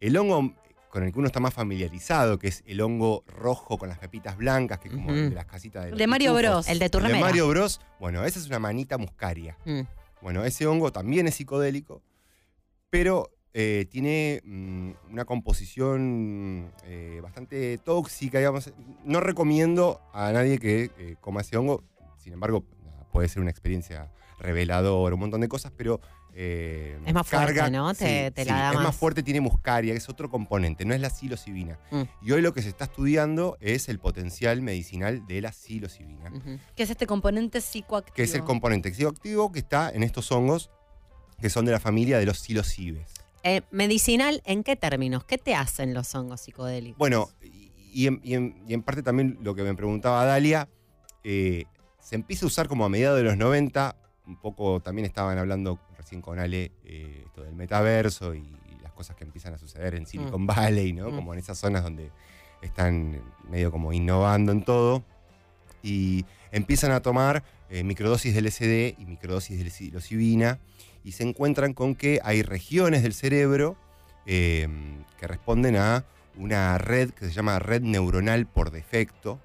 [0.00, 0.54] el hongo
[0.90, 4.36] con el que uno está más familiarizado, que es el hongo rojo con las pepitas
[4.36, 6.34] blancas, que es como el de las casitas de, Mario.
[6.34, 6.68] Bros.
[6.68, 7.26] El de tu El de remera.
[7.26, 7.80] Mario Bros.
[8.00, 9.56] Bueno, esa es una manita muscaria.
[9.64, 9.82] Mm.
[10.20, 12.02] Bueno, ese hongo también es psicodélico,
[12.90, 18.72] pero eh, tiene mm, una composición eh, bastante tóxica, digamos.
[19.04, 21.84] No recomiendo a nadie que eh, coma ese hongo.
[22.18, 22.64] Sin embargo,
[23.12, 24.10] puede ser una experiencia
[24.40, 26.00] reveladora, un montón de cosas, pero...
[26.34, 27.92] eh, Es más fuerte, carga- ¿no?
[27.94, 28.96] Te- sí, te sí, la da es más más.
[28.96, 31.78] fuerte, tiene muscaria, que es otro componente, no es la psilocibina.
[31.90, 32.02] Mm.
[32.22, 36.58] Y hoy lo que se está estudiando es el potencial medicinal de la psilocibina Ujú.
[36.76, 38.14] Que es este componente psicoactivo.
[38.14, 40.70] que es el componente psicoactivo que está en estos hongos
[41.40, 43.14] que son de la familia de los psilocibes.
[43.42, 45.24] Eh, medicinal, ¿en qué términos?
[45.24, 46.98] ¿Qué te hacen los hongos psicodélicos?
[46.98, 50.68] Bueno, y, y en, y en- y en parte también lo que me preguntaba Dalia,
[51.24, 51.64] eh,
[51.98, 55.80] se empieza a usar como a mediados de los 90, un poco también estaban hablando
[56.10, 59.94] recién con Ale eh, esto del metaverso y, y las cosas que empiezan a suceder
[59.94, 61.08] en Silicon Valley, ¿no?
[61.08, 61.14] Mm.
[61.14, 62.10] Como en esas zonas donde
[62.62, 65.04] están medio como innovando en todo.
[65.84, 70.58] Y empiezan a tomar eh, microdosis de LSD y microdosis de psilocibina
[71.04, 73.76] y se encuentran con que hay regiones del cerebro
[74.26, 74.66] eh,
[75.16, 76.04] que responden a
[76.36, 79.38] una red que se llama red neuronal por defecto.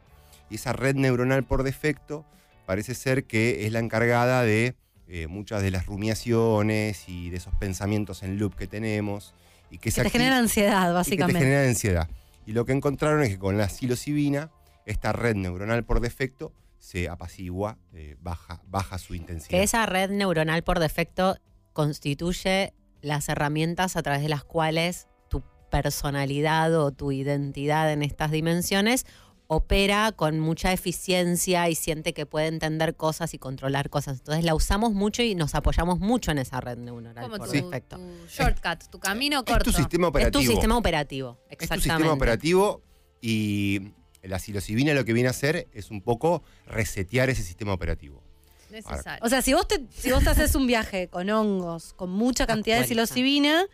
[0.50, 2.26] Y esa red neuronal por defecto
[2.66, 4.74] parece ser que es la encargada de
[5.08, 9.34] eh, muchas de las rumiaciones y de esos pensamientos en loop que tenemos.
[9.70, 11.40] Y que, te genera ansiedad, y que básicamente.
[11.40, 12.10] te genera ansiedad.
[12.46, 14.52] Y lo que encontraron es que con la psilocibina,
[14.86, 19.50] esta red neuronal por defecto se apacigua, eh, baja, baja su intensidad.
[19.50, 21.38] Que esa red neuronal por defecto
[21.74, 28.32] constituye las herramientas a través de las cuales tu personalidad o tu identidad en estas
[28.32, 29.06] dimensiones
[29.48, 34.18] opera con mucha eficiencia y siente que puede entender cosas y controlar cosas.
[34.20, 37.54] Entonces la usamos mucho y nos apoyamos mucho en esa red neuronal Como por tu,
[37.54, 37.98] defecto.
[37.98, 39.66] tu shortcut, tu camino es corto.
[39.66, 40.44] tu sistema Es operativo.
[40.44, 41.84] tu sistema operativo, Es tu exactamente.
[41.90, 42.82] sistema operativo
[43.22, 43.92] y
[44.24, 48.24] la psilocibina lo que viene a hacer es un poco resetear ese sistema operativo.
[48.72, 49.24] Necesario.
[49.24, 52.48] O sea, si vos te, si vos te haces un viaje con hongos, con mucha
[52.48, 53.66] cantidad de psilocibina,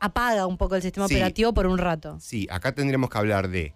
[0.00, 1.14] apaga un poco el sistema Sí.
[1.14, 2.18] operativo por un rato.
[2.20, 3.74] Sí, acá tendríamos que hablar de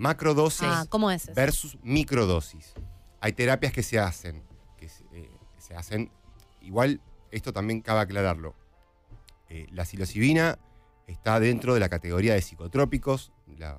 [0.00, 1.34] macrodosis Ah, ¿cómo es eso?
[1.34, 2.72] versus microdosis.
[3.20, 4.42] Hay terapias que se hacen,
[4.78, 6.10] que se, eh, se hacen,
[6.62, 8.54] igual esto también cabe aclararlo.
[9.48, 10.58] Eh, la psilocibina
[11.06, 13.78] está dentro de la categoría de psicotrópicos, la,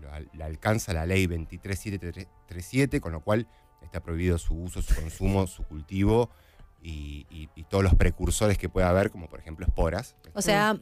[0.00, 3.46] la- la- la alcanza la ley 23737, con lo cual
[3.82, 6.30] está prohibido su uso, su consumo, su cultivo
[6.82, 10.16] y, y- y todos los precursores que pueda haber, como por ejemplo esporas.
[10.34, 10.78] O sea,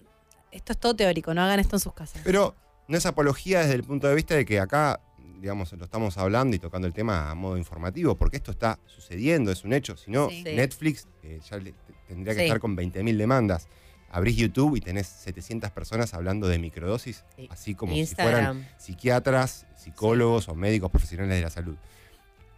[0.52, 2.22] esto es todo teórico, no hagan esto en sus casas.
[2.24, 2.54] Pero
[2.88, 5.00] no es apología desde el punto de vista de que acá,
[5.40, 9.50] digamos, lo estamos hablando y tocando el tema a modo informativo, porque esto está sucediendo,
[9.52, 9.96] es un hecho.
[9.96, 10.42] Si no, Sí.
[10.44, 11.74] Netflix eh, ya le-
[12.08, 12.46] tendría que Sí.
[12.46, 13.68] estar con 20.000 demandas.
[14.10, 17.48] Abrís YouTube y tenés 700 personas hablando de microdosis, Sí.
[17.50, 18.32] así como si Instagram.
[18.62, 21.76] fueran psiquiatras, psicólogos o médicos profesionales de la salud.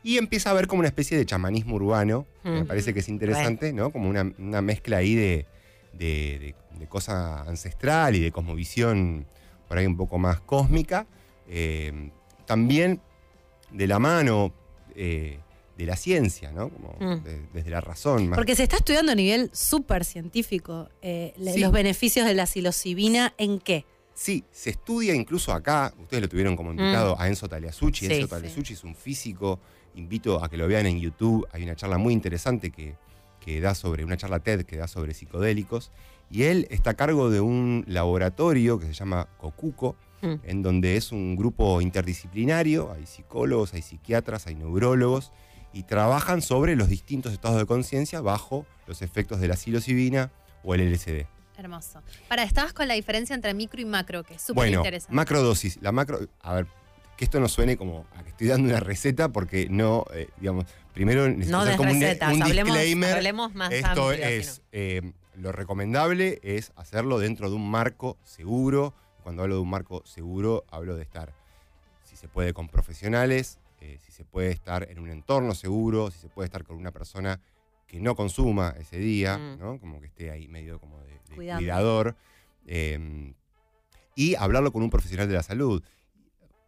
[0.03, 3.09] Y empieza a haber como una especie de chamanismo urbano, que me parece que es
[3.09, 3.91] interesante, ¿no?
[3.91, 5.47] Como una, una mezcla ahí de,
[5.95, 9.27] de- de- de cosa ancestral y de cosmovisión
[9.69, 11.07] por ahí un poco más cósmica.
[11.47, 12.11] Eh,
[12.47, 13.01] también
[13.71, 14.53] de la mano
[14.97, 15.39] eh,
[15.77, 16.71] de la ciencia, ¿no?
[16.71, 17.23] Como Mm.
[17.23, 18.29] de- desde la razón.
[18.29, 21.61] más- Porque se está estudiando a nivel súper científico eh, Sí.
[21.61, 23.85] los beneficios de la psilocibina en qué.
[24.13, 28.07] Sí, se estudia incluso acá, ustedes lo tuvieron como invitado a Enzo Taliasucci.
[28.07, 28.09] Mm.
[28.09, 28.31] Sí, Enzo sí.
[28.31, 29.61] Taliasucci es un físico,
[29.95, 32.97] invito a que lo vean en YouTube, hay una charla muy interesante que,
[33.39, 35.93] que da sobre, una charla TED que da sobre psicodélicos,
[36.31, 40.35] y él está a cargo de un laboratorio que se llama Cocuco, Mm.
[40.43, 45.31] en donde es un grupo interdisciplinario, hay psicólogos, hay psiquiatras, hay neurólogos,
[45.73, 50.33] y trabajan sobre los distintos estados de conciencia bajo los efectos de la psilocibina
[50.65, 51.27] o el LSD.
[51.57, 52.03] Hermoso.
[52.29, 55.15] Para, estabas con la diferencia entre micro y macro, que es súper Bueno, interesante.
[55.15, 55.79] macrodosis.
[55.83, 56.19] La macro.
[56.41, 56.67] A ver,
[57.17, 60.65] que esto no suene como a que estoy dando una receta, porque no, eh, digamos,
[60.95, 63.13] primero necesito No hacer como un, recetas, un hablemos, disclaimer.
[63.15, 68.93] hablemos más Esto amplio, es, eh, lo recomendable es hacerlo dentro de un marco seguro.
[69.23, 71.33] Cuando hablo de un marco seguro, hablo de estar,
[72.03, 76.19] si se puede, con profesionales, eh, si se puede estar en un entorno seguro, si
[76.19, 77.41] se puede estar con una persona
[77.87, 79.59] que no consuma ese día, Mm.
[79.59, 79.79] ¿no?
[79.81, 82.17] Como que esté ahí medio como de, cuidador.
[82.67, 83.33] eh,
[84.15, 85.83] y hablarlo con un profesional de la salud.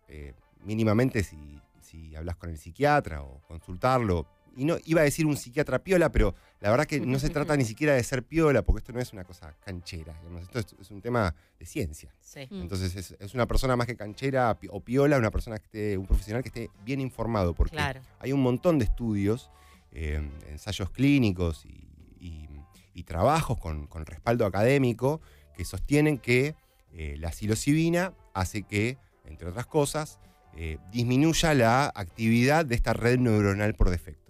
[0.09, 4.27] Eh, mínimamente si, si hablas con el psiquiatra o consultarlo.
[4.57, 7.57] Y no iba a decir un psiquiatra piola, pero la verdad que no se trata
[7.57, 10.13] ni siquiera de ser piola, porque esto no es una cosa canchera.
[10.21, 12.13] digamos, Esto es, es un tema de ciencia.
[12.21, 12.47] Sí.
[12.51, 12.63] Mm.
[12.63, 16.07] Entonces es, es una persona más que canchera o piola, una persona que esté, un
[16.07, 18.01] profesional que esté bien informado, porque Claro.
[18.19, 19.51] hay un montón de estudios,
[19.93, 21.89] eh, ensayos clínicos y,
[22.21, 22.49] y-
[22.93, 25.21] y trabajos con, con respaldo académico
[25.57, 26.55] que sostienen que
[26.93, 30.19] eh, la psilocibina hace que, entre otras cosas,
[30.57, 34.30] eh, disminuya la actividad de esta red neuronal por defecto.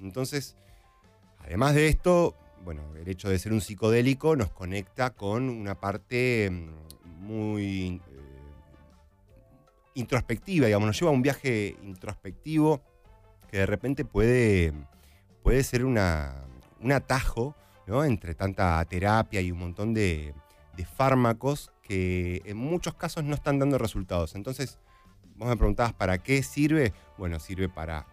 [0.00, 0.56] Entonces,
[1.38, 2.34] además de esto,
[2.64, 8.00] bueno, el hecho de ser un psicodélico nos conecta con una parte mm, muy eh,
[9.94, 12.80] introspectiva, digamos, nos lleva a un viaje introspectivo
[13.50, 14.72] que de repente puede,
[15.42, 16.34] puede ser una,
[16.80, 17.54] un atajo
[17.86, 18.04] ¿no?
[18.04, 20.34] entre tanta terapia y un montón de,
[20.76, 24.34] de fármacos que en muchos casos no están dando resultados.
[24.34, 24.78] Entonces,
[25.36, 26.92] vos me preguntabas, ¿para qué sirve?
[27.16, 28.06] Bueno, sirve para...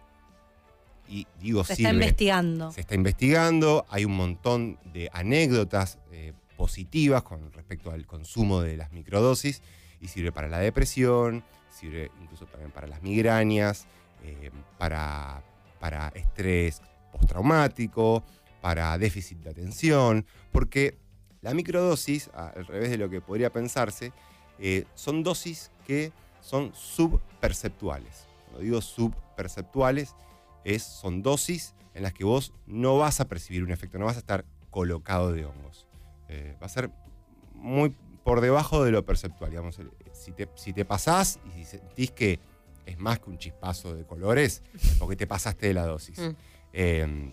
[1.08, 1.90] Y digo Se sirve.
[1.90, 2.72] está investigando.
[2.72, 8.76] Se está investigando, hay un montón de anécdotas eh, positivas con respecto al consumo de
[8.76, 9.62] las microdosis
[10.00, 13.86] y sirve para la depresión, sirve incluso también para las migrañas,
[14.24, 15.42] eh, para,
[15.78, 18.24] para estrés postraumático,
[18.60, 20.98] para déficit de atención, porque
[21.40, 24.12] la microdosis, al revés de lo que podría pensarse,
[24.58, 28.26] eh, son dosis que son subperceptuales.
[28.44, 30.14] Cuando digo subperceptuales,
[30.74, 34.16] es, son dosis en las que vos no vas a percibir un efecto, no vas
[34.16, 35.86] a estar colocado de hongos.
[36.28, 36.90] Eh, va a ser
[37.54, 37.94] muy
[38.24, 39.50] por debajo de lo perceptual.
[39.50, 42.40] Digamos, El- si, te, si te pasás y si sentís que
[42.84, 46.18] es más que un chispazo de colores, es porque te pasaste de la dosis.
[46.18, 46.30] Mm.
[46.72, 47.32] Eh,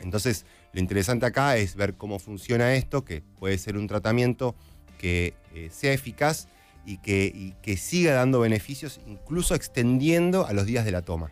[0.00, 4.54] entonces, lo interesante acá es ver cómo funciona esto, que puede ser un tratamiento
[4.98, 6.48] que eh, sea eficaz
[6.84, 11.30] y que, y que siga dando beneficios, incluso extendiendo a los días de la toma.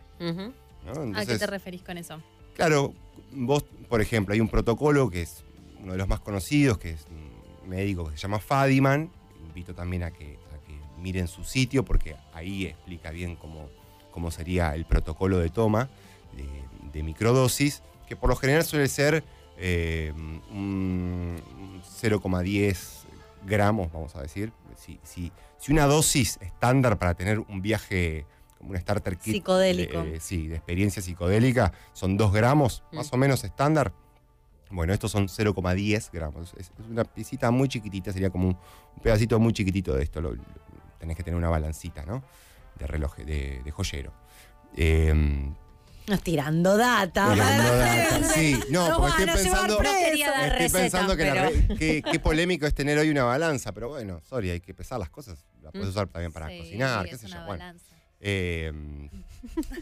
[0.85, 1.17] ¿No?
[1.17, 2.21] ¿A qué te referís con eso?
[2.55, 2.93] Claro,
[3.31, 5.43] vos, por ejemplo, hay un protocolo que es
[5.81, 9.09] uno de los más conocidos, que es un médico que se llama Fadiman.
[9.45, 13.69] Invito también a que, a que miren su sitio porque ahí explica bien cómo,
[14.11, 15.89] cómo sería el protocolo de toma
[16.35, 16.47] de,
[16.91, 19.23] de microdosis, que por lo general suele ser
[19.57, 20.13] eh,
[20.51, 21.41] un
[22.01, 22.77] 0,10
[23.45, 24.51] gramos, vamos a decir.
[24.77, 28.25] Si, si- si una dosis estándar para tener un viaje
[28.67, 30.03] un starter kit Psicodélico.
[30.19, 33.93] sí, de experiencia psicodélica son 2 gramos, más o menos estándar.
[34.71, 36.53] Bueno, estos son 0,10 gramos.
[36.57, 38.57] Es, es una piecita muy chiquitita, sería como un,
[39.03, 40.19] pedacito muy chiquitito de esto.
[40.21, 40.43] Lo- lo-
[40.97, 42.23] tenés que tener una balancita, ¿no?
[42.79, 44.13] De reloj, de, de joyero.
[44.75, 45.13] Eh,
[46.07, 47.31] Nos tirando data.
[47.33, 48.57] Tirando data, sí.
[48.71, 53.09] No, porque estoy pensando- Estoy pensando que la pero- qué, qué polémico es tener hoy
[53.09, 55.45] una balanza, pero bueno, sorry, hay que pesar las cosas.
[55.61, 55.91] La puedes Mm.
[55.91, 57.45] usar también para Sí, cocinar, qué es sé yo.
[57.45, 57.63] Bueno.
[58.25, 58.71] Eh,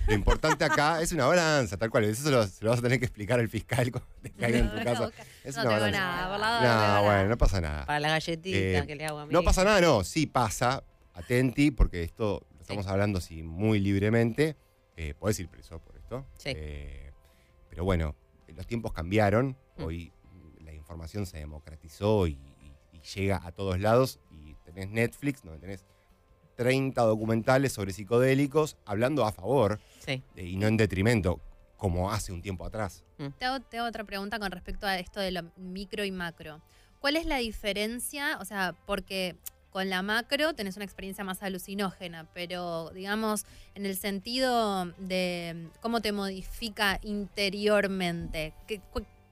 [0.08, 2.06] lo importante acá es una balanza, tal cual.
[2.06, 4.58] Eso se lo, se lo vas a tener que explicar al fiscal cuando te caiga
[4.60, 5.12] en tu casa.
[5.44, 6.00] Es no una tengo balanza.
[6.00, 7.86] nada, por la duda No, bueno, pasa nada.
[7.86, 9.32] Para la galletita Eh, que le hago a mí.
[9.34, 10.84] No pasa nada, no, sí pasa.
[11.14, 14.56] Atenti, porque esto lo estamos hablando así muy libremente.
[14.98, 16.26] Eh, podés ir preso por esto.
[16.38, 16.54] Sí.
[16.56, 17.12] Eh,
[17.70, 18.16] pero bueno,
[18.48, 19.56] los tiempos cambiaron.
[19.78, 19.84] Mm.
[19.84, 20.12] Hoy
[20.64, 24.20] la información se democratizó y, y- y llega a todos lados.
[24.32, 25.86] Y tenés Netflix, donde tenés
[26.62, 30.22] 30 documentales sobre psicodélicos hablando a favor Sí.
[30.36, 31.40] eh, y no en detrimento,
[31.76, 33.04] como hace un tiempo atrás.
[33.40, 36.62] Te hago, te hago otra pregunta con respecto a esto de lo micro y macro.
[37.00, 38.38] ¿Cuál es la diferencia?
[38.40, 39.36] O sea, porque
[39.72, 46.00] con la macro tenés una experiencia más alucinógena, pero digamos, en el sentido de cómo
[46.02, 48.82] te modifica interiormente, ¿qué-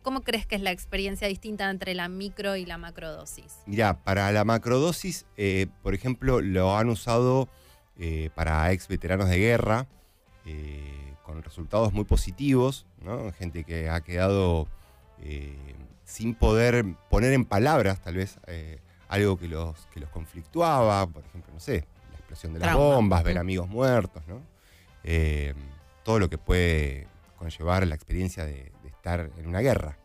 [0.02, 3.58] ¿cómo crees que es la experiencia distinta entre la micro y la macrodosis?
[3.66, 7.48] Mirá, para la macrodosis, eh, por ejemplo, lo han usado
[7.98, 9.88] eh, para ex veteranos de guerra,
[10.46, 13.32] eh, con resultados muy positivos, ¿no?
[13.34, 14.68] Gente que ha quedado
[15.22, 15.56] eh,
[16.06, 21.24] sin poder poner en palabras, tal vez, eh, algo que los, que los conflictuaba, por
[21.26, 22.96] ejemplo, no sé, la explosión de las Trauma.
[22.96, 23.40] bombas, ver Mm.
[23.40, 24.42] amigos muertos, ¿no?
[25.04, 25.54] Eh,
[26.04, 27.08] todo lo que puede
[27.38, 29.98] conllevar la experiencia de estar en una guerra.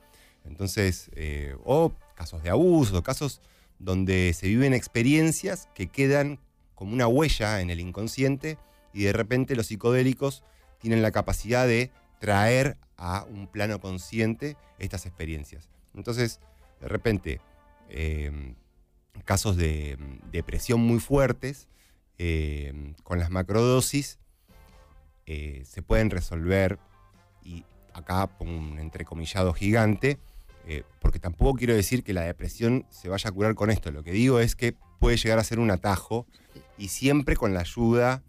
[0.44, 3.40] Entonces, eh, o casos de abuso, casos
[3.78, 6.38] donde se viven experiencias que quedan
[6.74, 8.58] como una huella en el inconsciente
[8.92, 10.44] y de repente los psicodélicos
[10.78, 11.90] tienen la capacidad de
[12.20, 15.68] traer a un plano consciente estas experiencias.
[15.94, 16.40] Entonces,
[16.80, 17.40] de repente,
[17.88, 18.54] eh,
[19.24, 21.68] casos de mm, depresión muy fuertes,
[22.18, 24.18] eh, con las macrodosis,
[25.26, 26.78] eh, se pueden resolver,
[27.42, 27.64] y
[27.94, 30.18] acá pongo un entrecomillado gigante,
[30.66, 33.90] eh, porque tampoco quiero decir que la depresión se vaya a curar con esto.
[33.90, 36.26] Lo que digo es que puede llegar a ser un atajo
[36.76, 38.22] y siempre con la ayuda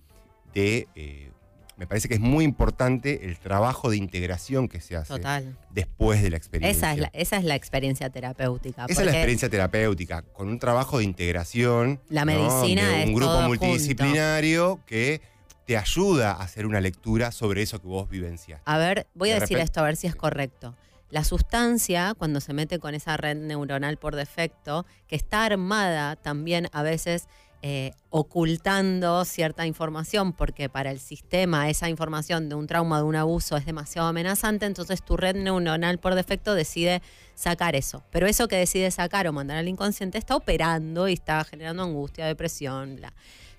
[0.54, 0.88] de...
[0.96, 1.32] eh,
[1.78, 5.58] me parece que es muy importante el trabajo de integración que se hace Total.
[5.72, 6.78] después de la experiencia.
[6.78, 8.86] Esa es la, esa es la experiencia terapéutica.
[8.88, 12.00] Esa es la experiencia terapéutica, con un trabajo de integración.
[12.08, 12.32] La ¿no?
[12.32, 15.22] medicina es un grupo todo multidisciplinario que
[15.66, 18.62] te ayuda a hacer una lectura sobre eso que vos vivencias.
[18.66, 20.76] A ver, voy a De decir repente- esto, a ver si es correcto.
[21.10, 26.68] La sustancia, cuando se mete con esa red neuronal por defecto, que está armada también
[26.72, 27.28] a veces
[27.68, 33.16] eh, ocultando cierta información, porque para el sistema esa información de un trauma, de un
[33.16, 37.02] abuso, es demasiado amenazante, entonces tu red neuronal por defecto decide
[37.34, 38.04] sacar eso.
[38.12, 42.28] Pero eso que decide sacar o mandar al inconsciente está operando y está generando angustia,
[42.28, 43.14] depresión, bla.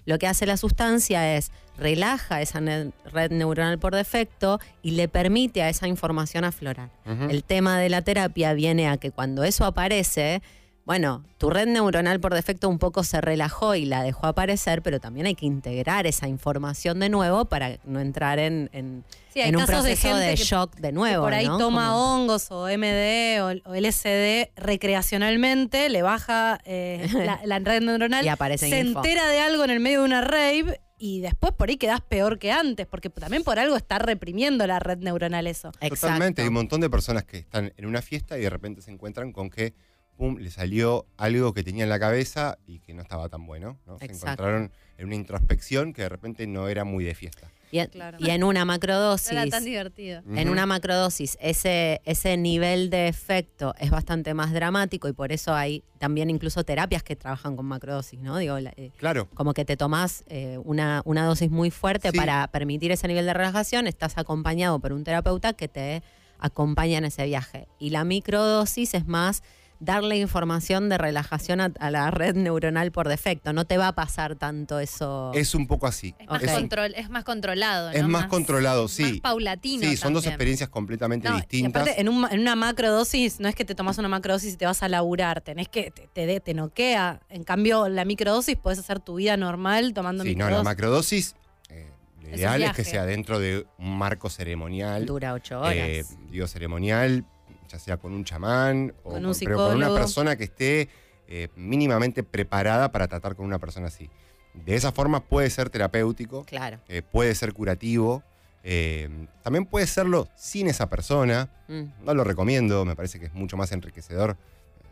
[0.07, 5.09] Lo que hace la sustancia es relaja esa ne- red neuronal por defecto y le
[5.09, 6.89] permite a esa información aflorar.
[7.31, 10.41] El tema de la terapia viene a que cuando eso aparece,
[10.87, 15.01] bueno, tu red neuronal por defecto un poco se relajó y la dejó aparecer, pero
[15.01, 19.05] también hay que integrar esa información de nuevo para no entrar en, en-
[19.35, 21.25] Sí, en un casos de proceso de, que- shock de que nuevo.
[21.25, 21.59] por ahí ¿no?
[21.59, 27.83] toma Como- hongos o MD o, o LSD recreacionalmente, le baja eh, la, la red
[27.83, 29.01] neuronal, Y aparece se info.
[29.01, 32.39] entera de algo en el medio de una rave y después por ahí quedás peor
[32.39, 35.71] que antes, porque también por algo está reprimiendo la red neuronal eso.
[35.89, 38.91] Totalmente, hay un montón de personas que están en una fiesta y de repente se
[38.91, 39.75] encuentran con que,
[40.17, 43.79] pum, le salió algo que tenía en la cabeza y que no estaba tan bueno.
[43.87, 43.99] ¿no?
[43.99, 47.51] Se encontraron en una introspección que de repente no era muy de fiesta.
[47.73, 48.17] Y en, Claro.
[48.21, 49.33] y en una macrodosis.
[49.33, 50.23] era tan divertido.
[50.37, 55.53] En una macrodosis, ese, ese nivel de efecto es bastante más dramático y por eso
[55.53, 58.39] hay también incluso terapias que trabajan con macrodosis, ¿no?
[58.39, 59.29] Digo, eh, Claro.
[59.35, 62.17] como que te tomás eh, una, una dosis muy fuerte Sí.
[62.17, 66.03] para permitir ese nivel de relajación, estás acompañado por un terapeuta que te
[66.39, 67.67] acompañan ese viaje.
[67.81, 69.43] Y la microdosis es más
[69.79, 73.53] darle información de relajación a, a la red neuronal por defecto.
[73.53, 75.33] No te va a pasar tanto eso.
[75.35, 76.15] Es un poco así.
[76.19, 77.97] Es más, control, es más controlado, ¿no?
[77.97, 79.03] Es más controlado, sí.
[79.03, 81.83] Más paulatino Sí, son dos experiencias completamente No, y distintas.
[81.83, 84.67] aparte, en, un- en una macrodosis, no es que te tomas una macrodosis y te
[84.67, 87.21] vas a laburar, tenés que, te, te, de- te noquea.
[87.29, 90.59] En cambio, la microdosis puedes hacer tu vida normal tomando Sí, no, microdosis.
[90.59, 91.37] la macrodosis,
[91.71, 91.91] eh,
[92.23, 95.05] lo ideal es que sea dentro de un marco ceremonial.
[95.07, 95.75] Dura ocho horas.
[95.77, 97.25] eh, digo, ceremonial,
[97.69, 100.89] ya sea con un chamán o Con un pero con una persona que esté
[101.29, 104.09] eh, mínimamente preparada para tratar con una persona así.
[104.55, 106.79] De esa forma puede ser terapéutico, claro.
[106.89, 108.23] eh, puede ser curativo,
[108.63, 109.09] eh,
[109.43, 111.51] también puede serlo sin esa persona.
[111.69, 112.05] Mm.
[112.05, 114.37] No lo recomiendo, me parece que es mucho más enriquecedor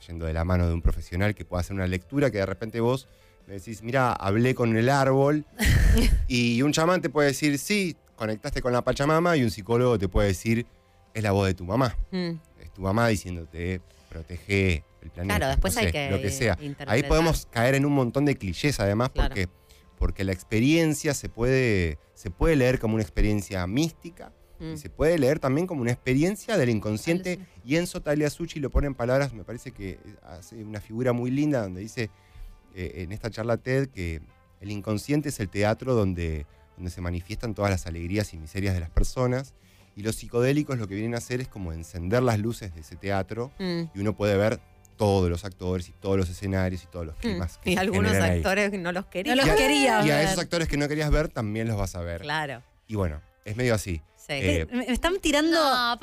[0.06, 2.80] yendo de la mano de un profesional que pueda hacer una lectura que de repente
[2.80, 3.08] vos
[3.46, 5.44] me decís, mira, hablé con el árbol
[6.28, 10.08] y un chamán te puede decir, sí, conectaste con la Pachamama y un psicólogo te
[10.08, 10.66] puede decir,
[11.14, 12.30] es la voz de tu mamá, Mm.
[12.74, 15.36] Tu mamá diciéndote, protege el planeta.
[15.36, 16.58] Claro, después no hay sé, que Lo que sea.
[16.86, 19.28] Ahí podemos caer en un montón de clichés además Claro.
[19.30, 19.48] porque,
[19.98, 24.74] porque la experiencia se puede, se puede leer como una experiencia mística Mm.
[24.74, 27.40] y se puede leer también como una experiencia del inconsciente.
[27.64, 31.62] Y Enzo Tagliasucci lo pone en palabras, me parece que hace una figura muy linda
[31.62, 32.08] donde dice
[32.76, 34.20] eh, en esta charla TED que
[34.60, 36.46] el inconsciente es el teatro donde,
[36.76, 39.54] donde se manifiestan todas las alegrías y miserias de las personas.
[39.96, 42.96] Y los psicodélicos lo que vienen a hacer es como encender las luces de ese
[42.96, 43.82] teatro Mm.
[43.94, 44.60] y uno puede ver
[44.96, 47.58] todos los actores y todos los escenarios y todos los climas.
[47.58, 48.36] que Y algunos generan ahí.
[48.38, 49.36] actores no los querían.
[49.36, 51.76] No los Y a- quería Y a esos actores que no querías ver también los
[51.76, 52.20] vas a ver.
[52.22, 52.62] Claro.
[52.86, 54.02] Y bueno, es medio así.
[54.26, 54.32] Sí.
[54.32, 55.98] Eh, Me, están tirando No,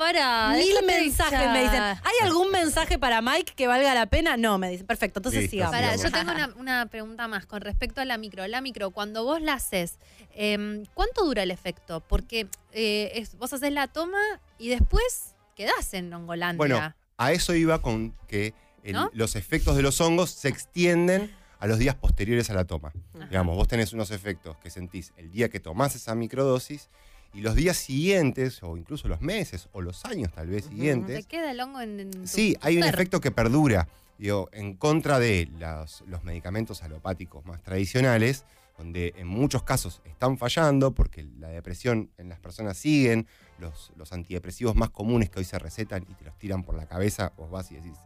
[0.52, 1.50] mil mensajes.
[1.50, 4.36] Me dicen, ¿hay algún mensaje para Mike que valga la pena?
[4.36, 5.76] No, me dicen, perfecto, entonces Listo, sigamos.
[5.76, 6.02] Sigamos.
[6.02, 8.46] yo tengo una, una pregunta más con respecto a la micro.
[8.46, 9.98] La micro, cuando vos la haces,
[10.34, 12.00] em, ¿cuánto dura el efecto?
[12.00, 14.20] Porque eh, es- vos haces la toma
[14.58, 16.56] y después quedás en Hongolandia.
[16.58, 18.54] Bueno, a eso iba con que
[18.84, 19.10] el- ¿No?
[19.14, 22.92] los efectos de los hongos se extienden a los días posteriores a la toma.
[23.28, 26.88] Digamos, vos tenés unos efectos que sentís el día que tomás esa microdosis
[27.34, 31.26] y los días siguientes, o incluso los meses, o los años tal vez ¿Te siguientes,
[31.26, 33.88] queda el hongo en, en Sí, hay un efecto que perdura.
[34.18, 38.44] Digo, en contra de los, los medicamentos alopáticos más tradicionales,
[38.78, 43.26] donde en muchos casos están fallando porque la depresión en las personas siguen,
[43.58, 46.86] los, los antidepresivos más comunes que hoy se recetan y te los tiran por la
[46.86, 47.96] cabeza, vos vas y decís,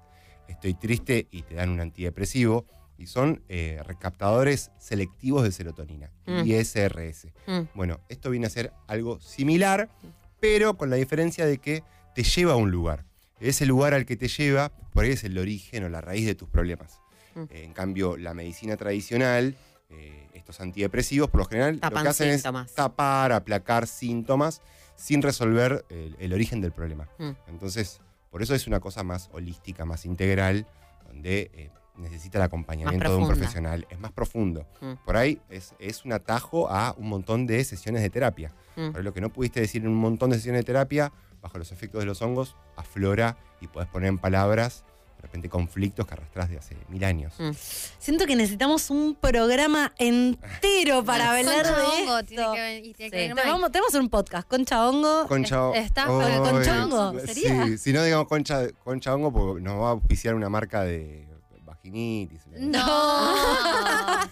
[0.49, 2.67] estoy triste y te dan un antidepresivo,
[2.99, 6.43] y son eh, recaptadores selectivos de serotonina, Mm.
[6.47, 7.27] ISRS.
[7.47, 7.61] Mm.
[7.75, 9.89] Bueno, esto viene a ser algo similar,
[10.41, 11.83] pero con la diferencia de que
[12.15, 13.05] te lleva a un lugar.
[13.41, 16.35] Ese lugar al que te lleva, por ahí es el origen o la raíz de
[16.35, 16.99] tus problemas.
[17.35, 17.41] Mm.
[17.51, 19.57] Eh, en cambio, la medicina tradicional,
[19.91, 22.69] eh, estos antidepresivos, por lo general, lo Tapan que hacen síntomas.
[22.71, 24.63] es tapar, aplacar síntomas
[24.97, 27.09] sin resolver el, el origen del problema.
[27.19, 27.31] Mm.
[27.49, 28.01] Entonces,
[28.31, 30.67] por eso es una cosa más holística, más integral,
[31.07, 33.87] donde necesita el acompañamiento de un profesional.
[33.91, 34.67] Es más profundo.
[34.81, 34.93] Mm.
[35.05, 38.53] Por ahí es, es un atajo a un montón de sesiones de terapia.
[38.77, 38.89] Mm.
[38.91, 41.13] Por ahí lo que no pudiste decir en un montón de sesiones de terapia,
[41.43, 44.85] bajo los efectos de los hongos, aflora y podés poner en palabras
[45.17, 47.33] de repente conflictos que arrastrás de hace mil años.
[47.39, 47.51] Mm.
[47.99, 52.27] Siento que necesitamos un programa entero para hablar Concha de hongo esto.
[52.27, 53.23] tiene que ven- y tiene que Sí.
[53.23, 53.49] venir Te Mike.
[53.51, 55.27] vamos- tenemos un podcast, Concha Hongo.
[55.27, 57.19] Concha ¿Está Ay, con el concha hongo?
[57.21, 57.65] ¿Sería?
[57.67, 61.27] Sí, si no digamos concha, concha hongo, porque nos va a auspiciar una marca de
[61.91, 62.41] vaginitis.
[62.59, 62.77] No.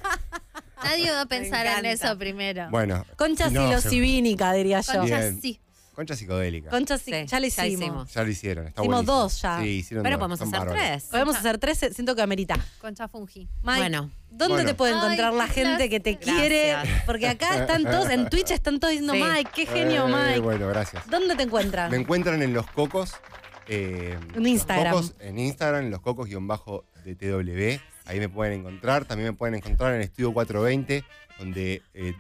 [0.85, 2.69] Nadie va a pensar en eso primero.
[2.71, 3.05] Bueno.
[3.17, 4.93] Concha no, psilocibínica, diría yo.
[5.01, 5.41] Concha Bien.
[5.41, 5.61] sí.
[5.95, 6.71] Concha psicodélica.
[6.71, 7.85] Concha sí, ya lo ya hicimos.
[7.85, 8.13] hicimos.
[8.15, 9.23] ya lo hicieron, está Hicimos buenísimo.
[9.23, 9.61] dos ya.
[9.61, 10.83] Sí, hicieron Pero dos, podemos son hacer bárbaros.
[10.89, 11.05] tres.
[11.05, 12.57] Podemos hacer tres, siento que amerita.
[12.81, 13.49] Concha fungi.
[13.63, 14.11] Mike, Bueno.
[14.29, 14.69] ¿dónde Bueno.
[14.71, 16.37] te puede Ay, encontrar la gente que te gracias.
[16.37, 16.75] quiere?
[17.07, 19.23] Porque acá están todos, en Twitch están todos diciendo, Sí.
[19.23, 20.41] Mike, qué genio, Eh, Mike.
[20.41, 21.09] Bueno, gracias.
[21.09, 21.93] ¿Dónde te encuentran?
[21.93, 23.13] Me encuentran en Los Cocos.
[23.69, 24.93] Eh, En Instagram.
[24.93, 27.81] Cocos, en Instagram, Los Cocos-DTW.
[28.07, 29.05] Ahí me pueden encontrar.
[29.05, 31.05] También me pueden encontrar en Estudio 420,
[31.39, 32.15] donde eh,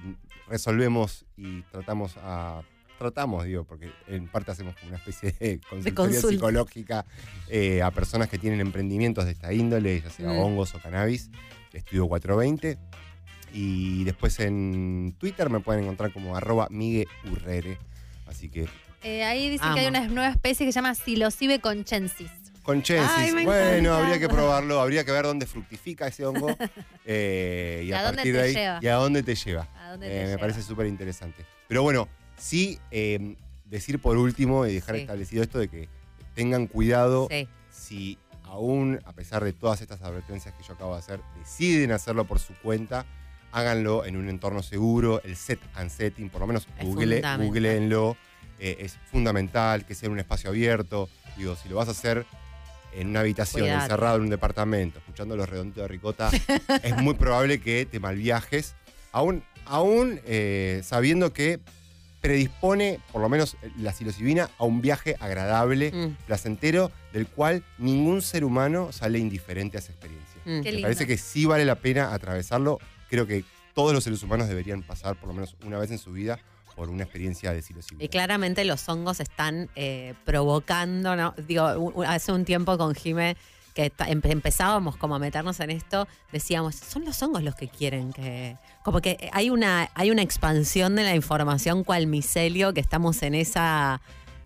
[0.49, 2.63] resolvemos y tratamos a.
[2.99, 7.05] Tratamos, digo, porque en parte hacemos como una especie de consultoría psicológica
[7.49, 10.39] eh, a personas que tienen emprendimientos de esta índole, ya sea Mm.
[10.39, 11.29] hongos o cannabis.
[11.73, 12.79] Estudio 420.
[13.53, 17.79] Y después en Twitter me pueden encontrar como arroba Migue Urrere.
[18.27, 18.69] Así que
[19.05, 19.75] Eh, ahí dicen Amo.
[19.75, 22.31] que hay una nueva especie que se llama Psilocibe conchensis.
[22.63, 23.35] Conchensis.
[23.35, 23.61] Me bueno,
[23.91, 23.99] encanta.
[23.99, 26.49] habría que probarlo, habría que ver dónde fructifica ese hongo.
[27.05, 28.55] eh, y ¿Y a, a dónde partir te de ahí.
[28.55, 28.79] lleva?
[28.81, 29.69] ¿Y a dónde te lleva?
[29.79, 30.41] ¿A dónde Eh, te me lleva?
[30.41, 31.45] parece súper interesante.
[31.69, 32.09] Pero bueno,
[32.39, 33.37] sí eh,
[33.67, 35.03] decir por último y dejar Sí.
[35.03, 35.89] establecido esto de que
[36.35, 37.47] tengan cuidado Sí.
[37.71, 42.25] si aún, a pesar de todas estas advertencias que yo acabo de hacer, deciden hacerlo
[42.25, 43.05] por su cuenta,
[43.53, 47.47] háganlo en un entorno seguro, el set and setting, por lo menos Es google, fundamental.
[47.47, 48.17] googleenlo.
[48.59, 51.09] Eh, es fundamental, que sea en un espacio abierto.
[51.37, 52.25] Digo, si lo vas a hacer
[52.93, 56.31] en una habitación, encerrado en un departamento, escuchando los redonditos de ricota,
[56.83, 58.75] es muy probable que te malviajes,
[59.13, 61.59] aún, aún eh, sabiendo que
[62.21, 66.17] predispone, por lo menos la psilocibina, a un viaje agradable, Mm.
[66.27, 70.41] placentero, del cual ningún ser humano sale indiferente a esa experiencia.
[70.47, 70.61] Mm.
[70.77, 72.79] Me parece que sí vale la pena atravesarlo.
[73.11, 73.45] Creo que
[73.75, 76.39] todos los seres humanos deberían pasar por lo menos una vez en su vida
[76.77, 78.05] por una experiencia de psilocibina.
[78.05, 81.35] Y claramente los hongos están eh, provocando, ¿no?
[81.47, 83.37] Digo, hace un tiempo con Jime
[83.75, 88.57] que empezábamos como a meternos en esto, decíamos, son los hongos los que quieren que...
[88.85, 93.35] Como que hay una, hay una expansión de la información cual micelio que estamos en
[93.35, 94.01] esa...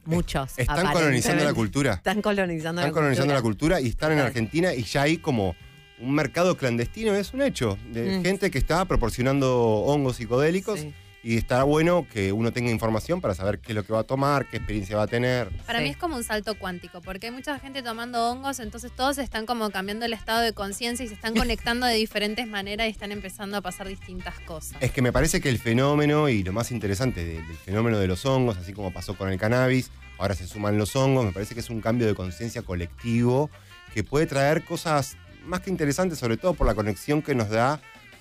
[0.06, 0.58] Muchos.
[0.58, 1.92] Están colonizando la cultura.
[1.92, 3.76] Están colonizando Están la colonizando la cultura.
[3.76, 4.20] cultura y están en.
[4.20, 5.54] Argentina y ya hay como
[6.00, 8.22] un mercado clandestino, es un hecho, de Mm.
[8.22, 10.94] gente que está proporcionando hongos psicodélicos Sí.
[11.22, 14.04] Y está bueno que uno tenga información para saber qué es lo que va a
[14.04, 15.48] tomar, qué experiencia va a tener.
[15.66, 15.84] Para Sí.
[15.84, 19.44] mí es como un salto cuántico, porque hay mucha gente tomando hongos, entonces todos están
[19.44, 23.10] como cambiando el estado de conciencia y se están conectando de diferentes maneras y están
[23.12, 24.76] empezando a pasar distintas cosas.
[24.80, 28.06] Es que me parece que el fenómeno y lo más interesante de- del fenómeno de
[28.06, 31.54] los hongos, así como pasó con el cannabis, ahora se suman los hongos, me parece
[31.54, 33.50] que es un cambio de conciencia colectivo
[33.92, 37.80] que puede traer cosas más que interesantes, sobre todo por la conexión que nos da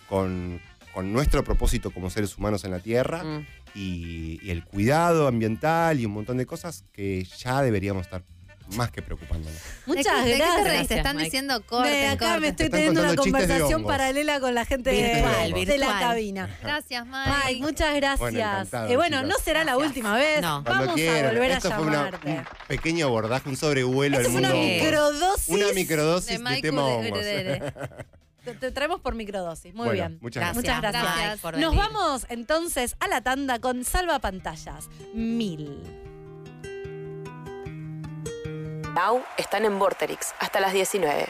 [0.10, 0.62] con,
[0.98, 3.46] con nuestro propósito como seres humanos en la Tierra Mm.
[3.76, 8.24] y, y el cuidado ambiental y un montón de cosas que ya deberíamos estar
[8.76, 9.60] más que preocupándonos.
[9.86, 10.64] Muchas ¿De qué- ¿De qué te gracias.
[10.66, 11.26] Gracias, están Mike.
[11.26, 12.40] diciendo De corte, acá corte.
[12.42, 15.80] me estoy teniendo una conversación paralela con la gente de- Virtual, de, virtual.
[15.80, 16.58] la cabina.
[16.64, 17.32] Gracias, Mike.
[17.46, 18.20] Ay, muchas gracias.
[18.20, 20.42] Bueno, Eh, bueno, no será la última vez.
[20.42, 20.64] No.
[20.64, 21.26] Cuando Vamos quieran.
[21.26, 22.32] a volver Esto a fue una- llamarte.
[22.32, 24.68] un pequeño abordaje, un sobrevuelo Esta al fue una mundo.
[24.84, 25.48] microdosis.
[25.50, 26.82] Una microdosis De de, Mike tema
[28.48, 29.74] Te, te traemos por microdosis.
[29.74, 30.20] Muy Bueno, bien.
[30.22, 31.16] muchas Gracias, Muchas gracias.
[31.18, 34.88] Mike, por Nos vamos entonces a la tanda con Salva Pantallas.
[35.14, 35.84] Mil.
[38.96, 41.28] Now están en Vorterix hasta las 19.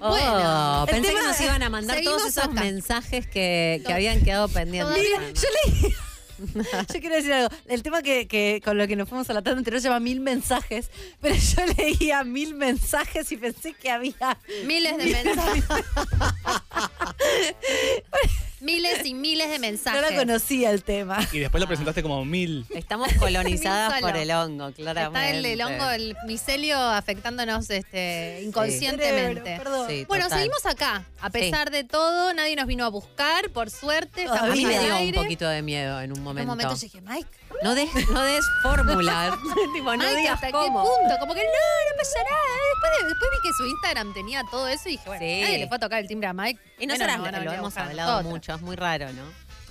[0.00, 2.52] Oh, Bueno, pensé que nos iban a mandar todos esos acá.
[2.62, 4.94] mensajes que, que habían quedado pendientes.
[4.94, 5.48] Todavía- Yo
[5.82, 5.94] leí.
[6.92, 7.48] Yo quiero decir algo.
[7.66, 10.00] El tema que, que con lo que nos fuimos a la tanda anterior se llama
[10.00, 10.90] mil mensajes,
[11.20, 14.38] pero yo leía mil mensajes y pensé que había.
[14.64, 15.64] Miles de mensajes.
[18.60, 20.00] miles y miles de No mensajes.
[20.10, 21.18] la conocía el tema.
[21.32, 22.64] Y después lo presentaste como mil.
[22.70, 25.26] Estamos colonizadas por el hongo, claramente.
[25.26, 29.42] Está el, el hongo, el micelio afectándonos este, inconscientemente.
[29.42, 29.86] Cerebro, perdón.
[29.88, 30.38] Sí, Bueno, total.
[30.40, 31.04] seguimos acá.
[31.20, 34.26] A pesar de todo, nadie nos vino a buscar, por suerte.
[34.26, 36.42] A mí en me dio un poquito de miedo en un En momento.
[36.42, 37.28] un momento yo dije, Mike,
[37.62, 39.36] No des, no des fórmula.
[39.74, 40.82] tipo, no Mike, digas ¿hasta cómo.
[40.84, 41.16] qué punto?
[41.20, 42.38] Como que no, no pasa nada.
[42.72, 45.40] Después, de- después vi que su Instagram tenía todo eso y dije, bueno, Sí.
[45.42, 46.60] nadie le fue a tocar el timbre a Mike.
[46.78, 48.28] Y nosotras nos van a lo a hemos hablado nosotras.
[48.52, 49.22] Mucho, es muy raro, ¿no?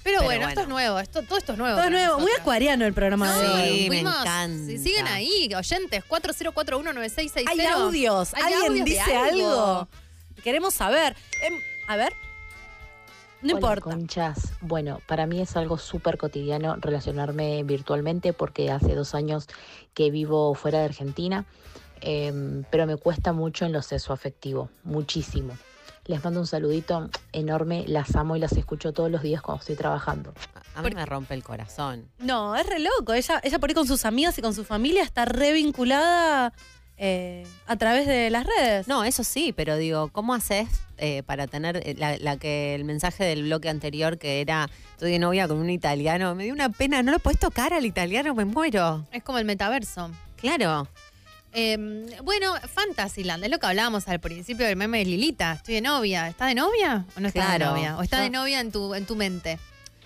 [0.03, 1.75] Pero, Pero bueno, esto es nuevo, esto, todo esto es nuevo.
[1.75, 2.41] Todo para nuevo, muy nosotras.
[2.41, 3.77] acuariano el programa de hoy.
[3.79, 4.65] Sí, me fuimos- encanta.
[4.65, 7.49] si siguen ahí, oyentes, 40419660.
[7.51, 8.33] Hay audios.
[8.33, 9.87] Hay ¿Alguien audios de dice algo?
[10.43, 11.15] Queremos saber.
[11.43, 11.53] Em,
[11.89, 12.13] a ver.
[13.41, 13.81] No Hola, importa.
[13.81, 14.53] Conchas.
[14.61, 19.47] Bueno, para mí es algo súper cotidiano relacionarme virtualmente porque hace dos años
[19.93, 21.45] que vivo fuera de Argentina,
[22.01, 25.57] em, pero me cuesta mucho en lo sexo afectivo, muchísimo.
[26.07, 29.75] Les mando un saludito enorme, las amo y las escucho todos los días cuando estoy
[29.75, 30.33] trabajando.
[30.73, 32.09] A mí me rompe el corazón.
[32.19, 33.13] No, es re loco.
[33.13, 36.53] Ella, ella por ahí con sus amigas y con su familia está re vinculada
[36.95, 38.87] eh, a través de las redes.
[38.87, 42.85] No, eso sí, pero digo, ¿cómo haces eh, para tener eh, la, la que el
[42.85, 46.35] mensaje del bloque anterior que era estoy de novia con un italiano?
[46.35, 49.05] Me dio una pena, no lo puedes tocar al italiano, me muero.
[49.11, 50.09] Es como el metaverso.
[50.37, 50.87] Claro.
[51.59, 51.75] Eh,
[52.23, 55.53] bueno, Fantasyland, es lo que hablábamos al principio del meme de Lilita.
[55.53, 56.27] Estoy de novia.
[56.27, 57.65] ¿Está de novia o no está Claro.
[57.65, 57.97] de novia?
[57.97, 59.57] ¿O está Yo- de novia en tu, en tu mente?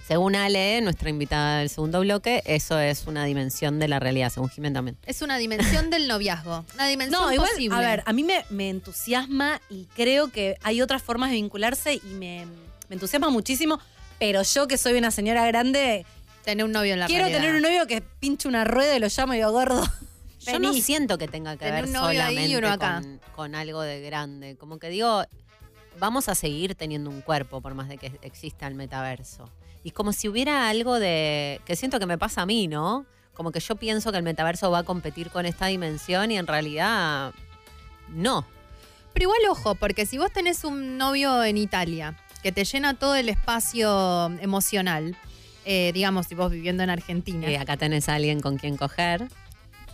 [0.08, 4.50] Según Ale, nuestra invitada del segundo bloque, eso es una dimensión de la realidad, según
[4.50, 4.98] Jiménez también.
[5.06, 6.64] Es una dimensión del noviazgo.
[6.74, 7.76] Una dimensión No, igual, posible.
[7.76, 11.96] a ver, a mí me, me entusiasma y creo que hay otras formas de vincularse
[11.96, 12.46] y me,
[12.88, 13.78] me entusiasma muchísimo,
[14.20, 16.06] pero yo que soy una señora grande,
[16.46, 17.40] Tener un novio en la quiero realidad.
[17.42, 19.84] tener un novio que pinche una rueda y lo llamo y digo, gordo.
[20.46, 20.82] Yo no vení".
[20.82, 23.02] siento que tenga que Tener ver un novio ahí y solamente uno acá.
[23.02, 24.56] Con, con algo de grande.
[24.58, 25.24] Como que digo,
[26.00, 29.50] vamos a seguir teniendo un cuerpo por más de que exista el metaverso.
[29.84, 31.60] Y como si hubiera algo de.
[31.66, 33.06] que siento que me pasa a mí, ¿no?
[33.34, 36.48] Como que yo pienso que el metaverso va a competir con esta dimensión y en
[36.48, 37.34] realidad.
[38.10, 38.46] no.
[39.14, 43.16] Pero igual, ojo, porque si vos tenés un novio en Italia que te llena todo
[43.16, 45.18] el espacio emocional,
[45.66, 49.28] eh, digamos, si vos viviendo en Argentina, Eh, acá tenés a alguien con quien coger.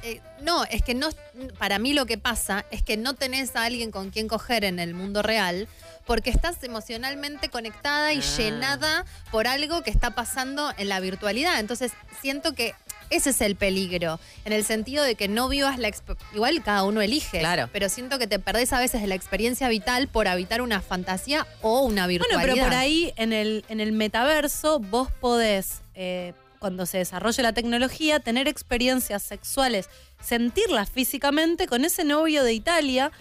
[0.08, 1.10] Eh, no, es que no,
[1.58, 4.80] para mí lo que pasa es que no tenés a alguien con quien coger en
[4.80, 5.68] el mundo real
[6.06, 8.38] porque estás emocionalmente conectada y Ah.
[8.38, 11.60] llenada por algo que está pasando en la virtualidad.
[11.60, 12.74] Entonces siento que
[13.10, 15.90] ese es el peligro, en el sentido de que no vivas la
[16.34, 17.70] igual cada uno elige, Claro.
[17.72, 21.48] pero siento que te perdés a veces de la experiencia vital por habitar una fantasía
[21.62, 22.54] o una Bueno, virtualidad.
[22.56, 27.54] pero por ahí en el, en el metaverso vos podés, eh, cuando se desarrolle la
[27.54, 29.90] tecnología, tener experiencias sexuales,
[30.22, 33.12] sentirlas físicamente con ese novio de Italia,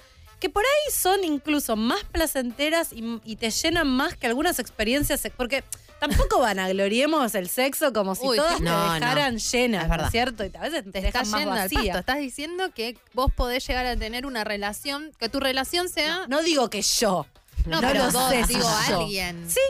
[0.41, 5.23] que por ahí son incluso más placenteras y, y te llenan más que algunas experiencias,
[5.37, 5.65] porque
[5.99, 8.89] tampoco vanagloriemos el sexo como si Uy, todas no, no.
[8.93, 10.45] te dejaran llenas, Es ¿no es cierto?
[10.45, 11.79] Y a veces te, te dejan estás más yendo al vacía.
[11.95, 11.99] pasto.
[12.01, 16.27] Estás diciendo que vos podés llegar a tener una relación, que tu relación sea.
[16.29, 17.27] No digo que yo.
[17.65, 18.99] No, no pero lo vos, sé digo, yo.
[19.01, 19.49] alguien.
[19.51, 19.61] Sí.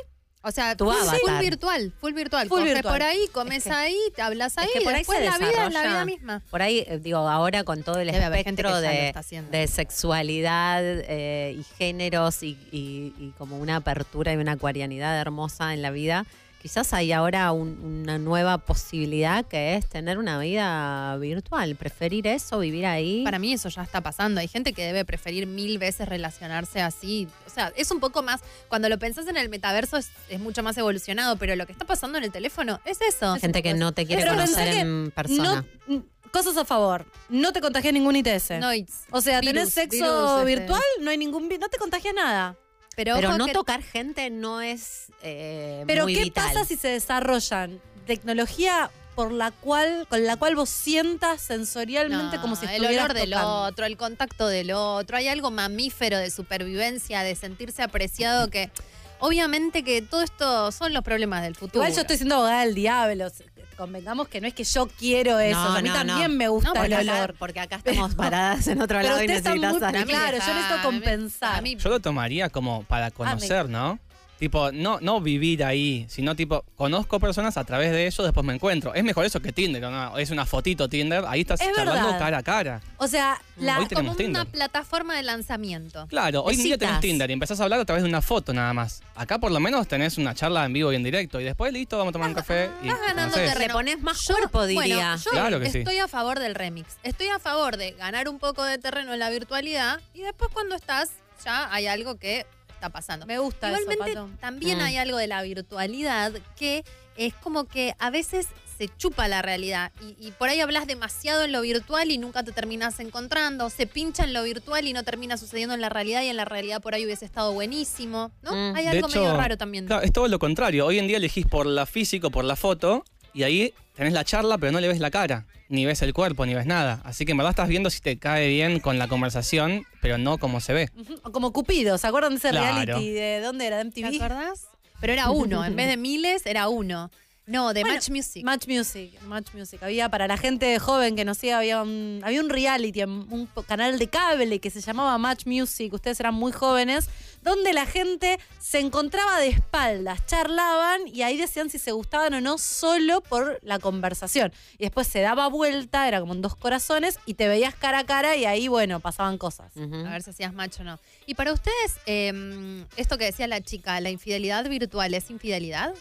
[0.49, 1.43] O sea, Tu full, avatar.
[1.43, 2.47] virtual, full virtual.
[2.49, 2.95] Full virtual.
[2.95, 5.25] por ahí, comes Es que- ahí, te hablas ahí, Es que por ahí después se
[5.25, 6.43] la vida es la vida misma.
[6.51, 9.13] Por ahí, eh, digo, ahora con todo el Debe espectro de,
[9.51, 15.75] de sexualidad eh, y géneros y, y- y como una apertura y una acuarianidad hermosa
[15.75, 16.27] en la vida,
[16.67, 22.59] quizás hay ahora un- una nueva posibilidad que es tener una vida virtual, preferir eso,
[22.59, 23.23] vivir ahí.
[23.23, 24.41] Para mí eso ya está pasando.
[24.41, 27.29] Hay gente que debe preferir mil veces relacionarse así.
[27.47, 28.41] O sea, es un poco más.
[28.67, 31.85] Cuando lo pensás en el metaverso es, es mucho más evolucionado, pero lo que está
[31.85, 33.37] pasando en el teléfono es eso.
[33.37, 35.65] gente que no te quiere conocer en persona.
[35.87, 36.03] No, mm,
[36.33, 37.07] cosas a favor.
[37.29, 38.59] No te contagias ningún ITS.
[38.59, 40.45] No, it's o sea, virus, tenés sexo virus, este.
[40.57, 42.57] virtual, no hay ningún no te contagias nada.
[42.97, 46.47] Pero, no que- tocar gente no es eh, Pero muy ¿qué vital.
[46.49, 52.43] pasa si se desarrollan tecnología por la cual con la cual vos sientas sensorialmente No,
[52.43, 53.61] como si el estuvieras olor del tocando?
[53.63, 55.17] otro, el contacto del otro.
[55.17, 58.71] Hay algo mamífero de supervivencia, de sentirse apreciado que.
[59.19, 61.83] Obviamente que todo esto son los problemas del futuro.
[61.83, 63.29] Igual yo estoy siendo abogada del diablo.
[63.77, 65.59] Convengamos que no es que yo quiero eso.
[65.61, 66.37] No, a mí no, también no.
[66.39, 67.35] me gusta No, porque el acá- olor.
[67.39, 70.07] porque acá estamos paradas en otro Pero lado y necesitas muy- salir.
[70.07, 71.65] Claro, yo necesito compensar.
[71.65, 73.99] Yo lo tomaría como para conocer, ¿no?
[74.39, 78.53] Tipo, no, no vivir ahí, sino tipo, conozco personas a través de eso, después me
[78.55, 78.93] encuentro.
[78.95, 80.19] Es mejor eso que Tinder, ¿no?
[80.19, 82.19] Es una fotito Tinder, ahí estás Es charlando verdad.
[82.19, 82.81] cara a cara.
[82.99, 84.53] O sea, la, Hoy tenemos como una Tinder.
[84.53, 86.07] plataforma de lanzamiento.
[86.09, 87.01] Claro, hoy en día tenés.
[87.01, 89.03] Tinder y empezás a hablar a través de una foto nada más.
[89.15, 91.97] Acá por lo menos tenés una charla en vivo y en directo y después listo,
[91.97, 93.59] vamos a tomar un café y Estás ganando terreno.
[93.69, 94.85] Le pones más Yo- cuerpo, diría.
[94.97, 95.79] Bueno, yo Claro que sí.
[95.79, 96.97] estoy a favor del remix.
[97.03, 100.75] Estoy a favor de ganar un poco de terreno en la virtualidad y después cuando
[100.75, 101.11] estás
[101.45, 102.45] ya hay algo que
[102.77, 103.27] está pasando.
[103.27, 104.31] Me gusta eso, Igualmente Pato.
[104.41, 104.83] también Mm.
[104.83, 106.85] hay algo de la virtualidad que
[107.17, 108.47] es como que a veces
[108.79, 112.43] se chupa la realidad y, y por ahí hablas demasiado en lo virtual y nunca
[112.43, 116.23] te terminas encontrando, se pincha en lo virtual y no termina sucediendo en la realidad
[116.23, 118.53] y en la realidad por ahí hubiese estado buenísimo, ¿no?
[118.53, 118.77] Mm.
[118.77, 119.87] Hay De algo hecho, medio raro también.
[119.87, 120.85] Claro, es todo lo contrario.
[120.85, 123.03] Hoy en día elegís por la físico, por la foto,
[123.37, 126.45] y ahí tenés la charla, pero no le ves la cara, ni ves el cuerpo,
[126.47, 127.01] ni ves nada.
[127.05, 130.39] Así que en verdad estás viendo si te cae bien con la conversación, pero no
[130.39, 130.91] como se ve.
[131.23, 132.85] O Como Cupido, ¿se acuerdan de ese Claro.
[132.85, 133.11] reality?
[133.11, 133.83] ¿De dónde era?
[133.85, 134.23] ¿De ¿Te MTV?
[134.23, 134.67] acordás?
[135.01, 137.11] Pero era uno, en vez de miles era uno.
[137.49, 138.45] No, de Bueno, Match Music.
[138.45, 139.81] Match Music, Match Music.
[139.81, 143.63] Había para la gente joven que no sé, había un, había un reality, un po-
[143.63, 145.93] canal de cable que se llamaba Match Music.
[145.95, 147.09] Ustedes eran muy jóvenes,
[147.47, 152.41] donde la gente se encontraba de espaldas, charlaban y ahí decían si se gustaban o
[152.41, 154.53] no solo por la conversación.
[154.75, 158.05] Y después se daba vuelta, era como en dos corazones y te veías cara a
[158.05, 159.73] cara y ahí, bueno, pasaban cosas.
[159.77, 160.99] A ver si hacías macho o no.
[161.25, 165.95] Y para ustedes, eh, esto que decía la chica, la infidelidad virtual, ¿es infidelidad?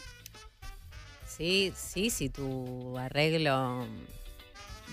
[1.28, 3.86] Sí, sí, si tu arreglo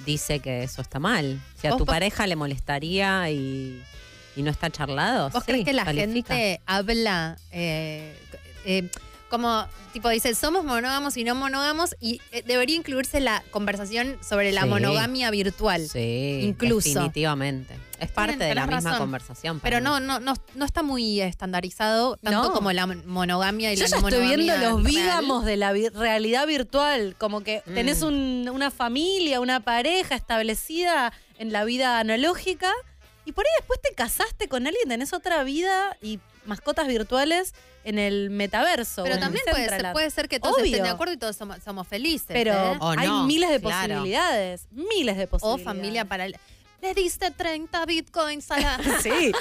[0.05, 1.41] dice que eso está mal.
[1.59, 3.81] Si a ¿Vos tu pareja le molestaría y,
[4.35, 5.29] y no está charlado.
[5.29, 6.35] ¿Vos sí, crees que la califica.
[6.35, 8.15] gente habla eh,
[8.65, 8.89] eh,
[9.29, 14.51] como, tipo, dice, somos monógamos y no monógamos y eh, debería incluirse la conversación sobre
[14.51, 14.67] la Sí.
[14.69, 15.87] monogamia virtual?
[15.89, 16.87] Sí, incluso.
[16.89, 17.75] definitivamente.
[17.99, 18.99] Es parte de la misma razón.
[18.99, 19.59] conversación.
[19.61, 22.53] Pero no, no, no, no está muy estandarizado tanto No.
[22.53, 24.93] como la monogamia y Yo la ya no estoy viendo monogamia los real.
[25.03, 27.73] vígamos de la vi- realidad virtual, como que Mm.
[27.73, 32.71] tenés un- una familia, una pareja establecida en la vida analógica
[33.25, 37.53] y por ahí después te casaste con alguien, tenés otra vida y mascotas virtuales
[37.85, 39.03] en el metaverso.
[39.03, 40.65] Pero o también puede ser, puede ser que todos Obvio.
[40.65, 42.27] estén de acuerdo y todos somos, somos felices.
[42.29, 42.77] Pero ¿eh?
[42.79, 43.93] O hay no, miles de claro.
[43.95, 45.63] posibilidades, miles de O posibilidades.
[45.65, 46.35] familia para el...
[46.81, 48.77] Le diste 30 bitcoins a la...
[49.01, 49.31] Sí,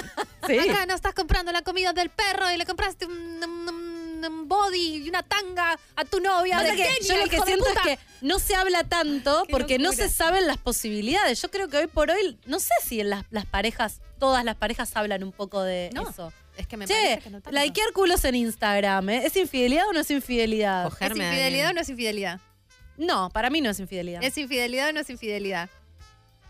[0.47, 0.59] sí.
[0.59, 3.82] Acá no estás comprando la comida del perro y le compraste un, un- un
[4.29, 7.79] body y una tanga a tu novia de que Kenia, yo lo que siento es
[7.81, 11.41] que no se habla tanto porque no se saben las posibilidades.
[11.41, 14.55] Yo creo que hoy por hoy, no sé si en las, las parejas, todas las
[14.55, 16.31] parejas hablan un poco de No, eso.
[16.57, 17.59] Es que me Che, parece que no tanto.
[17.59, 19.25] likear culos en Instagram, ¿eh?
[19.25, 20.83] ¿es infidelidad o no es infidelidad?
[20.85, 22.39] ¿Es Cogerme a infidelidad o no es infidelidad?
[22.97, 24.23] No, para mí no es infidelidad.
[24.23, 25.69] ¿Es infidelidad o no es infidelidad?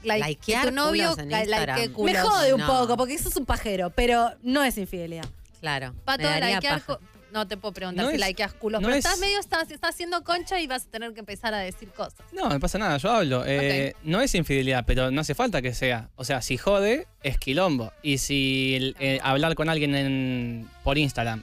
[0.04, 1.32] like, Likear tu novio culos
[1.78, 2.14] en culos.
[2.14, 2.68] Me jode un No.
[2.68, 5.26] poco, porque eso es un pajero, pero no es infidelidad.
[5.62, 5.94] Claro.
[6.04, 6.84] Pato, likear
[7.34, 9.70] No te puedo preguntar No si es- likeas culos, no pero es- estás medio, estás,
[9.72, 12.20] estás haciendo concha y vas a tener que empezar a decir cosas.
[12.32, 13.44] No, no pasa nada, yo hablo.
[13.46, 16.10] Eh, No es infidelidad, pero no hace falta que sea.
[16.16, 17.92] O sea, si jode, es quilombo.
[18.04, 21.42] Y si el- eh, hablar con alguien en- por Instagram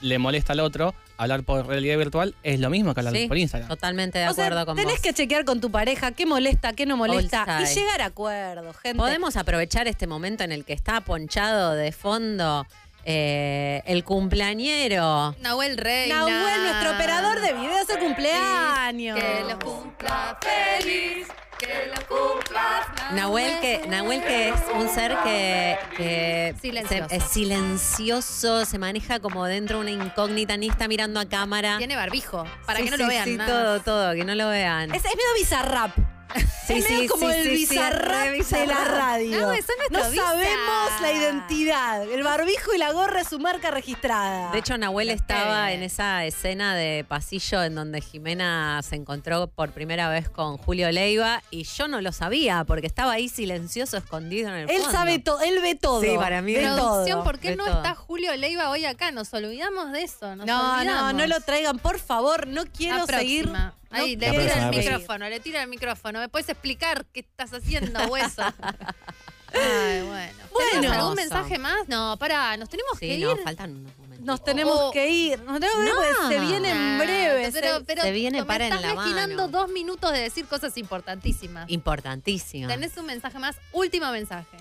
[0.00, 3.38] le molesta al otro, hablar por realidad virtual es lo mismo que hablar Sí, por
[3.38, 3.68] Instagram.
[3.68, 5.00] Totalmente de O sea, acuerdo con tenés vos.
[5.02, 8.98] que chequear con tu pareja qué molesta, qué no molesta y llegar a acuerdos, gente.
[8.98, 12.66] Podemos aprovechar este momento en el que está ponchado de fondo
[13.04, 15.34] eh, el cumpleañero.
[15.40, 16.16] Nahuel Reina.
[16.26, 19.18] Nahuel, nuestro operador de videos de cumpleaños.
[19.18, 21.26] Que lo cumpla feliz,
[21.58, 23.10] que lo cumpla.
[23.12, 27.08] Nahuel que, Nahuel que es un ser que, que Silencioso.
[27.08, 31.76] se- es silencioso, se maneja como dentro de una incógnita, ni está mirando a cámara.
[31.78, 33.24] Tiene barbijo, para Sí, que no sí, lo vean.
[33.24, 34.94] Sí, nada todo, todo, que no lo vean.
[34.94, 35.90] Es, es medio bizarrap.
[36.66, 39.38] Sí, es medio sí, como sí, el sí, sí, bizarrap de la radio.
[39.42, 40.30] No, eso es No nuestro Bizarrap.
[40.32, 42.02] sabemos la identidad.
[42.10, 44.50] El barbijo y la gorra es su marca registrada.
[44.50, 49.72] De hecho, Nahuel estaba en esa escena de pasillo en donde Jimena se encontró por
[49.72, 54.48] primera vez con Julio Leiva y yo no lo sabía porque estaba ahí silencioso, escondido
[54.48, 54.90] en el él fondo.
[54.90, 56.00] sabe todo, él ve todo.
[56.00, 57.24] Sí, para mí ve todo.
[57.24, 57.76] ¿por qué Ve no todo.
[57.76, 59.10] está Julio Leiva hoy acá?
[59.10, 60.34] Nos olvidamos de eso.
[60.34, 61.14] Nos No, no, olvidamos.
[61.14, 62.46] no lo traigan, por favor.
[62.46, 63.50] No quiero seguir.
[63.90, 66.18] Ahí, no le tira el micrófono, le tira el micrófono.
[66.20, 68.42] ¿Me puedes explicar qué estás haciendo, hueso?
[68.42, 70.32] Ay, bueno.
[70.52, 70.70] Bueno.
[70.72, 71.88] ¿Tenemos algún mensaje más?
[71.88, 73.42] No, pará, nos tenemos Sí, que no, ir.
[73.44, 74.24] faltan unos momentos.
[74.26, 74.90] Nos tenemos Oh.
[74.90, 75.38] que ir.
[75.42, 76.28] Nos tenemos que ir porque No.
[76.28, 77.50] se viene en breve.
[77.52, 79.58] Pero, se- pero se viene me para en estás la mezquinando mano.
[79.60, 81.70] dos minutos de decir cosas importantísimas.
[81.70, 82.66] Importantísimo.
[82.68, 83.56] ¿Tenés un mensaje más?
[83.72, 84.56] Último mensaje.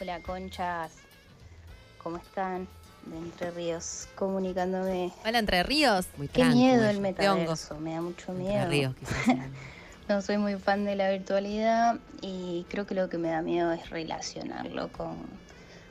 [0.00, 0.92] Hola conchas,
[2.02, 2.68] ¿cómo están?
[3.06, 5.12] De Entre Ríos, comunicándome.
[5.24, 6.06] Hola, Entre Ríos.
[6.16, 8.68] Muy Qué miedo el metaverso, me da mucho Entre miedo.
[8.68, 9.36] Ríos, quizás.
[10.08, 13.72] No soy muy fan de la virtualidad y creo que lo que me da miedo
[13.72, 15.16] es relacionarlo con...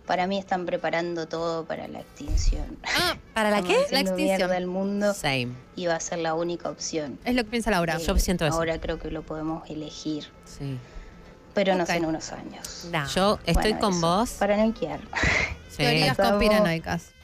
[0.05, 2.77] Para mí están preparando todo para la extinción.
[2.97, 3.75] Ah, ¿Para la qué?
[3.91, 4.51] La extinción.
[4.53, 5.49] al mundo Same.
[5.75, 7.19] y va a ser la única opción.
[7.25, 7.97] es lo que piensa Laura.
[7.97, 8.55] Yo siento eso.
[8.55, 10.77] Ahora creo que lo podemos elegir, Sí.
[11.53, 12.87] pero no sé en unos años.
[12.93, 13.05] No.
[13.09, 14.29] Yo estoy Bueno, con eso, vos.
[14.39, 15.01] Para no quedar.
[15.77, 17.14] Teorías conspiranoicas.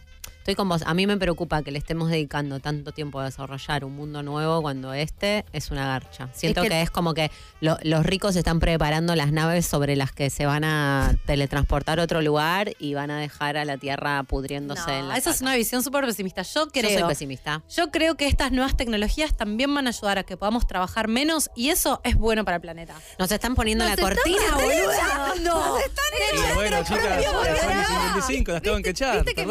[0.42, 0.82] Estoy con vos.
[0.88, 4.64] A mí me preocupa que le estemos dedicando tanto tiempo a desarrollar un mundo nuevo
[4.64, 6.30] cuando este es una garcha.
[6.34, 10.12] Siento que- que, es como que lo- los ricos están preparando las naves sobre las
[10.12, 14.24] que se van a teletransportar a otro lugar y van a dejar a la Tierra
[14.24, 16.42] pudriéndose No, en la esa es una visión súper pesimista.
[16.42, 16.90] Yo creo.
[16.90, 17.62] Yo soy pesimista.
[17.70, 21.52] Yo creo que estas nuevas tecnologías también van a ayudar a que podamos trabajar menos
[21.56, 22.96] y eso es bueno para el planeta.
[23.20, 24.64] Nos están poniendo Nos la están cortina, echando.
[24.64, 25.36] boluda.
[25.44, 26.06] Nos están
[26.52, 27.86] Y bueno, chicas, propio las programa.
[27.88, 29.46] 55 las tengo que echar, Viste que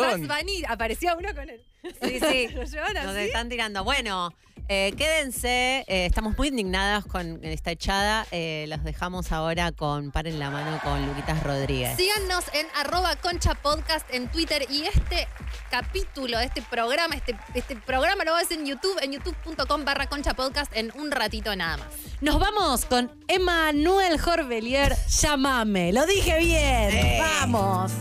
[0.80, 1.60] apareció uno con él.
[2.02, 2.48] Sí, sí.
[2.54, 3.84] Nos están tirando.
[3.84, 4.32] Bueno,
[4.66, 5.84] eh, quédense.
[5.86, 8.26] eh, estamos muy indignadas con esta echada.
[8.30, 11.98] Eh, los dejamos ahora con Paren la mano con Luquitas Rodríguez.
[11.98, 15.28] Síganos en arroba concha podcast en Twitter y este
[15.70, 20.74] capítulo, este programa, este, este programa lo ves en YouTube, en youtube.com barra concha podcast
[20.74, 21.88] en un ratito nada más.
[22.22, 24.96] Nos vamos con Emanuel Jorbelier.
[25.20, 25.92] Llámame.
[25.92, 27.18] Lo dije bien.
[27.18, 27.92] Vamos.